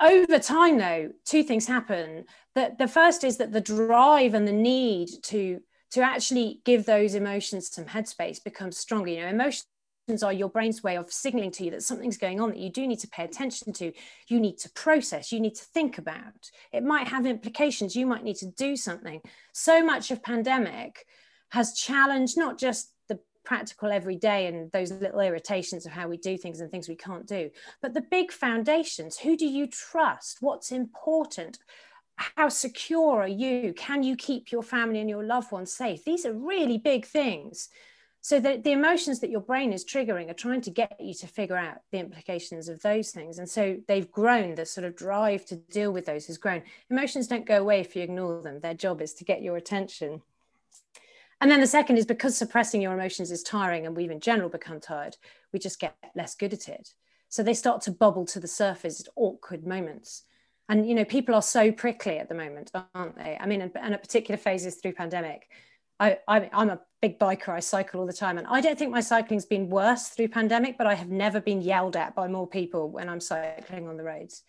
Over 0.00 0.38
time 0.38 0.78
though 0.78 1.10
two 1.24 1.42
things 1.42 1.66
happen. 1.66 2.24
That 2.54 2.78
the 2.78 2.88
first 2.88 3.24
is 3.24 3.38
that 3.38 3.52
the 3.52 3.60
drive 3.60 4.34
and 4.34 4.46
the 4.46 4.52
need 4.52 5.08
to 5.24 5.60
to 5.92 6.02
actually 6.02 6.60
give 6.64 6.84
those 6.84 7.14
emotions 7.14 7.70
some 7.70 7.86
headspace 7.86 8.42
becomes 8.42 8.76
stronger. 8.76 9.10
You 9.10 9.22
know 9.22 9.28
emotions 9.28 9.64
are 10.22 10.32
your 10.32 10.48
brain's 10.48 10.82
way 10.82 10.96
of 10.96 11.12
signaling 11.12 11.50
to 11.52 11.64
you 11.64 11.70
that 11.70 11.82
something's 11.82 12.16
going 12.16 12.40
on 12.40 12.48
that 12.48 12.58
you 12.58 12.70
do 12.70 12.86
need 12.86 13.00
to 13.00 13.08
pay 13.08 13.24
attention 13.24 13.72
to. 13.74 13.92
You 14.26 14.40
need 14.40 14.58
to 14.58 14.70
process. 14.70 15.30
You 15.30 15.40
need 15.40 15.54
to 15.56 15.64
think 15.64 15.98
about. 15.98 16.50
It 16.72 16.82
might 16.82 17.08
have 17.08 17.26
implications. 17.26 17.94
You 17.94 18.06
might 18.06 18.24
need 18.24 18.36
to 18.36 18.46
do 18.46 18.74
something. 18.74 19.20
So 19.52 19.84
much 19.84 20.10
of 20.10 20.22
pandemic 20.22 21.04
has 21.50 21.74
challenged 21.74 22.36
not 22.36 22.58
just 22.58 22.92
the 23.08 23.18
practical 23.44 23.90
everyday 23.90 24.46
and 24.46 24.70
those 24.72 24.92
little 24.92 25.20
irritations 25.20 25.86
of 25.86 25.92
how 25.92 26.08
we 26.08 26.16
do 26.16 26.36
things 26.36 26.60
and 26.60 26.70
things 26.70 26.88
we 26.88 26.96
can't 26.96 27.26
do, 27.26 27.50
but 27.80 27.94
the 27.94 28.04
big 28.10 28.32
foundations. 28.32 29.18
Who 29.18 29.36
do 29.36 29.46
you 29.46 29.66
trust? 29.66 30.38
What's 30.40 30.72
important? 30.72 31.58
How 32.16 32.48
secure 32.48 33.22
are 33.22 33.28
you? 33.28 33.72
Can 33.74 34.02
you 34.02 34.16
keep 34.16 34.50
your 34.50 34.62
family 34.62 35.00
and 35.00 35.08
your 35.08 35.24
loved 35.24 35.52
ones 35.52 35.72
safe? 35.72 36.04
These 36.04 36.26
are 36.26 36.32
really 36.32 36.78
big 36.78 37.06
things. 37.06 37.68
So 38.20 38.40
the, 38.40 38.60
the 38.62 38.72
emotions 38.72 39.20
that 39.20 39.30
your 39.30 39.40
brain 39.40 39.72
is 39.72 39.84
triggering 39.84 40.28
are 40.28 40.34
trying 40.34 40.60
to 40.62 40.70
get 40.70 40.96
you 41.00 41.14
to 41.14 41.26
figure 41.26 41.56
out 41.56 41.78
the 41.92 41.98
implications 41.98 42.68
of 42.68 42.82
those 42.82 43.10
things. 43.10 43.38
And 43.38 43.48
so 43.48 43.76
they've 43.86 44.10
grown, 44.10 44.56
the 44.56 44.66
sort 44.66 44.84
of 44.84 44.96
drive 44.96 45.46
to 45.46 45.56
deal 45.56 45.92
with 45.92 46.06
those 46.06 46.26
has 46.26 46.36
grown. 46.36 46.62
Emotions 46.90 47.28
don't 47.28 47.46
go 47.46 47.60
away 47.60 47.80
if 47.80 47.94
you 47.94 48.02
ignore 48.02 48.42
them. 48.42 48.60
Their 48.60 48.74
job 48.74 49.00
is 49.00 49.14
to 49.14 49.24
get 49.24 49.40
your 49.40 49.56
attention. 49.56 50.20
And 51.40 51.50
then 51.50 51.60
the 51.60 51.66
second 51.66 51.98
is 51.98 52.06
because 52.06 52.36
suppressing 52.36 52.82
your 52.82 52.92
emotions 52.92 53.30
is 53.30 53.42
tiring 53.42 53.86
and 53.86 53.96
we've 53.96 54.10
in 54.10 54.20
general 54.20 54.48
become 54.48 54.80
tired, 54.80 55.16
we 55.52 55.58
just 55.58 55.78
get 55.78 55.96
less 56.14 56.34
good 56.34 56.52
at 56.52 56.68
it. 56.68 56.94
So 57.28 57.42
they 57.42 57.54
start 57.54 57.82
to 57.82 57.90
bubble 57.90 58.24
to 58.26 58.40
the 58.40 58.48
surface 58.48 59.00
at 59.00 59.08
awkward 59.14 59.66
moments. 59.66 60.24
And, 60.68 60.88
you 60.88 60.94
know, 60.94 61.04
people 61.04 61.34
are 61.34 61.42
so 61.42 61.70
prickly 61.70 62.18
at 62.18 62.28
the 62.28 62.34
moment, 62.34 62.72
aren't 62.94 63.16
they? 63.16 63.38
I 63.40 63.46
mean, 63.46 63.62
and, 63.62 63.70
and 63.76 63.94
at 63.94 64.02
particular 64.02 64.36
phases 64.36 64.76
through 64.76 64.92
pandemic, 64.92 65.48
I, 66.00 66.18
I, 66.26 66.50
I'm 66.52 66.70
a 66.70 66.80
big 67.00 67.18
biker. 67.18 67.50
I 67.50 67.60
cycle 67.60 68.00
all 68.00 68.06
the 68.06 68.12
time. 68.12 68.38
And 68.38 68.46
I 68.46 68.60
don't 68.60 68.78
think 68.78 68.90
my 68.90 69.00
cycling's 69.00 69.46
been 69.46 69.70
worse 69.70 70.08
through 70.08 70.28
pandemic, 70.28 70.76
but 70.76 70.86
I 70.86 70.94
have 70.94 71.08
never 71.08 71.40
been 71.40 71.62
yelled 71.62 71.96
at 71.96 72.14
by 72.14 72.28
more 72.28 72.46
people 72.46 72.90
when 72.90 73.08
I'm 73.08 73.20
cycling 73.20 73.88
on 73.88 73.96
the 73.96 74.04
roads 74.04 74.42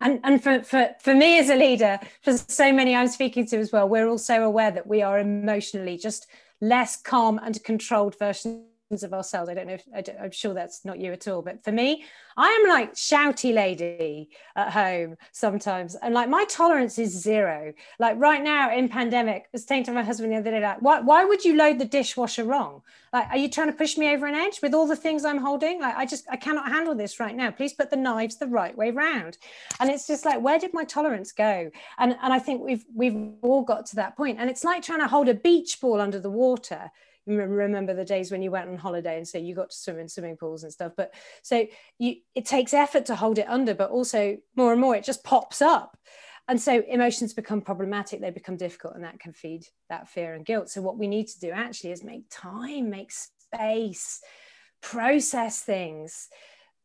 and 0.00 0.20
and 0.24 0.42
for, 0.42 0.62
for 0.62 0.90
for 1.00 1.14
me 1.14 1.38
as 1.38 1.48
a 1.48 1.56
leader 1.56 1.98
for 2.22 2.36
so 2.36 2.72
many 2.72 2.94
i'm 2.94 3.08
speaking 3.08 3.46
to 3.46 3.56
as 3.56 3.72
well 3.72 3.88
we're 3.88 4.08
also 4.08 4.42
aware 4.42 4.70
that 4.70 4.86
we 4.86 5.02
are 5.02 5.18
emotionally 5.18 5.96
just 5.96 6.26
less 6.60 7.00
calm 7.00 7.40
and 7.42 7.62
controlled 7.64 8.18
versions 8.18 8.62
of 8.90 9.12
ourselves. 9.12 9.50
I 9.50 9.54
don't 9.54 9.66
know 9.66 9.74
if 9.74 9.84
I 9.94 10.24
am 10.24 10.30
sure 10.30 10.54
that's 10.54 10.84
not 10.84 11.00
you 11.00 11.12
at 11.12 11.26
all, 11.26 11.42
but 11.42 11.64
for 11.64 11.72
me, 11.72 12.04
I 12.36 12.48
am 12.48 12.68
like 12.68 12.94
shouty 12.94 13.52
lady 13.52 14.30
at 14.54 14.70
home 14.70 15.16
sometimes, 15.32 15.96
and 15.96 16.14
like 16.14 16.28
my 16.28 16.44
tolerance 16.44 16.98
is 16.98 17.10
zero. 17.10 17.72
Like 17.98 18.16
right 18.18 18.42
now 18.42 18.72
in 18.72 18.88
pandemic, 18.88 19.42
I 19.42 19.48
was 19.52 19.64
saying 19.64 19.84
to 19.84 19.92
my 19.92 20.04
husband 20.04 20.32
the 20.32 20.36
other 20.36 20.52
day, 20.52 20.60
like, 20.60 20.82
why 20.82 21.00
why 21.00 21.24
would 21.24 21.44
you 21.44 21.56
load 21.56 21.78
the 21.78 21.84
dishwasher 21.84 22.44
wrong? 22.44 22.82
Like, 23.12 23.28
are 23.30 23.38
you 23.38 23.48
trying 23.48 23.68
to 23.68 23.72
push 23.72 23.96
me 23.96 24.08
over 24.10 24.26
an 24.26 24.34
edge 24.34 24.60
with 24.62 24.72
all 24.72 24.86
the 24.86 24.94
things 24.94 25.24
I'm 25.24 25.38
holding? 25.38 25.80
Like, 25.80 25.96
I 25.96 26.06
just 26.06 26.26
I 26.30 26.36
cannot 26.36 26.68
handle 26.68 26.94
this 26.94 27.18
right 27.18 27.34
now. 27.34 27.50
Please 27.50 27.72
put 27.72 27.90
the 27.90 27.96
knives 27.96 28.36
the 28.36 28.46
right 28.46 28.76
way 28.76 28.92
round. 28.92 29.38
And 29.80 29.90
it's 29.90 30.06
just 30.06 30.24
like, 30.24 30.40
where 30.40 30.60
did 30.60 30.72
my 30.72 30.84
tolerance 30.84 31.32
go? 31.32 31.70
And 31.98 32.16
and 32.22 32.32
I 32.32 32.38
think 32.38 32.62
we've 32.62 32.84
we've 32.94 33.32
all 33.42 33.62
got 33.62 33.86
to 33.86 33.96
that 33.96 34.16
point. 34.16 34.38
And 34.38 34.48
it's 34.48 34.62
like 34.62 34.82
trying 34.82 35.00
to 35.00 35.08
hold 35.08 35.28
a 35.28 35.34
beach 35.34 35.80
ball 35.80 36.00
under 36.00 36.20
the 36.20 36.30
water 36.30 36.92
remember 37.26 37.92
the 37.92 38.04
days 38.04 38.30
when 38.30 38.42
you 38.42 38.50
went 38.50 38.68
on 38.68 38.76
holiday 38.76 39.16
and 39.16 39.26
so 39.26 39.38
you 39.38 39.54
got 39.54 39.70
to 39.70 39.76
swim 39.76 39.98
in 39.98 40.08
swimming 40.08 40.36
pools 40.36 40.62
and 40.62 40.72
stuff 40.72 40.92
but 40.96 41.12
so 41.42 41.66
you 41.98 42.16
it 42.34 42.46
takes 42.46 42.72
effort 42.72 43.06
to 43.06 43.16
hold 43.16 43.38
it 43.38 43.48
under 43.48 43.74
but 43.74 43.90
also 43.90 44.36
more 44.54 44.72
and 44.72 44.80
more 44.80 44.94
it 44.94 45.04
just 45.04 45.24
pops 45.24 45.60
up. 45.60 45.96
And 46.48 46.60
so 46.60 46.80
emotions 46.88 47.34
become 47.34 47.60
problematic 47.60 48.20
they 48.20 48.30
become 48.30 48.56
difficult 48.56 48.94
and 48.94 49.04
that 49.04 49.18
can 49.18 49.32
feed 49.32 49.66
that 49.88 50.08
fear 50.08 50.34
and 50.34 50.44
guilt. 50.44 50.70
So 50.70 50.80
what 50.80 50.98
we 50.98 51.08
need 51.08 51.26
to 51.28 51.40
do 51.40 51.50
actually 51.50 51.90
is 51.90 52.04
make 52.04 52.24
time 52.30 52.90
make 52.90 53.10
space 53.10 54.20
process 54.80 55.62
things 55.62 56.28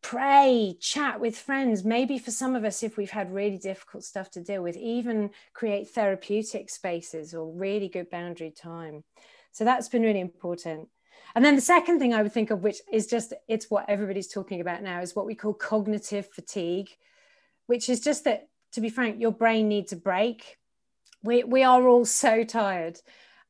pray 0.02 0.76
chat 0.80 1.20
with 1.20 1.38
friends. 1.38 1.84
Maybe 1.84 2.18
for 2.18 2.32
some 2.32 2.56
of 2.56 2.66
us 2.66 2.82
if 2.82 2.98
we've 2.98 3.12
had 3.12 3.32
really 3.32 3.60
difficult 3.60 4.04
stuff 4.04 4.32
to 4.32 4.42
deal 4.42 4.64
with 4.64 4.76
even 4.76 5.30
create 5.54 5.90
therapeutic 5.90 6.72
spaces 6.72 7.36
or 7.36 7.52
really 7.52 7.88
good 7.88 8.10
boundary 8.10 8.52
time 8.52 9.04
so 9.52 9.64
that's 9.64 9.90
been 9.90 10.04
really 10.04 10.20
important. 10.20 10.88
And 11.36 11.46
then 11.46 11.56
the 11.56 11.62
second 11.62 12.00
thing 12.00 12.14
I 12.14 12.24
would 12.24 12.34
think 12.34 12.52
of, 12.52 12.64
which 12.64 12.78
is 12.92 13.08
just 13.08 13.34
it's 13.48 13.70
what 13.70 13.90
everybody's 13.90 14.28
talking 14.28 14.62
about 14.62 14.84
now, 14.84 15.02
is 15.02 15.16
what 15.16 15.26
we 15.26 15.36
call 15.36 15.54
cognitive 15.54 16.28
fatigue, 16.30 16.90
which 17.68 17.90
is 17.90 18.02
just 18.02 18.26
that, 18.26 18.50
to 18.74 18.82
be 18.82 18.90
frank, 18.90 19.20
your 19.20 19.32
brain 19.32 19.68
needs 19.68 19.94
a 19.94 19.98
break. 19.98 20.58
We, 21.24 21.44
we 21.44 21.64
are 21.64 21.88
all 21.88 22.06
so 22.06 22.44
tired. 22.44 23.00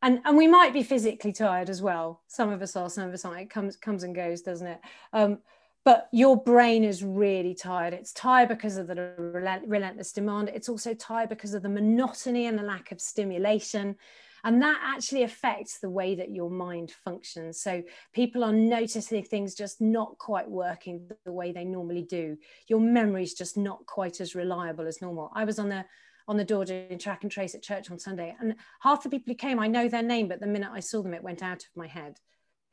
And, 0.04 0.20
and 0.26 0.36
we 0.36 0.48
might 0.48 0.74
be 0.74 0.84
physically 0.84 1.32
tired 1.32 1.70
as 1.70 1.82
well. 1.82 2.22
Some 2.28 2.50
of 2.50 2.62
us 2.62 2.76
are, 2.76 2.90
some 2.90 3.08
of 3.08 3.14
us 3.14 3.24
aren't. 3.24 3.42
It 3.42 3.50
comes 3.50 3.76
comes 3.76 4.04
and 4.04 4.16
goes, 4.16 4.42
doesn't 4.42 4.66
it? 4.66 4.80
Um, 5.14 5.40
but 5.84 6.08
your 6.12 6.42
brain 6.42 6.84
is 6.84 7.04
really 7.04 7.56
tired. 7.56 7.94
It's 7.94 8.14
tired 8.14 8.50
because 8.50 8.78
of 8.78 8.88
the 8.88 9.14
relentless 9.18 10.12
demand. 10.12 10.50
It's 10.54 10.70
also 10.70 10.94
tired 10.94 11.30
because 11.30 11.54
of 11.54 11.64
the 11.64 11.70
monotony 11.70 12.46
and 12.46 12.58
the 12.58 12.64
lack 12.64 12.92
of 12.92 13.02
stimulation. 13.02 13.96
And 14.44 14.62
that 14.62 14.80
actually 14.82 15.24
affects 15.24 15.80
the 15.80 15.90
way 15.90 16.16
that 16.16 16.32
your 16.32 16.50
mind 16.50 16.92
functions. 17.04 17.62
So 17.62 17.84
people 18.14 18.44
are 18.44 18.54
noticing 18.54 19.24
things 19.24 19.56
just 19.56 19.82
not 19.82 20.18
quite 20.18 20.50
working 20.50 21.10
the 21.26 21.32
way 21.32 21.52
they 21.52 21.66
normally 21.66 22.04
do. 22.04 22.38
Your 22.68 22.80
memory 22.80 23.24
is 23.24 23.34
just 23.34 23.58
not 23.58 23.86
quite 23.86 24.22
as 24.22 24.36
reliable 24.36 24.88
as 24.88 25.02
normal. 25.02 25.32
I 25.36 25.46
was 25.46 25.60
on 25.60 25.70
the 25.70 25.86
on 26.28 26.38
the 26.38 26.46
door 26.46 26.64
doing 26.64 26.98
track 27.00 27.24
and 27.24 27.32
trace 27.32 27.56
at 27.56 27.64
church 27.64 27.92
on 27.92 28.00
Sunday, 28.00 28.34
and 28.40 28.56
half 28.82 29.04
the 29.04 29.10
people 29.10 29.34
who 29.34 29.36
came, 29.36 29.60
I 29.60 29.68
know 29.68 29.90
their 29.90 30.04
name, 30.04 30.28
but 30.28 30.40
the 30.40 30.48
minute 30.48 30.70
I 30.72 30.80
saw 30.80 31.02
them, 31.02 31.14
it 31.14 31.24
went 31.24 31.44
out 31.44 31.64
of 31.64 31.70
my 31.76 31.88
head. 31.88 32.20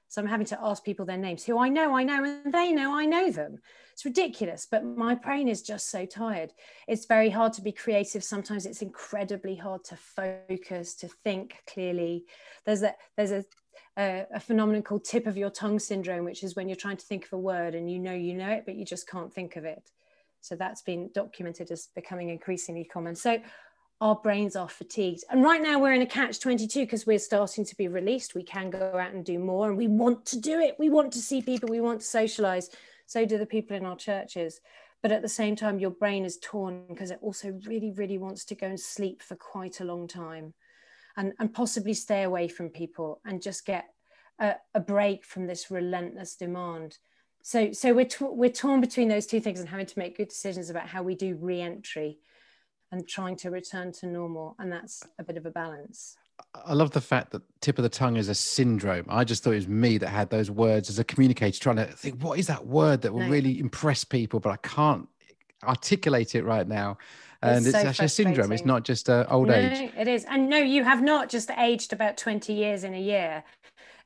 So 0.09 0.23
I'm 0.23 0.29
having 0.29 0.47
to 0.47 0.59
ask 0.62 0.83
people 0.83 1.05
their 1.05 1.18
names 1.18 1.44
who 1.44 1.59
I 1.59 1.68
know, 1.68 1.94
I 1.94 2.03
know, 2.03 2.25
and 2.25 2.53
they 2.53 2.73
know 2.73 2.99
I 2.99 3.05
know 3.05 3.31
them. 3.31 3.59
It's 3.92 4.05
ridiculous, 4.05 4.66
but 4.71 4.85
my 4.85 5.14
brain 5.14 5.49
is 5.49 5.61
just 5.61 5.90
so 5.90 6.07
tired. 6.07 6.53
It's 6.87 7.07
very 7.07 7.31
hard 7.31 7.53
to 7.55 7.62
be 7.62 7.73
creative. 7.73 8.25
Sometimes 8.25 8.64
it's 8.64 8.81
incredibly 8.81 9.57
hard 9.57 9.85
to 9.85 9.97
focus, 9.97 10.94
to 10.97 11.09
think 11.25 11.62
clearly. 11.66 12.25
There's 12.64 12.83
a 12.83 12.94
there's 13.16 13.33
a 13.33 13.44
a, 13.99 14.27
a 14.35 14.40
phenomenon 14.40 14.83
called 14.83 15.05
tip 15.05 15.27
of 15.27 15.37
your 15.37 15.51
tongue 15.51 15.79
syndrome, 15.79 16.25
which 16.25 16.42
is 16.42 16.55
when 16.55 16.68
you're 16.68 16.77
trying 16.77 16.97
to 16.97 17.07
think 17.07 17.27
of 17.27 17.33
a 17.33 17.38
word 17.38 17.75
and 17.75 17.90
you 17.90 17.99
know 17.99 18.14
you 18.14 18.35
know 18.35 18.51
it, 18.51 18.62
but 18.64 18.77
you 18.77 18.85
just 18.85 19.09
can't 19.09 19.33
think 19.33 19.57
of 19.57 19.64
it. 19.64 19.90
So 20.40 20.55
that's 20.55 20.83
been 20.83 21.11
documented 21.12 21.71
as 21.71 21.88
becoming 21.94 22.29
increasingly 22.31 22.85
common. 22.85 23.16
So 23.16 23.38
our 24.01 24.15
brains 24.15 24.55
are 24.55 24.69
fatigued. 24.69 25.25
And 25.29 25.43
right 25.43 25.61
now 25.61 25.81
we're 25.81 25.93
in 25.93 26.03
a 26.03 26.07
catch 26.07 26.39
22 26.41 26.81
because 26.81 27.07
we're 27.07 27.19
starting 27.19 27.65
to 27.65 27.77
be 27.77 27.89
released. 27.89 28.35
We 28.35 28.45
can 28.45 28.71
go 28.71 28.97
out 28.97 29.13
and 29.13 29.25
do 29.25 29.39
more 29.39 29.69
and 29.69 29.77
we 29.77 29.89
want 29.89 30.25
to 30.27 30.41
do 30.41 30.61
it. 30.61 30.77
We 30.79 30.89
want 30.89 31.13
to 31.15 31.19
see 31.19 31.43
people, 31.43 31.69
we 31.69 31.81
want 31.81 32.01
to 32.01 32.07
socialize. 32.07 32.71
So 33.07 33.25
do 33.25 33.39
the 33.39 33.47
people 33.47 33.77
in 33.77 33.85
our 33.85 33.97
churches. 33.97 34.61
But 35.03 35.13
at 35.13 35.23
the 35.23 35.29
same 35.29 35.57
time, 35.57 35.79
your 35.79 35.91
brain 35.91 36.25
is 36.25 36.39
torn 36.41 36.85
because 36.89 37.11
it 37.11 37.19
also 37.23 37.59
really, 37.67 37.93
really 37.93 38.19
wants 38.19 38.45
to 38.47 38.55
go 38.55 38.67
and 38.67 38.79
sleep 38.79 39.23
for 39.23 39.37
quite 39.37 39.81
a 39.81 39.85
long 39.85 40.07
time 40.07 40.55
and, 41.17 41.33
and 41.41 41.53
possibly 41.53 41.95
stay 41.95 42.23
away 42.23 42.49
from 42.49 42.69
people 42.69 43.21
and 43.25 43.43
just 43.43 43.67
get 43.67 43.87
a, 44.41 44.55
a 44.75 44.81
break 44.81 45.25
from 45.25 45.47
this 45.47 45.71
relentless 45.71 46.37
demand. 46.37 46.99
So, 47.43 47.73
so 47.73 47.95
we're, 47.95 48.07
t- 48.07 48.25
we're 48.25 48.51
torn 48.51 48.81
between 48.81 49.09
those 49.09 49.27
two 49.27 49.41
things 49.41 49.59
and 49.61 49.69
having 49.69 49.87
to 49.87 49.99
make 49.99 50.17
good 50.17 50.29
decisions 50.29 50.71
about 50.71 50.89
how 50.89 51.03
we 51.03 51.15
do 51.15 51.37
re 51.41 51.61
entry 51.61 52.19
and 52.92 53.07
trying 53.07 53.37
to 53.37 53.51
return 53.51 53.92
to 53.92 54.07
normal. 54.07 54.57
And 54.59 54.72
that's 54.72 55.03
a 55.18 55.24
bit 55.24 55.37
of 55.37 55.46
a 55.46 55.51
balance. 55.51 56.16
I 56.55 56.72
love 56.72 56.92
the 56.92 57.01
fact 57.01 57.33
that 57.33 57.42
tip 57.61 57.79
of 57.79 57.83
the 57.83 57.88
tongue 57.88 58.16
is 58.16 58.29
a 58.29 58.35
syndrome. 58.35 59.07
I 59.09 59.24
just 59.24 59.42
thought 59.42 59.53
it 59.53 59.57
was 59.57 59.68
me 59.68 59.98
that 59.98 60.09
had 60.09 60.31
those 60.31 60.51
words 60.51 60.88
as 60.88 60.98
a 60.98 61.05
communicator, 61.05 61.59
trying 61.59 61.77
to 61.77 61.87
think 61.87 62.22
what 62.22 62.38
is 62.38 62.46
that 62.46 62.66
word 62.66 63.03
that 63.03 63.12
will 63.12 63.20
no. 63.20 63.29
really 63.29 63.59
impress 63.59 64.05
people, 64.05 64.40
but 64.40 64.51
I 64.51 64.57
can't 64.57 65.09
articulate 65.64 66.35
it 66.35 66.44
right 66.44 66.66
now. 66.66 66.98
And 67.42 67.59
it's, 67.59 67.68
it's 67.68 67.83
so 67.83 67.88
actually 67.88 68.07
a 68.07 68.09
syndrome. 68.09 68.53
It's 68.53 68.64
not 68.64 68.85
just 68.85 69.09
uh, 69.09 69.24
old 69.29 69.48
no, 69.48 69.55
age. 69.55 69.92
It 69.96 70.09
is. 70.09 70.24
And 70.24 70.48
no, 70.48 70.59
you 70.59 70.85
have 70.85 71.03
not 71.03 71.29
just 71.29 71.51
aged 71.53 71.92
about 71.92 72.16
20 72.16 72.53
years 72.53 72.85
in 72.85 72.94
a 72.94 73.01
year 73.01 73.44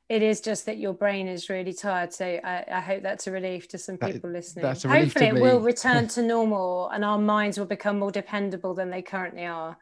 it 0.09 0.21
is 0.21 0.41
just 0.41 0.65
that 0.65 0.77
your 0.77 0.93
brain 0.93 1.27
is 1.27 1.49
really 1.49 1.73
tired. 1.73 2.13
So 2.13 2.25
I, 2.25 2.63
I 2.69 2.79
hope 2.81 3.03
that's 3.03 3.27
a 3.27 3.31
relief 3.31 3.67
to 3.69 3.77
some 3.77 3.97
people 3.97 4.29
that, 4.29 4.37
listening. 4.37 4.63
Hopefully, 4.65 5.27
it 5.27 5.35
will 5.35 5.59
return 5.59 6.07
to 6.09 6.21
normal 6.21 6.89
and 6.89 7.05
our 7.05 7.17
minds 7.17 7.57
will 7.57 7.65
become 7.65 7.99
more 7.99 8.11
dependable 8.11 8.73
than 8.73 8.89
they 8.89 9.01
currently 9.01 9.45
are. 9.45 9.77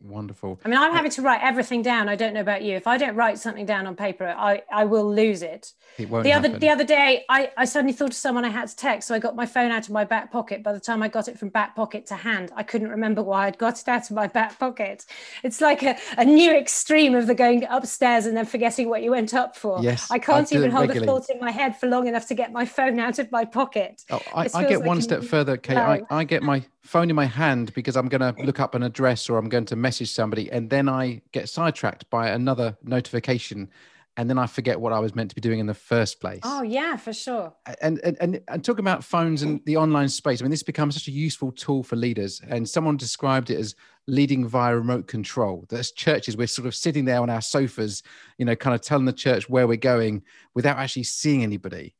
Wonderful. 0.00 0.60
I 0.64 0.68
mean, 0.68 0.78
I'm 0.78 0.92
having 0.92 1.10
to 1.10 1.22
write 1.22 1.40
everything 1.42 1.82
down. 1.82 2.08
I 2.08 2.14
don't 2.14 2.32
know 2.32 2.40
about 2.40 2.62
you. 2.62 2.76
If 2.76 2.86
I 2.86 2.98
don't 2.98 3.16
write 3.16 3.36
something 3.38 3.66
down 3.66 3.84
on 3.86 3.96
paper, 3.96 4.28
I, 4.28 4.62
I 4.72 4.84
will 4.84 5.12
lose 5.12 5.42
it. 5.42 5.72
It 5.98 6.08
won't 6.08 6.22
the 6.22 6.30
happen. 6.30 6.52
other 6.52 6.58
the 6.60 6.68
other 6.68 6.84
day, 6.84 7.24
I, 7.28 7.50
I 7.56 7.64
suddenly 7.64 7.92
thought 7.92 8.10
of 8.10 8.14
someone 8.14 8.44
I 8.44 8.48
had 8.48 8.68
to 8.68 8.76
text, 8.76 9.08
so 9.08 9.14
I 9.16 9.18
got 9.18 9.34
my 9.34 9.44
phone 9.44 9.72
out 9.72 9.86
of 9.86 9.90
my 9.90 10.04
back 10.04 10.30
pocket. 10.30 10.62
By 10.62 10.72
the 10.72 10.78
time 10.78 11.02
I 11.02 11.08
got 11.08 11.26
it 11.26 11.36
from 11.36 11.48
back 11.48 11.74
pocket 11.74 12.06
to 12.06 12.14
hand, 12.14 12.52
I 12.54 12.62
couldn't 12.62 12.90
remember 12.90 13.24
why 13.24 13.46
I'd 13.46 13.58
got 13.58 13.80
it 13.80 13.88
out 13.88 14.08
of 14.08 14.14
my 14.14 14.28
back 14.28 14.56
pocket. 14.56 15.04
It's 15.42 15.60
like 15.60 15.82
a, 15.82 15.98
a 16.16 16.24
new 16.24 16.56
extreme 16.56 17.16
of 17.16 17.26
the 17.26 17.34
going 17.34 17.64
upstairs 17.68 18.26
and 18.26 18.36
then 18.36 18.46
forgetting 18.46 18.88
what 18.88 19.02
you 19.02 19.10
went 19.10 19.34
up 19.34 19.56
for. 19.56 19.82
Yes, 19.82 20.08
I 20.12 20.20
can't 20.20 20.52
I 20.52 20.56
even 20.56 20.70
hold 20.70 20.90
regularly. 20.90 21.08
a 21.08 21.20
thought 21.20 21.30
in 21.30 21.40
my 21.40 21.50
head 21.50 21.76
for 21.76 21.88
long 21.88 22.06
enough 22.06 22.28
to 22.28 22.34
get 22.36 22.52
my 22.52 22.64
phone 22.64 23.00
out 23.00 23.18
of 23.18 23.32
my 23.32 23.44
pocket. 23.44 24.04
Oh, 24.10 24.20
I, 24.32 24.48
I 24.54 24.64
get 24.68 24.78
like 24.78 24.86
one 24.86 25.02
step 25.02 25.24
further, 25.24 25.56
Kate. 25.56 25.76
I, 25.76 26.02
I 26.08 26.22
get 26.22 26.44
my 26.44 26.62
phone 26.88 27.10
in 27.10 27.16
my 27.16 27.26
hand 27.26 27.72
because 27.74 27.96
I'm 27.96 28.08
going 28.08 28.20
to 28.20 28.34
look 28.42 28.60
up 28.60 28.74
an 28.74 28.82
address 28.82 29.28
or 29.28 29.38
I'm 29.38 29.48
going 29.48 29.66
to 29.66 29.76
message 29.76 30.10
somebody, 30.10 30.50
and 30.50 30.70
then 30.70 30.88
I 30.88 31.20
get 31.32 31.48
sidetracked 31.48 32.08
by 32.10 32.30
another 32.30 32.76
notification, 32.82 33.68
and 34.16 34.28
then 34.28 34.38
I 34.38 34.46
forget 34.46 34.80
what 34.80 34.92
I 34.92 34.98
was 34.98 35.14
meant 35.14 35.30
to 35.30 35.34
be 35.36 35.40
doing 35.40 35.60
in 35.60 35.66
the 35.66 35.74
first 35.74 36.20
place. 36.20 36.40
Oh 36.42 36.62
yeah, 36.62 36.96
for 36.96 37.12
sure. 37.12 37.54
And 37.80 38.00
and 38.02 38.16
and, 38.20 38.40
and 38.48 38.64
talking 38.64 38.84
about 38.84 39.04
phones 39.04 39.42
and 39.42 39.60
the 39.64 39.76
online 39.76 40.08
space, 40.08 40.40
I 40.40 40.44
mean, 40.44 40.50
this 40.50 40.64
becomes 40.64 40.94
such 40.94 41.06
a 41.06 41.12
useful 41.12 41.52
tool 41.52 41.84
for 41.84 41.94
leaders. 41.94 42.40
And 42.48 42.68
someone 42.68 42.96
described 42.96 43.50
it 43.50 43.58
as 43.58 43.76
leading 44.08 44.48
via 44.48 44.74
remote 44.74 45.06
control. 45.06 45.66
That's 45.68 45.92
churches. 45.92 46.36
We're 46.36 46.48
sort 46.48 46.66
of 46.66 46.74
sitting 46.74 47.04
there 47.04 47.20
on 47.20 47.30
our 47.30 47.42
sofas, 47.42 48.02
you 48.38 48.44
know, 48.44 48.56
kind 48.56 48.74
of 48.74 48.80
telling 48.80 49.04
the 49.04 49.12
church 49.12 49.48
where 49.48 49.68
we're 49.68 49.76
going 49.76 50.22
without 50.54 50.78
actually 50.78 51.04
seeing 51.04 51.42
anybody. 51.42 51.94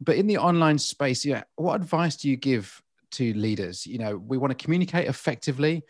But 0.00 0.16
in 0.16 0.26
the 0.26 0.38
online 0.38 0.78
space, 0.78 1.24
yeah, 1.24 1.44
what 1.54 1.76
advice 1.76 2.16
do 2.16 2.28
you 2.28 2.36
give 2.36 2.82
to 3.14 3.34
leaders? 3.34 3.86
You 3.86 3.98
know, 3.98 4.16
we 4.16 4.38
want 4.38 4.56
to 4.56 4.62
communicate 4.62 5.08
effectively, 5.08 5.82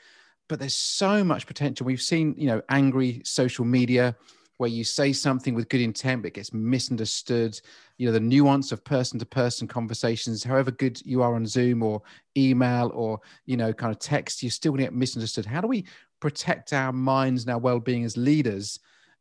but 0.49 0.59
there's 0.59 0.75
so 0.75 1.25
much 1.25 1.47
potential. 1.47 1.87
We've 1.87 2.01
seen, 2.01 2.35
you 2.37 2.47
know, 2.47 2.63
angry 2.69 3.23
social 3.25 3.65
media 3.65 4.17
where 4.59 4.71
you 4.71 4.85
say 4.85 5.13
something 5.13 5.55
with 5.55 5.69
good 5.69 5.81
intent 5.81 6.23
but 6.23 6.29
it 6.29 6.35
gets 6.35 6.53
misunderstood 6.53 7.61
you 7.99 8.07
know 8.07 8.13
the 8.13 8.21
nuance 8.21 8.73
of 8.73 8.85
person 8.85 9.19
to 9.19 9.27
person 9.27 9.67
conversations 9.67 10.45
however 10.45 10.71
good 10.71 11.01
you 11.05 11.23
are 11.23 11.35
on 11.35 11.47
zoom 11.47 11.83
or 11.83 12.01
email 12.37 12.91
or 12.95 13.19
you 13.47 13.57
know 13.57 13.73
kind 13.73 13.93
of 13.93 13.99
text 13.99 14.43
you're 14.43 14.51
still 14.51 14.73
going 14.73 14.79
to 14.79 14.85
get 14.85 14.95
misunderstood 14.95 15.45
how 15.45 15.61
do 15.61 15.69
we 15.69 15.85
protect 16.21 16.73
our 16.73 16.93
minds 16.93 17.43
and 17.43 17.51
our 17.51 17.59
well-being 17.59 18.05
as 18.05 18.17
leaders 18.17 18.79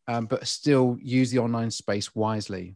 um, 0.08 0.26
but 0.26 0.46
still 0.48 0.98
use 1.02 1.32
the 1.32 1.40
online 1.40 1.72
space 1.72 2.14
wisely 2.16 2.76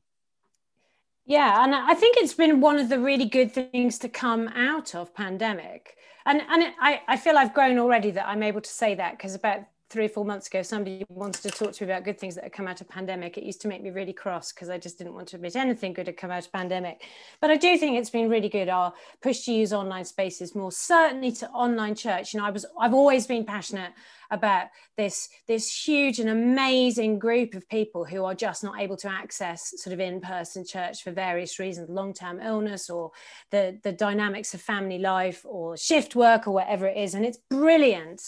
yeah, 1.27 1.63
and 1.63 1.75
I 1.75 1.93
think 1.93 2.15
it's 2.17 2.33
been 2.33 2.61
one 2.61 2.79
of 2.79 2.87
the 2.87 2.99
really 2.99 3.25
good 3.25 3.53
things 3.53 3.99
to 3.99 4.07
come 4.09 4.47
out 4.47 4.95
of 4.95 5.13
pandemic. 5.13 5.97
And 6.25 6.41
and 6.49 6.73
I, 6.79 7.01
I 7.07 7.17
feel 7.17 7.37
I've 7.37 7.53
grown 7.53 7.77
already 7.77 8.11
that 8.11 8.27
I'm 8.27 8.43
able 8.43 8.61
to 8.61 8.69
say 8.69 8.95
that 8.95 9.17
because 9.17 9.35
about 9.35 9.59
three 9.89 10.05
or 10.05 10.09
four 10.09 10.25
months 10.25 10.47
ago, 10.47 10.61
somebody 10.61 11.05
wanted 11.09 11.41
to 11.43 11.49
talk 11.49 11.71
to 11.71 11.85
me 11.85 11.91
about 11.91 12.03
good 12.03 12.19
things 12.19 12.35
that 12.35 12.43
had 12.43 12.53
come 12.53 12.67
out 12.67 12.81
of 12.81 12.89
pandemic. 12.89 13.37
It 13.37 13.43
used 13.43 13.61
to 13.61 13.67
make 13.67 13.81
me 13.81 13.89
really 13.89 14.11
cross 14.11 14.51
because 14.51 14.69
I 14.69 14.77
just 14.77 14.97
didn't 14.97 15.13
want 15.13 15.29
to 15.29 15.37
admit 15.37 15.55
anything 15.55 15.93
good 15.93 16.07
had 16.07 16.17
come 16.17 16.31
out 16.31 16.45
of 16.45 16.51
pandemic. 16.51 17.03
But 17.39 17.51
I 17.51 17.57
do 17.57 17.77
think 17.77 17.97
it's 17.97 18.09
been 18.09 18.29
really 18.29 18.49
good. 18.49 18.67
Our 18.67 18.93
push 19.21 19.45
to 19.45 19.53
use 19.53 19.71
online 19.71 20.05
spaces 20.05 20.55
more, 20.55 20.71
certainly 20.71 21.31
to 21.33 21.49
online 21.49 21.95
church. 21.95 22.33
You 22.33 22.39
know, 22.39 22.45
I 22.45 22.51
was 22.51 22.65
I've 22.79 22.93
always 22.93 23.27
been 23.27 23.45
passionate 23.45 23.91
about 24.31 24.67
this 24.95 25.29
this 25.47 25.87
huge 25.87 26.19
and 26.19 26.29
amazing 26.29 27.19
group 27.19 27.53
of 27.53 27.67
people 27.69 28.05
who 28.05 28.25
are 28.25 28.35
just 28.35 28.63
not 28.63 28.79
able 28.79 28.97
to 28.97 29.09
access 29.09 29.73
sort 29.77 29.93
of 29.93 29.99
in-person 29.99 30.65
church 30.65 31.03
for 31.03 31.11
various 31.11 31.59
reasons 31.59 31.89
long-term 31.89 32.39
illness 32.41 32.89
or 32.89 33.11
the 33.51 33.79
the 33.83 33.91
dynamics 33.91 34.53
of 34.53 34.61
family 34.61 34.99
life 34.99 35.45
or 35.45 35.77
shift 35.77 36.15
work 36.15 36.47
or 36.47 36.51
whatever 36.51 36.87
it 36.87 36.97
is. 36.97 37.13
And 37.13 37.25
it's 37.25 37.39
brilliant 37.49 38.21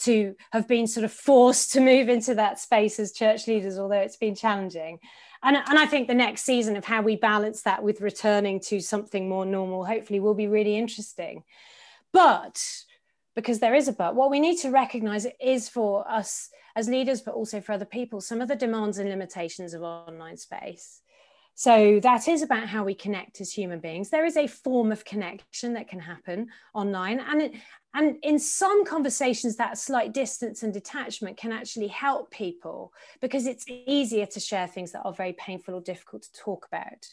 to 0.00 0.34
have 0.52 0.68
been 0.68 0.86
sort 0.86 1.04
of 1.04 1.12
forced 1.12 1.72
to 1.72 1.80
move 1.80 2.08
into 2.08 2.34
that 2.34 2.58
space 2.58 2.98
as 2.98 3.12
church 3.12 3.46
leaders 3.46 3.78
although 3.78 3.96
it's 3.96 4.16
been 4.16 4.34
challenging. 4.34 4.98
And, 5.42 5.56
and 5.56 5.78
I 5.78 5.86
think 5.86 6.08
the 6.08 6.14
next 6.14 6.42
season 6.42 6.76
of 6.76 6.84
how 6.84 7.02
we 7.02 7.16
balance 7.16 7.62
that 7.62 7.82
with 7.82 8.00
returning 8.00 8.60
to 8.60 8.80
something 8.80 9.28
more 9.28 9.46
normal 9.46 9.84
hopefully 9.84 10.18
will 10.18 10.34
be 10.34 10.48
really 10.48 10.76
interesting. 10.76 11.44
But 12.12 12.60
because 13.36 13.60
there 13.60 13.74
is 13.74 13.86
a 13.86 13.92
but. 13.92 14.16
What 14.16 14.30
we 14.30 14.40
need 14.40 14.58
to 14.60 14.70
recognize 14.70 15.26
is 15.40 15.68
for 15.68 16.10
us 16.10 16.48
as 16.74 16.88
leaders, 16.88 17.20
but 17.20 17.34
also 17.34 17.60
for 17.60 17.72
other 17.72 17.84
people, 17.84 18.20
some 18.20 18.40
of 18.40 18.48
the 18.48 18.56
demands 18.56 18.98
and 18.98 19.08
limitations 19.08 19.74
of 19.74 19.82
online 19.82 20.38
space. 20.38 21.02
So 21.54 22.00
that 22.00 22.28
is 22.28 22.42
about 22.42 22.68
how 22.68 22.84
we 22.84 22.94
connect 22.94 23.40
as 23.40 23.52
human 23.52 23.78
beings. 23.78 24.10
There 24.10 24.26
is 24.26 24.36
a 24.36 24.46
form 24.46 24.90
of 24.92 25.04
connection 25.04 25.74
that 25.74 25.88
can 25.88 26.00
happen 26.00 26.48
online, 26.74 27.20
and 27.20 27.42
it, 27.42 27.54
and 27.96 28.16
in 28.22 28.38
some 28.38 28.84
conversations, 28.84 29.56
that 29.56 29.78
slight 29.78 30.12
distance 30.12 30.62
and 30.62 30.70
detachment 30.70 31.38
can 31.38 31.50
actually 31.50 31.86
help 31.86 32.30
people 32.30 32.92
because 33.22 33.46
it's 33.46 33.64
easier 33.66 34.26
to 34.26 34.38
share 34.38 34.66
things 34.66 34.92
that 34.92 35.00
are 35.04 35.14
very 35.14 35.32
painful 35.32 35.74
or 35.74 35.80
difficult 35.80 36.24
to 36.24 36.32
talk 36.34 36.66
about. 36.70 37.06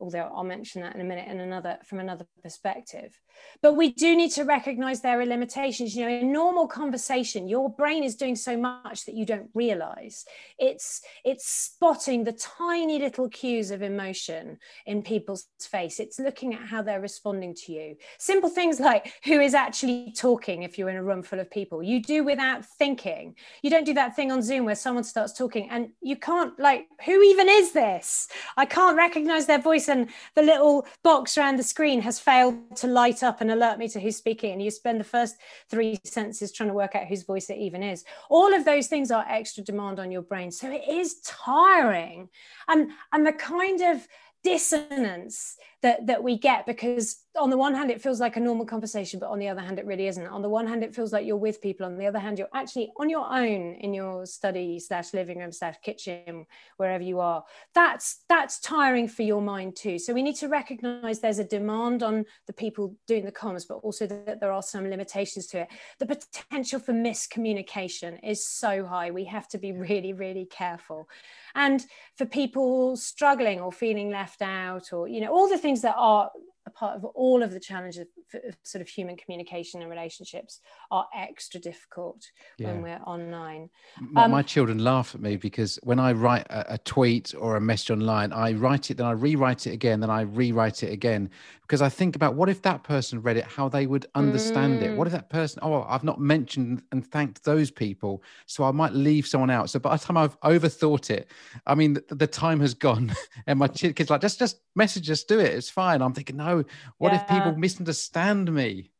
Although 0.00 0.30
I'll 0.32 0.44
mention 0.44 0.80
that 0.82 0.94
in 0.94 1.00
a 1.00 1.04
minute 1.04 1.26
in 1.28 1.40
another 1.40 1.78
from 1.84 1.98
another 1.98 2.24
perspective. 2.40 3.18
But 3.62 3.74
we 3.74 3.90
do 3.90 4.16
need 4.16 4.30
to 4.32 4.44
recognize 4.44 5.00
there 5.00 5.20
are 5.20 5.26
limitations. 5.26 5.96
You 5.96 6.04
know, 6.04 6.12
in 6.12 6.32
normal 6.32 6.68
conversation, 6.68 7.48
your 7.48 7.68
brain 7.68 8.04
is 8.04 8.14
doing 8.14 8.36
so 8.36 8.56
much 8.56 9.06
that 9.06 9.16
you 9.16 9.26
don't 9.26 9.50
realize. 9.54 10.24
It's 10.56 11.02
it's 11.24 11.48
spotting 11.48 12.22
the 12.22 12.32
tiny 12.32 13.00
little 13.00 13.28
cues 13.28 13.72
of 13.72 13.82
emotion 13.82 14.58
in 14.86 15.02
people's 15.02 15.48
face. 15.60 15.98
It's 15.98 16.20
looking 16.20 16.54
at 16.54 16.60
how 16.60 16.80
they're 16.80 17.00
responding 17.00 17.56
to 17.66 17.72
you. 17.72 17.96
Simple 18.18 18.50
things 18.50 18.78
like 18.78 19.12
who 19.24 19.40
is 19.40 19.52
actually 19.52 20.12
talking 20.16 20.27
talking 20.28 20.62
if 20.62 20.76
you're 20.76 20.90
in 20.90 20.96
a 20.96 21.02
room 21.02 21.22
full 21.22 21.40
of 21.40 21.50
people. 21.50 21.82
You 21.82 22.02
do 22.02 22.22
without 22.22 22.62
thinking. 22.62 23.34
You 23.62 23.70
don't 23.70 23.86
do 23.86 23.94
that 23.94 24.14
thing 24.14 24.30
on 24.30 24.42
Zoom 24.42 24.66
where 24.66 24.74
someone 24.74 25.04
starts 25.04 25.32
talking 25.32 25.70
and 25.70 25.88
you 26.02 26.16
can't, 26.16 26.52
like, 26.58 26.86
who 27.06 27.22
even 27.22 27.48
is 27.48 27.72
this? 27.72 28.28
I 28.58 28.66
can't 28.66 28.94
recognize 28.94 29.46
their 29.46 29.58
voice, 29.58 29.88
and 29.88 30.10
the 30.34 30.42
little 30.42 30.86
box 31.02 31.38
around 31.38 31.56
the 31.56 31.62
screen 31.62 32.02
has 32.02 32.20
failed 32.20 32.76
to 32.76 32.86
light 32.86 33.22
up 33.22 33.40
and 33.40 33.50
alert 33.50 33.78
me 33.78 33.88
to 33.88 34.00
who's 34.00 34.16
speaking. 34.16 34.52
And 34.52 34.62
you 34.62 34.70
spend 34.70 35.00
the 35.00 35.04
first 35.04 35.36
three 35.70 35.98
sentences 36.04 36.52
trying 36.52 36.68
to 36.68 36.74
work 36.74 36.94
out 36.94 37.06
whose 37.06 37.22
voice 37.22 37.48
it 37.48 37.56
even 37.56 37.82
is. 37.82 38.04
All 38.28 38.52
of 38.52 38.66
those 38.66 38.88
things 38.88 39.10
are 39.10 39.24
extra 39.26 39.64
demand 39.64 39.98
on 39.98 40.10
your 40.10 40.22
brain. 40.22 40.50
So 40.50 40.70
it 40.70 40.82
is 40.86 41.20
tiring. 41.24 42.28
And, 42.68 42.90
and 43.14 43.26
the 43.26 43.32
kind 43.32 43.80
of 43.80 44.06
dissonance 44.44 45.56
that 45.82 46.06
that 46.06 46.22
we 46.22 46.36
get 46.36 46.66
because 46.66 47.24
on 47.38 47.50
the 47.50 47.56
one 47.56 47.74
hand 47.74 47.90
it 47.90 48.02
feels 48.02 48.18
like 48.18 48.36
a 48.36 48.40
normal 48.40 48.66
conversation 48.66 49.20
but 49.20 49.28
on 49.28 49.38
the 49.38 49.48
other 49.48 49.60
hand 49.60 49.78
it 49.78 49.86
really 49.86 50.08
isn't. 50.08 50.26
On 50.26 50.42
the 50.42 50.48
one 50.48 50.66
hand 50.66 50.82
it 50.82 50.94
feels 50.94 51.12
like 51.12 51.24
you're 51.24 51.36
with 51.36 51.60
people. 51.60 51.86
On 51.86 51.96
the 51.96 52.06
other 52.06 52.18
hand 52.18 52.38
you're 52.38 52.48
actually 52.52 52.90
on 52.98 53.08
your 53.08 53.26
own 53.32 53.74
in 53.74 53.94
your 53.94 54.26
study 54.26 54.80
slash 54.80 55.14
living 55.14 55.38
room 55.38 55.52
slash 55.52 55.76
kitchen 55.82 56.46
wherever 56.78 57.02
you 57.02 57.20
are. 57.20 57.44
That's 57.74 58.24
that's 58.28 58.58
tiring 58.58 59.06
for 59.06 59.22
your 59.22 59.40
mind 59.40 59.76
too. 59.76 59.98
So 59.98 60.12
we 60.12 60.22
need 60.22 60.36
to 60.36 60.48
recognize 60.48 61.20
there's 61.20 61.38
a 61.38 61.44
demand 61.44 62.02
on 62.02 62.24
the 62.46 62.52
people 62.52 62.96
doing 63.06 63.24
the 63.24 63.32
comms 63.32 63.66
but 63.68 63.76
also 63.76 64.06
that 64.06 64.40
there 64.40 64.52
are 64.52 64.62
some 64.62 64.88
limitations 64.90 65.46
to 65.48 65.60
it. 65.60 65.68
The 66.00 66.06
potential 66.06 66.80
for 66.80 66.92
miscommunication 66.92 68.18
is 68.24 68.44
so 68.44 68.84
high. 68.84 69.12
We 69.12 69.24
have 69.24 69.46
to 69.48 69.58
be 69.58 69.72
really 69.72 70.12
really 70.12 70.46
careful. 70.46 71.08
And 71.54 71.84
for 72.16 72.26
people 72.26 72.96
struggling 72.96 73.60
or 73.60 73.70
feeling 73.70 74.10
left 74.10 74.42
out 74.42 74.92
or 74.92 75.06
you 75.06 75.20
know 75.20 75.32
all 75.32 75.48
the 75.48 75.58
things 75.58 75.67
things 75.68 75.82
that 75.82 75.96
are 75.98 76.30
a 76.68 76.70
part 76.70 76.96
of 76.96 77.04
all 77.04 77.42
of 77.42 77.52
the 77.52 77.58
challenges 77.60 78.06
of 78.34 78.56
sort 78.62 78.82
of 78.82 78.88
human 78.88 79.16
communication 79.16 79.80
and 79.80 79.90
relationships 79.90 80.60
are 80.90 81.06
extra 81.16 81.58
difficult 81.58 82.22
yeah. 82.58 82.68
when 82.68 82.82
we're 82.82 83.00
online. 83.06 83.70
My, 84.00 84.24
um, 84.24 84.30
my, 84.30 84.42
children 84.42 84.84
laugh 84.84 85.14
at 85.14 85.20
me 85.20 85.36
because 85.36 85.78
when 85.82 85.98
I 85.98 86.12
write 86.12 86.46
a, 86.50 86.74
a, 86.74 86.78
tweet 86.78 87.34
or 87.36 87.56
a 87.56 87.60
message 87.60 87.90
online, 87.90 88.32
I 88.32 88.52
write 88.52 88.90
it, 88.90 88.98
then 88.98 89.06
I 89.06 89.12
rewrite 89.12 89.66
it 89.66 89.72
again, 89.72 90.00
then 90.00 90.10
I 90.10 90.22
rewrite 90.22 90.82
it 90.82 90.92
again 90.92 91.30
because 91.62 91.82
I 91.82 91.90
think 91.90 92.16
about 92.16 92.34
what 92.34 92.48
if 92.48 92.62
that 92.62 92.82
person 92.82 93.20
read 93.20 93.36
it, 93.36 93.44
how 93.44 93.68
they 93.68 93.86
would 93.86 94.06
understand 94.14 94.80
mm. 94.80 94.84
it. 94.84 94.96
What 94.96 95.06
if 95.06 95.12
mm. 95.12 95.16
that 95.16 95.28
person, 95.28 95.60
oh, 95.62 95.84
I've 95.86 96.04
not 96.04 96.18
mentioned 96.18 96.82
and 96.92 97.06
thanked 97.06 97.44
those 97.44 97.70
people, 97.70 98.22
so 98.46 98.64
I 98.64 98.70
might 98.70 98.94
leave 98.94 99.26
someone 99.26 99.50
out. 99.50 99.68
So 99.68 99.78
by 99.78 99.96
the 99.96 100.02
time 100.02 100.16
I've 100.16 100.40
overthought 100.40 101.10
it, 101.10 101.30
I 101.66 101.74
mean, 101.74 101.94
the, 101.94 102.14
the 102.14 102.26
time 102.26 102.60
has 102.60 102.72
gone, 102.72 103.14
and 103.46 103.58
my 103.58 103.68
kids 103.68 104.08
like 104.08 104.22
just 104.22 104.38
just 104.38 104.60
message 104.74 105.10
us, 105.10 105.24
do 105.24 105.38
it, 105.40 105.54
it's 105.54 105.68
fine. 105.68 106.00
I'm 106.00 106.14
thinking, 106.14 106.36
no, 106.36 106.57
what 106.98 107.12
yeah. 107.12 107.22
if 107.22 107.28
people 107.28 107.56
misunderstand 107.56 108.52
me? 108.52 108.90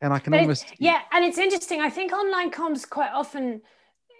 And 0.00 0.12
I 0.12 0.18
can 0.18 0.34
almost 0.34 0.66
yeah, 0.78 1.00
and 1.12 1.24
it's 1.24 1.38
interesting. 1.38 1.80
I 1.80 1.88
think 1.88 2.12
online 2.12 2.50
comms 2.50 2.88
quite 2.88 3.10
often 3.12 3.62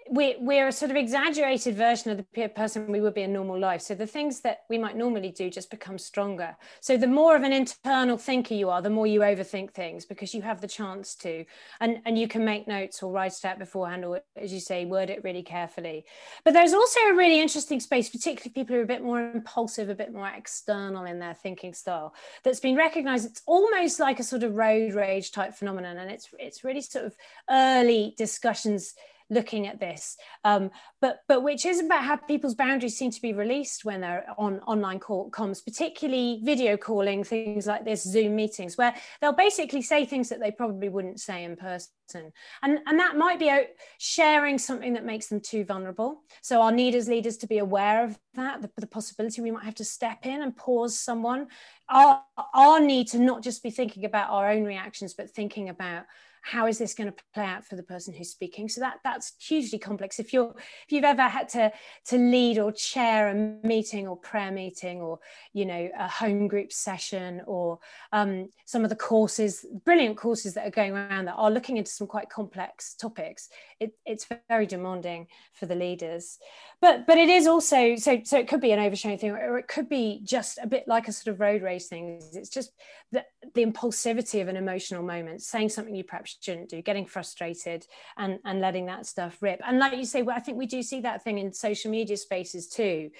we, 0.09 0.35
we're 0.39 0.67
a 0.67 0.71
sort 0.71 0.91
of 0.91 0.97
exaggerated 0.97 1.75
version 1.75 2.11
of 2.11 2.17
the 2.17 2.47
person 2.49 2.91
we 2.91 3.01
would 3.01 3.15
be 3.15 3.23
in 3.23 3.33
normal 3.33 3.59
life. 3.59 3.81
So 3.81 3.95
the 3.95 4.05
things 4.05 4.41
that 4.41 4.59
we 4.69 4.77
might 4.77 4.95
normally 4.95 5.31
do 5.31 5.49
just 5.49 5.71
become 5.71 5.97
stronger. 5.97 6.55
So 6.79 6.95
the 6.95 7.07
more 7.07 7.35
of 7.35 7.41
an 7.41 7.51
internal 7.51 8.17
thinker 8.17 8.53
you 8.53 8.69
are, 8.69 8.83
the 8.83 8.89
more 8.89 9.07
you 9.07 9.21
overthink 9.21 9.71
things 9.71 10.05
because 10.05 10.33
you 10.33 10.43
have 10.43 10.61
the 10.61 10.67
chance 10.67 11.15
to. 11.15 11.45
And, 11.79 12.01
and 12.05 12.19
you 12.19 12.27
can 12.27 12.45
make 12.45 12.67
notes 12.67 13.01
or 13.01 13.11
write 13.11 13.33
it 13.33 13.45
out 13.45 13.57
beforehand, 13.57 14.05
or 14.05 14.21
as 14.35 14.53
you 14.53 14.59
say, 14.59 14.85
word 14.85 15.09
it 15.09 15.23
really 15.23 15.41
carefully. 15.41 16.05
But 16.43 16.53
there's 16.53 16.73
also 16.73 16.99
a 17.09 17.15
really 17.15 17.41
interesting 17.41 17.79
space, 17.79 18.09
particularly 18.09 18.53
people 18.53 18.75
who 18.75 18.81
are 18.81 18.85
a 18.85 18.87
bit 18.87 19.03
more 19.03 19.19
impulsive, 19.19 19.89
a 19.89 19.95
bit 19.95 20.13
more 20.13 20.29
external 20.29 21.05
in 21.05 21.17
their 21.17 21.33
thinking 21.33 21.73
style, 21.73 22.13
that's 22.43 22.59
been 22.59 22.75
recognized. 22.75 23.25
It's 23.25 23.41
almost 23.47 23.99
like 23.99 24.19
a 24.19 24.23
sort 24.23 24.43
of 24.43 24.53
road 24.53 24.93
rage 24.93 25.31
type 25.31 25.55
phenomenon. 25.55 25.97
And 25.97 26.11
it's 26.11 26.29
it's 26.37 26.63
really 26.63 26.81
sort 26.81 27.05
of 27.05 27.15
early 27.49 28.13
discussions 28.17 28.93
looking 29.29 29.67
at 29.67 29.79
this, 29.79 30.17
um, 30.43 30.71
but 31.01 31.19
but 31.27 31.43
which 31.43 31.65
is 31.65 31.79
about 31.79 32.03
how 32.03 32.15
people's 32.15 32.55
boundaries 32.55 32.97
seem 32.97 33.11
to 33.11 33.21
be 33.21 33.33
released 33.33 33.83
when 33.83 34.01
they're 34.01 34.25
on 34.37 34.59
online 34.61 34.99
call 34.99 35.29
comms, 35.31 35.63
particularly 35.63 36.41
video 36.43 36.77
calling 36.77 37.23
things 37.23 37.67
like 37.67 37.85
this, 37.85 38.03
Zoom 38.03 38.35
meetings, 38.35 38.77
where 38.77 38.95
they'll 39.21 39.33
basically 39.33 39.81
say 39.81 40.05
things 40.05 40.29
that 40.29 40.39
they 40.39 40.51
probably 40.51 40.89
wouldn't 40.89 41.19
say 41.19 41.43
in 41.43 41.55
person, 41.55 42.31
and 42.61 42.79
and 42.85 42.99
that 42.99 43.17
might 43.17 43.39
be 43.39 43.51
sharing 43.97 44.57
something 44.57 44.93
that 44.93 45.05
makes 45.05 45.27
them 45.27 45.39
too 45.39 45.65
vulnerable. 45.65 46.21
So 46.41 46.61
our 46.61 46.71
need 46.71 46.95
as 46.95 47.07
leaders 47.07 47.37
to 47.37 47.47
be 47.47 47.57
aware 47.57 48.03
of 48.03 48.17
that, 48.35 48.61
the, 48.61 48.69
the 48.77 48.87
possibility 48.87 49.41
we 49.41 49.51
might 49.51 49.65
have 49.65 49.75
to 49.75 49.85
step 49.85 50.25
in 50.25 50.41
and 50.41 50.55
pause 50.55 50.99
someone. 50.99 51.47
Our, 51.89 52.21
our 52.53 52.79
need 52.79 53.07
to 53.09 53.19
not 53.19 53.43
just 53.43 53.63
be 53.63 53.69
thinking 53.69 54.05
about 54.05 54.29
our 54.29 54.49
own 54.51 54.63
reactions, 54.63 55.13
but 55.13 55.29
thinking 55.29 55.69
about 55.69 56.05
how 56.45 56.67
is 56.67 56.77
this 56.77 56.93
going 56.93 57.11
to 57.11 57.23
play 57.33 57.43
out 57.43 57.65
for 57.65 57.75
the 57.75 57.81
person 57.81 58.13
who's 58.13 58.29
speaking? 58.29 58.69
So 58.69 58.79
that 58.81 58.99
that's 59.03 59.33
hugely 59.39 59.79
complex. 59.79 60.19
If 60.19 60.31
you're 60.31 60.53
if 60.55 60.91
you've 60.91 61.03
ever 61.03 61.23
had 61.23 61.49
to 61.49 61.71
to 62.05 62.17
lead 62.17 62.59
or 62.59 62.71
chair 62.71 63.29
a 63.29 63.67
meeting 63.67 64.07
or 64.07 64.15
prayer 64.15 64.51
meeting 64.51 65.01
or 65.01 65.17
you 65.53 65.65
know 65.65 65.89
a 65.97 66.07
home 66.07 66.47
group 66.47 66.71
session 66.71 67.41
or 67.47 67.79
um, 68.11 68.49
some 68.65 68.83
of 68.83 68.91
the 68.91 68.95
courses 68.95 69.65
brilliant 69.85 70.17
courses 70.17 70.53
that 70.53 70.67
are 70.67 70.71
going 70.71 70.91
around 70.91 71.25
that 71.25 71.33
are 71.33 71.49
looking 71.49 71.77
into 71.77 71.89
some 71.89 72.05
quite 72.05 72.29
complex 72.29 72.93
topics 72.93 73.49
it, 73.79 73.93
it's 74.05 74.27
very 74.47 74.65
demanding 74.65 75.27
for 75.53 75.65
the 75.65 75.75
leaders. 75.75 76.37
But 76.81 77.07
but 77.07 77.17
it 77.17 77.29
is 77.29 77.47
also 77.47 77.95
so 77.95 78.21
so 78.23 78.37
it 78.37 78.47
could 78.47 78.61
be 78.61 78.71
an 78.71 78.79
oversharing 78.79 79.19
thing 79.19 79.31
or 79.31 79.57
it 79.57 79.67
could 79.67 79.89
be 79.89 80.21
just 80.23 80.59
a 80.61 80.67
bit 80.67 80.87
like 80.87 81.07
a 81.07 81.11
sort 81.11 81.33
of 81.33 81.39
road 81.39 81.61
race 81.61 81.87
thing. 81.87 82.21
It's 82.33 82.49
just 82.49 82.71
the, 83.11 83.23
the 83.53 83.65
impulsivity 83.65 84.41
of 84.41 84.47
an 84.47 84.57
emotional 84.57 85.03
moment 85.03 85.41
saying 85.41 85.69
something 85.69 85.95
you 85.95 86.03
perhaps 86.03 86.37
shouldn't 86.41 86.69
do 86.69 86.81
getting 86.81 87.05
frustrated 87.05 87.85
and 88.17 88.39
and 88.43 88.59
letting 88.59 88.87
that 88.87 89.05
stuff 89.05 89.37
rip. 89.41 89.61
And 89.65 89.79
like 89.79 89.97
you 89.97 90.05
say 90.05 90.21
well, 90.21 90.35
i 90.35 90.39
think 90.39 90.57
we 90.57 90.65
do 90.65 90.81
see 90.81 91.01
that 91.01 91.23
thing 91.23 91.37
in 91.37 91.53
social 91.53 91.91
media 91.91 92.17
spaces 92.17 92.67
too. 92.67 93.11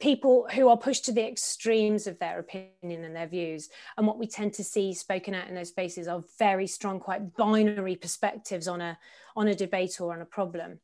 People 0.00 0.46
who 0.52 0.68
are 0.68 0.76
pushed 0.76 1.04
to 1.06 1.12
the 1.12 1.26
extremes 1.26 2.06
of 2.06 2.18
their 2.18 2.38
opinion 2.38 3.04
and 3.04 3.14
their 3.14 3.26
views. 3.26 3.68
And 3.96 4.06
what 4.06 4.18
we 4.18 4.26
tend 4.26 4.54
to 4.54 4.64
see 4.64 4.92
spoken 4.92 5.34
out 5.34 5.48
in 5.48 5.54
those 5.54 5.68
spaces 5.68 6.08
are 6.08 6.22
very 6.38 6.66
strong 6.66 7.00
quite 7.00 7.36
binary 7.36 7.96
perspectives 7.96 8.68
on 8.68 8.80
a 8.80 8.98
on 9.36 9.48
a 9.48 9.54
debate 9.54 10.00
or 10.00 10.12
on 10.12 10.20
a 10.20 10.26
problem. 10.26 10.80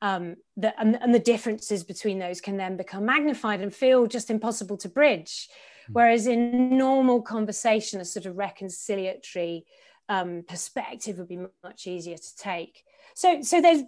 Um, 0.00 0.36
the, 0.56 0.78
and, 0.80 0.96
and 1.00 1.14
the 1.14 1.18
differences 1.18 1.84
between 1.84 2.18
those 2.18 2.40
can 2.40 2.56
then 2.56 2.76
become 2.76 3.04
magnified 3.04 3.60
and 3.60 3.74
feel 3.74 4.06
just 4.06 4.30
impossible 4.30 4.78
to 4.78 4.88
bridge. 4.88 5.48
Whereas 5.92 6.26
in 6.26 6.76
normal 6.76 7.22
conversation 7.22 8.00
a 8.00 8.04
sort 8.04 8.26
of 8.26 8.36
reconciliatory 8.36 9.62
um, 10.08 10.44
perspective 10.48 11.18
would 11.18 11.28
be 11.28 11.46
much 11.62 11.86
easier 11.86 12.16
to 12.16 12.36
take. 12.36 12.84
So, 13.14 13.42
so 13.42 13.60
there's 13.60 13.82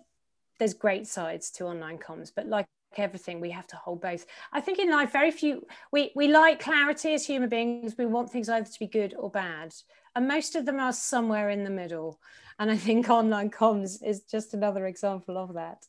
there's 0.58 0.74
great 0.74 1.06
sides 1.06 1.50
to 1.52 1.64
online 1.64 1.98
comms, 1.98 2.30
but 2.34 2.46
like 2.46 2.66
everything, 2.96 3.40
we 3.40 3.50
have 3.50 3.66
to 3.68 3.76
hold 3.76 4.02
both. 4.02 4.26
I 4.52 4.60
think 4.60 4.78
in 4.78 4.90
life, 4.90 5.12
very 5.12 5.30
few 5.30 5.66
we 5.92 6.12
we 6.14 6.28
like 6.28 6.60
clarity 6.60 7.14
as 7.14 7.26
human 7.26 7.48
beings. 7.48 7.94
We 7.96 8.06
want 8.06 8.30
things 8.30 8.48
either 8.48 8.70
to 8.70 8.78
be 8.78 8.86
good 8.86 9.14
or 9.18 9.30
bad, 9.30 9.74
and 10.14 10.28
most 10.28 10.56
of 10.56 10.66
them 10.66 10.78
are 10.78 10.92
somewhere 10.92 11.50
in 11.50 11.64
the 11.64 11.70
middle. 11.70 12.20
And 12.58 12.70
I 12.70 12.76
think 12.76 13.08
online 13.10 13.50
comms 13.50 14.02
is 14.04 14.22
just 14.22 14.54
another 14.54 14.86
example 14.86 15.38
of 15.38 15.54
that 15.54 15.86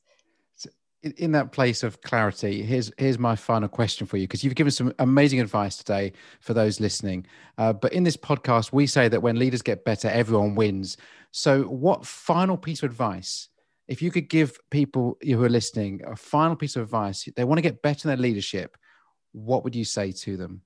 in, 1.04 1.32
that 1.32 1.52
place 1.52 1.84
of 1.84 2.02
clarity, 2.02 2.62
here's 2.62 2.92
here's 2.98 3.18
my 3.18 3.36
final 3.36 3.68
question 3.68 4.06
for 4.06 4.18
you 4.18 4.28
because 4.28 4.44
you've 4.44 4.56
given 4.56 4.72
some 4.72 4.94
amazing 5.00 5.40
advice 5.40 5.78
today 5.78 6.14
for 6.40 6.54
those 6.54 6.80
listening. 6.80 7.26
Uh, 7.58 7.74
but 7.74 7.94
in 7.94 8.04
this 8.04 8.18
podcast, 8.18 8.72
we 8.72 8.86
say 8.86 9.08
that 9.08 9.22
when 9.22 9.38
leaders 9.38 9.62
get 9.62 9.84
better, 9.84 10.08
everyone 10.10 10.56
wins. 10.56 10.98
So, 11.32 11.64
what 11.64 12.06
final 12.06 12.58
piece 12.58 12.84
of 12.84 12.92
advice, 12.92 13.50
if 13.88 14.02
you 14.02 14.12
could 14.12 14.30
give 14.30 14.60
people 14.70 15.18
who 15.24 15.44
are 15.44 15.50
listening 15.50 16.02
a 16.06 16.16
final 16.16 16.56
piece 16.56 16.76
of 16.76 16.84
advice, 16.84 17.28
they 17.36 17.44
want 17.44 17.58
to 17.58 17.64
get 17.64 17.82
better 17.82 18.08
in 18.08 18.16
their 18.16 18.22
leadership, 18.22 18.78
what 19.32 19.64
would 19.64 19.76
you 19.76 19.86
say 19.86 20.12
to 20.12 20.38
them? 20.38 20.62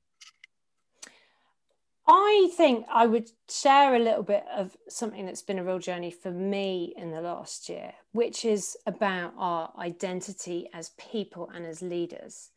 I 2.08 2.52
think 2.56 2.86
I 2.92 3.08
would 3.08 3.32
share 3.50 3.96
a 3.96 4.00
little 4.00 4.24
bit 4.24 4.44
of 4.56 4.78
something 4.88 5.26
that's 5.26 5.42
been 5.42 5.58
a 5.58 5.64
real 5.64 5.80
journey 5.80 6.12
for 6.12 6.30
me 6.30 6.94
in 6.96 7.10
the 7.10 7.22
last 7.22 7.68
year, 7.68 7.94
which 8.12 8.46
is 8.46 8.78
about 8.86 9.34
our 9.38 9.72
identity 9.80 10.70
as 10.72 10.92
people 11.00 11.50
and 11.54 11.66
as 11.66 11.82
leaders. 11.82 12.52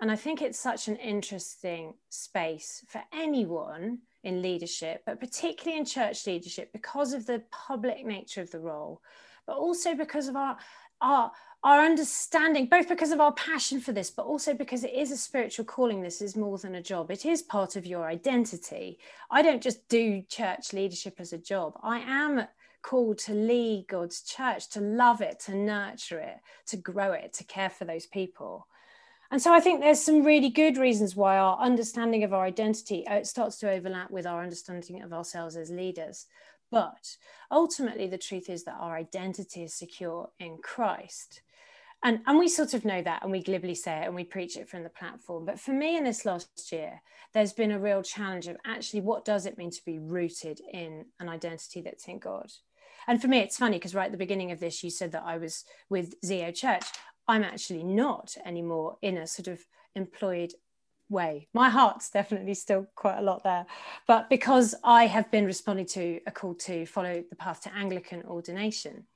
And 0.00 0.12
I 0.12 0.16
think 0.16 0.42
it's 0.42 0.58
such 0.58 0.86
an 0.86 0.96
interesting 0.96 1.94
space 2.08 2.84
for 2.88 3.02
anyone 3.12 3.98
in 4.22 4.42
leadership, 4.42 5.02
but 5.06 5.20
particularly 5.20 5.78
in 5.78 5.84
church 5.84 6.26
leadership 6.26 6.72
because 6.72 7.12
of 7.12 7.26
the 7.26 7.42
public 7.50 8.04
nature 8.04 8.42
of 8.42 8.50
the 8.50 8.60
role, 8.60 9.02
but 9.46 9.56
also 9.56 9.94
because 9.94 10.28
of 10.28 10.36
our 10.36 10.56
our 11.00 11.32
our 11.64 11.82
understanding, 11.82 12.66
both 12.66 12.88
because 12.88 13.10
of 13.10 13.20
our 13.20 13.32
passion 13.32 13.80
for 13.80 13.92
this, 13.92 14.10
but 14.10 14.26
also 14.26 14.52
because 14.52 14.84
it 14.84 14.92
is 14.92 15.10
a 15.10 15.16
spiritual 15.16 15.64
calling. 15.64 16.02
This 16.02 16.20
is 16.20 16.36
more 16.36 16.58
than 16.58 16.74
a 16.74 16.82
job, 16.82 17.10
it 17.10 17.24
is 17.24 17.42
part 17.42 17.74
of 17.74 17.86
your 17.86 18.06
identity. 18.06 18.98
I 19.30 19.42
don't 19.42 19.62
just 19.62 19.88
do 19.88 20.22
church 20.28 20.72
leadership 20.74 21.16
as 21.18 21.32
a 21.32 21.38
job, 21.38 21.78
I 21.82 22.00
am 22.00 22.46
called 22.82 23.16
to 23.16 23.32
lead 23.32 23.86
God's 23.88 24.20
church, 24.20 24.68
to 24.70 24.80
love 24.80 25.22
it, 25.22 25.40
to 25.40 25.54
nurture 25.54 26.20
it, 26.20 26.36
to 26.66 26.76
grow 26.76 27.12
it, 27.12 27.32
to 27.32 27.44
care 27.44 27.70
for 27.70 27.86
those 27.86 28.06
people. 28.06 28.68
And 29.30 29.40
so 29.40 29.52
I 29.52 29.58
think 29.58 29.80
there's 29.80 30.02
some 30.02 30.22
really 30.22 30.50
good 30.50 30.76
reasons 30.76 31.16
why 31.16 31.38
our 31.38 31.58
understanding 31.58 32.24
of 32.24 32.34
our 32.34 32.44
identity 32.44 33.06
uh, 33.06 33.24
starts 33.24 33.58
to 33.60 33.70
overlap 33.70 34.10
with 34.10 34.26
our 34.26 34.42
understanding 34.42 35.02
of 35.02 35.12
ourselves 35.12 35.56
as 35.56 35.70
leaders. 35.70 36.26
But 36.74 37.16
ultimately, 37.50 38.08
the 38.08 38.18
truth 38.18 38.50
is 38.50 38.64
that 38.64 38.76
our 38.80 38.96
identity 38.96 39.62
is 39.62 39.74
secure 39.74 40.30
in 40.40 40.58
Christ. 40.58 41.40
And, 42.02 42.20
and 42.26 42.38
we 42.38 42.48
sort 42.48 42.74
of 42.74 42.84
know 42.84 43.00
that 43.00 43.22
and 43.22 43.32
we 43.32 43.42
glibly 43.42 43.74
say 43.74 44.02
it 44.02 44.06
and 44.06 44.14
we 44.14 44.24
preach 44.24 44.58
it 44.58 44.68
from 44.68 44.82
the 44.82 44.90
platform. 44.90 45.46
But 45.46 45.58
for 45.58 45.72
me 45.72 45.96
in 45.96 46.04
this 46.04 46.26
last 46.26 46.70
year, 46.70 47.00
there's 47.32 47.54
been 47.54 47.70
a 47.70 47.78
real 47.78 48.02
challenge 48.02 48.46
of 48.46 48.58
actually 48.66 49.00
what 49.00 49.24
does 49.24 49.46
it 49.46 49.56
mean 49.56 49.70
to 49.70 49.84
be 49.86 49.98
rooted 49.98 50.60
in 50.72 51.06
an 51.18 51.30
identity 51.30 51.80
that's 51.80 52.08
in 52.08 52.18
God? 52.18 52.50
And 53.06 53.22
for 53.22 53.28
me, 53.28 53.38
it's 53.38 53.56
funny 53.56 53.78
because 53.78 53.94
right 53.94 54.06
at 54.06 54.12
the 54.12 54.18
beginning 54.18 54.50
of 54.50 54.60
this, 54.60 54.82
you 54.82 54.90
said 54.90 55.12
that 55.12 55.24
I 55.24 55.38
was 55.38 55.64
with 55.88 56.20
Zeo 56.22 56.54
Church. 56.54 56.84
I'm 57.26 57.44
actually 57.44 57.84
not 57.84 58.36
anymore 58.44 58.98
in 59.00 59.16
a 59.16 59.26
sort 59.26 59.48
of 59.48 59.64
employed 59.94 60.52
way. 61.08 61.48
My 61.52 61.68
heart's 61.68 62.10
definitely 62.10 62.54
still 62.54 62.86
quite 62.94 63.18
a 63.18 63.22
lot 63.22 63.42
there. 63.44 63.66
But 64.06 64.28
because 64.30 64.74
I 64.82 65.06
have 65.06 65.30
been 65.30 65.44
responding 65.44 65.86
to 65.86 66.20
a 66.26 66.30
call 66.30 66.54
to 66.54 66.86
follow 66.86 67.22
the 67.28 67.36
path 67.36 67.62
to 67.62 67.74
Anglican 67.74 68.22
ordination, 68.24 69.06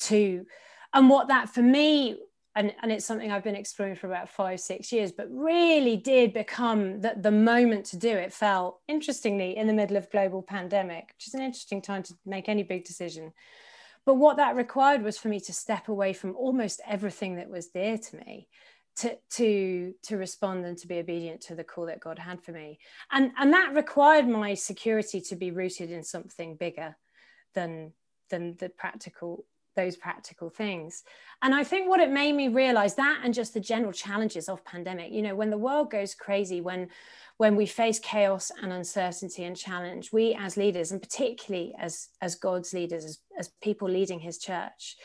to 0.00 0.46
and 0.92 1.08
what 1.08 1.28
that 1.28 1.48
for 1.48 1.62
me 1.62 2.18
and, 2.56 2.74
and 2.82 2.90
it's 2.90 3.04
something 3.04 3.30
I've 3.30 3.44
been 3.44 3.54
exploring 3.54 3.94
for 3.94 4.08
about 4.08 4.28
five, 4.28 4.58
six 4.58 4.90
years, 4.90 5.12
but 5.12 5.28
really 5.30 5.96
did 5.96 6.32
become 6.32 7.00
that 7.02 7.22
the 7.22 7.30
moment 7.30 7.86
to 7.86 7.96
do 7.96 8.08
it 8.08 8.32
fell 8.32 8.80
interestingly 8.88 9.56
in 9.56 9.68
the 9.68 9.72
middle 9.72 9.96
of 9.96 10.10
global 10.10 10.42
pandemic, 10.42 11.14
which 11.14 11.28
is 11.28 11.34
an 11.34 11.42
interesting 11.42 11.80
time 11.80 12.02
to 12.04 12.14
make 12.26 12.48
any 12.48 12.64
big 12.64 12.84
decision. 12.84 13.32
But 14.04 14.14
what 14.14 14.38
that 14.38 14.56
required 14.56 15.02
was 15.02 15.16
for 15.16 15.28
me 15.28 15.38
to 15.40 15.52
step 15.52 15.88
away 15.88 16.12
from 16.12 16.34
almost 16.34 16.80
everything 16.88 17.36
that 17.36 17.48
was 17.48 17.68
dear 17.68 17.98
to 17.98 18.16
me 18.16 18.48
to 18.96 19.16
to 19.30 19.94
to 20.02 20.16
respond 20.16 20.64
and 20.64 20.76
to 20.78 20.86
be 20.86 20.98
obedient 20.98 21.40
to 21.42 21.54
the 21.54 21.64
call 21.64 21.86
that 21.86 22.00
God 22.00 22.18
had 22.18 22.42
for 22.42 22.52
me. 22.52 22.78
And 23.10 23.32
and 23.38 23.52
that 23.52 23.74
required 23.74 24.28
my 24.28 24.54
security 24.54 25.20
to 25.22 25.36
be 25.36 25.50
rooted 25.50 25.90
in 25.90 26.02
something 26.02 26.56
bigger 26.56 26.96
than 27.54 27.92
than 28.30 28.56
the 28.58 28.68
practical 28.68 29.44
those 29.76 29.96
practical 29.96 30.50
things 30.50 31.04
and 31.42 31.54
i 31.54 31.62
think 31.62 31.88
what 31.88 32.00
it 32.00 32.10
made 32.10 32.32
me 32.32 32.48
realize 32.48 32.96
that 32.96 33.20
and 33.24 33.32
just 33.32 33.54
the 33.54 33.60
general 33.60 33.92
challenges 33.92 34.48
of 34.48 34.64
pandemic 34.64 35.12
you 35.12 35.22
know 35.22 35.34
when 35.34 35.50
the 35.50 35.58
world 35.58 35.90
goes 35.90 36.14
crazy 36.14 36.60
when 36.60 36.88
when 37.36 37.56
we 37.56 37.66
face 37.66 37.98
chaos 38.00 38.50
and 38.62 38.72
uncertainty 38.72 39.44
and 39.44 39.56
challenge 39.56 40.12
we 40.12 40.34
as 40.34 40.56
leaders 40.56 40.90
and 40.90 41.00
particularly 41.00 41.72
as 41.78 42.08
as 42.20 42.34
god's 42.34 42.74
leaders 42.74 43.04
as, 43.04 43.18
as 43.38 43.50
people 43.62 43.88
leading 43.88 44.18
his 44.20 44.38
church 44.38 44.96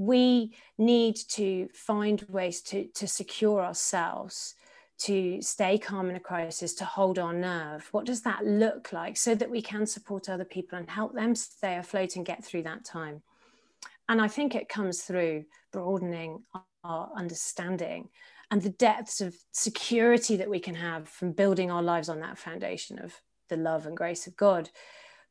we 0.00 0.54
need 0.78 1.14
to 1.28 1.68
find 1.74 2.22
ways 2.30 2.62
to 2.62 2.86
to 2.94 3.06
secure 3.06 3.62
ourselves 3.62 4.54
to 5.00 5.40
stay 5.40 5.78
calm 5.78 6.10
in 6.10 6.16
a 6.16 6.20
crisis, 6.20 6.74
to 6.74 6.84
hold 6.84 7.18
our 7.18 7.32
nerve? 7.32 7.88
What 7.90 8.04
does 8.04 8.22
that 8.22 8.44
look 8.44 8.92
like 8.92 9.16
so 9.16 9.34
that 9.34 9.50
we 9.50 9.62
can 9.62 9.86
support 9.86 10.28
other 10.28 10.44
people 10.44 10.78
and 10.78 10.88
help 10.88 11.14
them 11.14 11.34
stay 11.34 11.76
afloat 11.76 12.16
and 12.16 12.24
get 12.24 12.44
through 12.44 12.64
that 12.64 12.84
time? 12.84 13.22
And 14.08 14.20
I 14.20 14.28
think 14.28 14.54
it 14.54 14.68
comes 14.68 15.02
through 15.02 15.44
broadening 15.72 16.42
our 16.84 17.10
understanding 17.16 18.08
and 18.50 18.60
the 18.60 18.70
depths 18.70 19.20
of 19.20 19.34
security 19.52 20.36
that 20.36 20.50
we 20.50 20.60
can 20.60 20.74
have 20.74 21.08
from 21.08 21.32
building 21.32 21.70
our 21.70 21.82
lives 21.82 22.08
on 22.08 22.20
that 22.20 22.38
foundation 22.38 22.98
of 22.98 23.14
the 23.48 23.56
love 23.56 23.86
and 23.86 23.96
grace 23.96 24.26
of 24.26 24.36
God. 24.36 24.70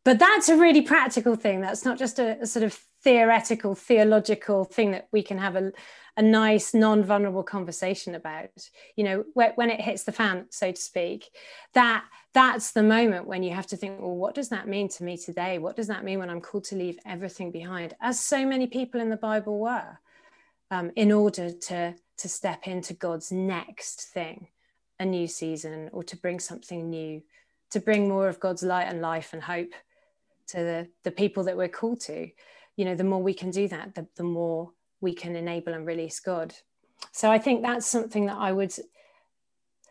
But 0.04 0.18
that's 0.18 0.50
a 0.50 0.58
really 0.58 0.82
practical 0.82 1.36
thing. 1.36 1.62
That's 1.62 1.86
not 1.86 2.00
just 2.00 2.18
a, 2.18 2.40
a 2.42 2.48
sort 2.48 2.64
of 2.64 2.80
theoretical, 3.04 3.76
theological 3.76 4.66
thing 4.66 4.92
that 4.92 5.08
we 5.12 5.24
can 5.24 5.38
have 5.38 5.56
a, 5.56 5.72
a 6.18 6.22
nice, 6.22 6.74
non 6.74 7.04
vulnerable 7.04 7.44
conversation 7.44 8.16
about. 8.16 8.50
You 8.96 9.04
know, 9.04 9.24
when 9.34 9.70
it 9.70 9.82
hits 9.82 10.04
the 10.04 10.12
fan, 10.12 10.48
so 10.50 10.72
to 10.72 10.82
speak, 10.82 11.30
that 11.74 12.06
that's 12.34 12.72
the 12.72 12.84
moment 12.84 13.28
when 13.28 13.44
you 13.44 13.54
have 13.54 13.68
to 13.68 13.78
think, 13.78 14.00
well, 14.00 14.16
what 14.16 14.36
does 14.36 14.50
that 14.50 14.68
mean 14.68 14.90
to 14.90 15.04
me 15.04 15.18
today? 15.18 15.58
What 15.58 15.76
does 15.76 15.88
that 15.88 16.04
mean 16.04 16.20
when 16.20 16.30
I'm 16.30 16.42
called 16.42 16.66
to 16.66 16.76
leave 16.76 17.00
everything 17.06 17.52
behind, 17.52 17.96
as 18.02 18.20
so 18.20 18.46
many 18.46 18.68
people 18.68 19.02
in 19.02 19.10
the 19.10 19.18
Bible 19.18 19.60
were, 19.60 20.00
um, 20.72 20.92
in 20.96 21.12
order 21.12 21.52
to 21.52 21.96
to 22.20 22.28
step 22.28 22.68
into 22.68 22.94
God's 22.94 23.32
next 23.32 24.10
thing, 24.10 24.50
a 25.00 25.06
new 25.06 25.26
season, 25.26 25.90
or 25.94 26.04
to 26.04 26.18
bring 26.18 26.38
something 26.40 26.90
new, 26.90 27.22
to 27.72 27.80
bring 27.80 28.10
more 28.10 28.28
of 28.28 28.42
God's 28.42 28.62
light 28.62 28.88
and 28.90 29.02
life 29.02 29.32
and 29.32 29.42
hope 29.42 29.72
to 30.48 30.58
the, 30.58 30.88
the 31.04 31.12
people 31.12 31.46
that 31.46 31.56
we're 31.56 31.70
called 31.70 32.02
to. 32.02 32.30
You 32.80 32.86
know, 32.86 32.96
the 32.96 33.04
more 33.04 33.22
we 33.22 33.34
can 33.34 33.52
do 33.52 33.68
that, 33.68 33.94
the, 33.94 34.08
the 34.16 34.24
more 34.24 34.72
we 35.02 35.14
can 35.14 35.36
enable 35.36 35.74
and 35.74 35.86
release 35.86 36.22
God. 36.22 36.56
So 37.12 37.30
I 37.30 37.38
think 37.38 37.62
that's 37.62 37.86
something 37.86 38.28
that 38.28 38.38
I 38.38 38.54
would 38.54 38.74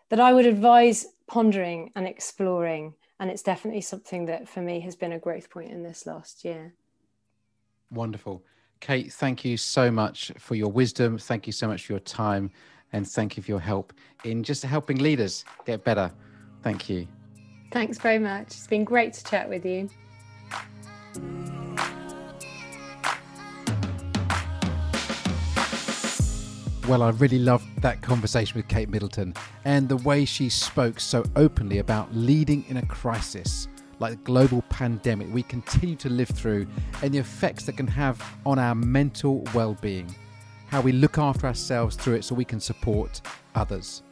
that 0.09 0.18
I 0.18 0.32
would 0.32 0.47
advise 0.47 1.05
pondering 1.26 1.93
and 1.95 2.09
exploring. 2.09 2.95
And 3.20 3.30
it's 3.30 3.43
definitely 3.43 3.82
something 3.82 4.24
that 4.24 4.49
for 4.49 4.62
me 4.62 4.80
has 4.80 4.97
been 4.97 5.12
a 5.12 5.18
growth 5.18 5.51
point 5.51 5.70
in 5.70 5.82
this 5.82 6.07
last 6.07 6.47
year. 6.47 6.72
Wonderful. 7.91 8.43
Kate, 8.80 9.12
thank 9.12 9.45
you 9.45 9.59
so 9.59 9.91
much 9.91 10.32
for 10.39 10.55
your 10.55 10.72
wisdom. 10.72 11.18
Thank 11.18 11.47
you 11.47 11.53
so 11.53 11.68
much 11.68 11.84
for 11.84 11.93
your 11.93 12.01
time. 12.01 12.51
And 12.95 13.07
thank 13.07 13.36
you 13.36 13.43
for 13.43 13.51
your 13.51 13.61
help 13.61 13.93
in 14.24 14.43
just 14.43 14.62
helping 14.62 14.97
leaders 14.97 15.45
get 15.66 15.84
better. 15.84 16.11
Thank 16.62 16.89
you. 16.89 17.07
Thanks 17.70 17.99
very 17.99 18.18
much. 18.18 18.47
It's 18.47 18.66
been 18.66 18.84
great 18.84 19.12
to 19.12 19.24
chat 19.24 19.47
with 19.47 19.66
you. 19.66 19.91
Well, 26.89 27.03
I 27.03 27.11
really 27.11 27.39
loved 27.39 27.82
that 27.82 28.01
conversation 28.01 28.57
with 28.57 28.66
Kate 28.68 28.89
Middleton 28.89 29.34
and 29.66 29.91
the 29.91 29.99
way 29.99 30.24
she 30.24 30.49
spoke 30.49 31.01
so 31.01 31.22
openly 31.36 31.80
about 31.80 32.16
leading 32.16 32.64
in 32.68 32.78
a 32.78 32.86
crisis 32.86 33.68
like 33.99 34.12
the 34.12 34.24
global 34.24 34.62
pandemic 34.70 35.28
we 35.30 35.43
continue 35.43 35.97
to 35.97 36.09
live 36.09 36.30
through 36.30 36.66
and 37.03 37.12
the 37.12 37.18
effects 37.18 37.64
that 37.64 37.76
can 37.76 37.89
have 37.89 38.24
on 38.47 38.59
our 38.59 38.74
mental 38.74 39.45
well 39.53 39.76
being, 39.82 40.16
how 40.68 40.80
we 40.80 40.93
look 40.93 41.18
after 41.18 41.47
ourselves 41.47 41.95
through 41.95 42.14
it 42.14 42.24
so 42.24 42.34
we 42.34 42.43
can 42.43 42.59
support 42.59 43.20
others. 43.55 44.03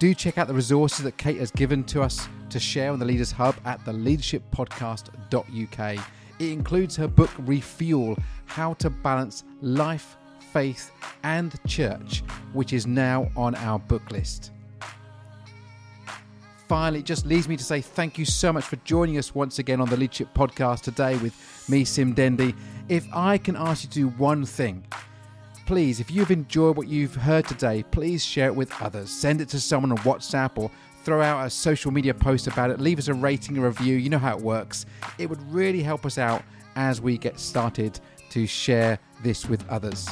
Do 0.00 0.12
check 0.12 0.38
out 0.38 0.48
the 0.48 0.54
resources 0.54 1.04
that 1.04 1.16
Kate 1.18 1.38
has 1.38 1.52
given 1.52 1.84
to 1.84 2.02
us 2.02 2.28
to 2.50 2.58
share 2.58 2.90
on 2.90 2.98
the 2.98 3.04
Leaders 3.04 3.30
Hub 3.30 3.54
at 3.64 3.78
theleadershippodcast.uk. 3.84 6.04
It 6.40 6.50
includes 6.50 6.96
her 6.96 7.06
book 7.06 7.30
Refuel 7.38 8.18
How 8.46 8.74
to 8.74 8.90
Balance 8.90 9.44
Life 9.60 10.16
faith, 10.52 10.90
and 11.22 11.58
church, 11.66 12.22
which 12.52 12.72
is 12.72 12.86
now 12.86 13.30
on 13.36 13.54
our 13.54 13.78
book 13.78 14.10
list. 14.10 14.50
Finally, 16.68 17.00
it 17.00 17.04
just 17.04 17.26
leaves 17.26 17.48
me 17.48 17.56
to 17.56 17.64
say 17.64 17.80
thank 17.80 18.16
you 18.16 18.24
so 18.24 18.52
much 18.52 18.64
for 18.64 18.76
joining 18.76 19.18
us 19.18 19.34
once 19.34 19.58
again 19.58 19.80
on 19.80 19.88
the 19.88 19.96
Leadership 19.96 20.28
Podcast 20.34 20.80
today 20.82 21.16
with 21.18 21.34
me, 21.68 21.84
Sim 21.84 22.14
Dendy. 22.14 22.54
If 22.88 23.06
I 23.12 23.38
can 23.38 23.56
ask 23.56 23.84
you 23.84 23.90
to 23.90 23.94
do 23.94 24.08
one 24.18 24.44
thing, 24.44 24.84
please, 25.66 26.00
if 26.00 26.10
you've 26.10 26.30
enjoyed 26.30 26.76
what 26.76 26.88
you've 26.88 27.14
heard 27.14 27.46
today, 27.46 27.82
please 27.90 28.24
share 28.24 28.46
it 28.46 28.56
with 28.56 28.72
others. 28.80 29.10
Send 29.10 29.40
it 29.40 29.48
to 29.50 29.60
someone 29.60 29.92
on 29.92 29.98
WhatsApp 29.98 30.56
or 30.56 30.70
throw 31.04 31.20
out 31.20 31.46
a 31.46 31.50
social 31.50 31.90
media 31.90 32.14
post 32.14 32.46
about 32.46 32.70
it. 32.70 32.80
Leave 32.80 32.98
us 32.98 33.08
a 33.08 33.14
rating, 33.14 33.58
a 33.58 33.60
review. 33.60 33.96
You 33.96 34.08
know 34.08 34.18
how 34.18 34.36
it 34.36 34.42
works. 34.42 34.86
It 35.18 35.28
would 35.28 35.42
really 35.52 35.82
help 35.82 36.06
us 36.06 36.16
out 36.16 36.42
as 36.76 37.00
we 37.00 37.18
get 37.18 37.38
started 37.38 38.00
to 38.30 38.46
share 38.46 38.98
this 39.22 39.46
with 39.46 39.68
others. 39.68 40.08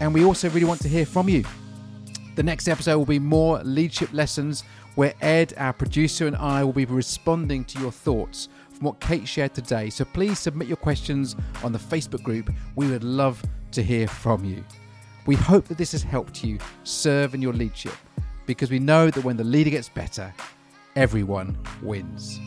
And 0.00 0.12
we 0.12 0.24
also 0.24 0.48
really 0.50 0.66
want 0.66 0.80
to 0.82 0.88
hear 0.88 1.06
from 1.06 1.28
you. 1.28 1.44
The 2.34 2.42
next 2.42 2.68
episode 2.68 2.98
will 2.98 3.06
be 3.06 3.18
more 3.18 3.62
leadership 3.62 4.12
lessons 4.12 4.62
where 4.94 5.14
Ed, 5.20 5.54
our 5.56 5.72
producer, 5.72 6.26
and 6.26 6.36
I 6.36 6.64
will 6.64 6.72
be 6.72 6.84
responding 6.84 7.64
to 7.66 7.78
your 7.78 7.92
thoughts 7.92 8.48
from 8.72 8.84
what 8.84 9.00
Kate 9.00 9.26
shared 9.26 9.54
today. 9.54 9.90
So 9.90 10.04
please 10.04 10.38
submit 10.38 10.68
your 10.68 10.76
questions 10.76 11.36
on 11.62 11.72
the 11.72 11.78
Facebook 11.78 12.22
group. 12.22 12.50
We 12.74 12.88
would 12.90 13.04
love 13.04 13.42
to 13.72 13.82
hear 13.82 14.06
from 14.06 14.44
you. 14.44 14.64
We 15.26 15.34
hope 15.34 15.66
that 15.68 15.78
this 15.78 15.92
has 15.92 16.02
helped 16.02 16.44
you 16.44 16.58
serve 16.84 17.34
in 17.34 17.42
your 17.42 17.52
leadership 17.52 17.94
because 18.46 18.70
we 18.70 18.78
know 18.78 19.10
that 19.10 19.24
when 19.24 19.36
the 19.36 19.44
leader 19.44 19.70
gets 19.70 19.88
better, 19.88 20.32
everyone 20.94 21.58
wins. 21.82 22.38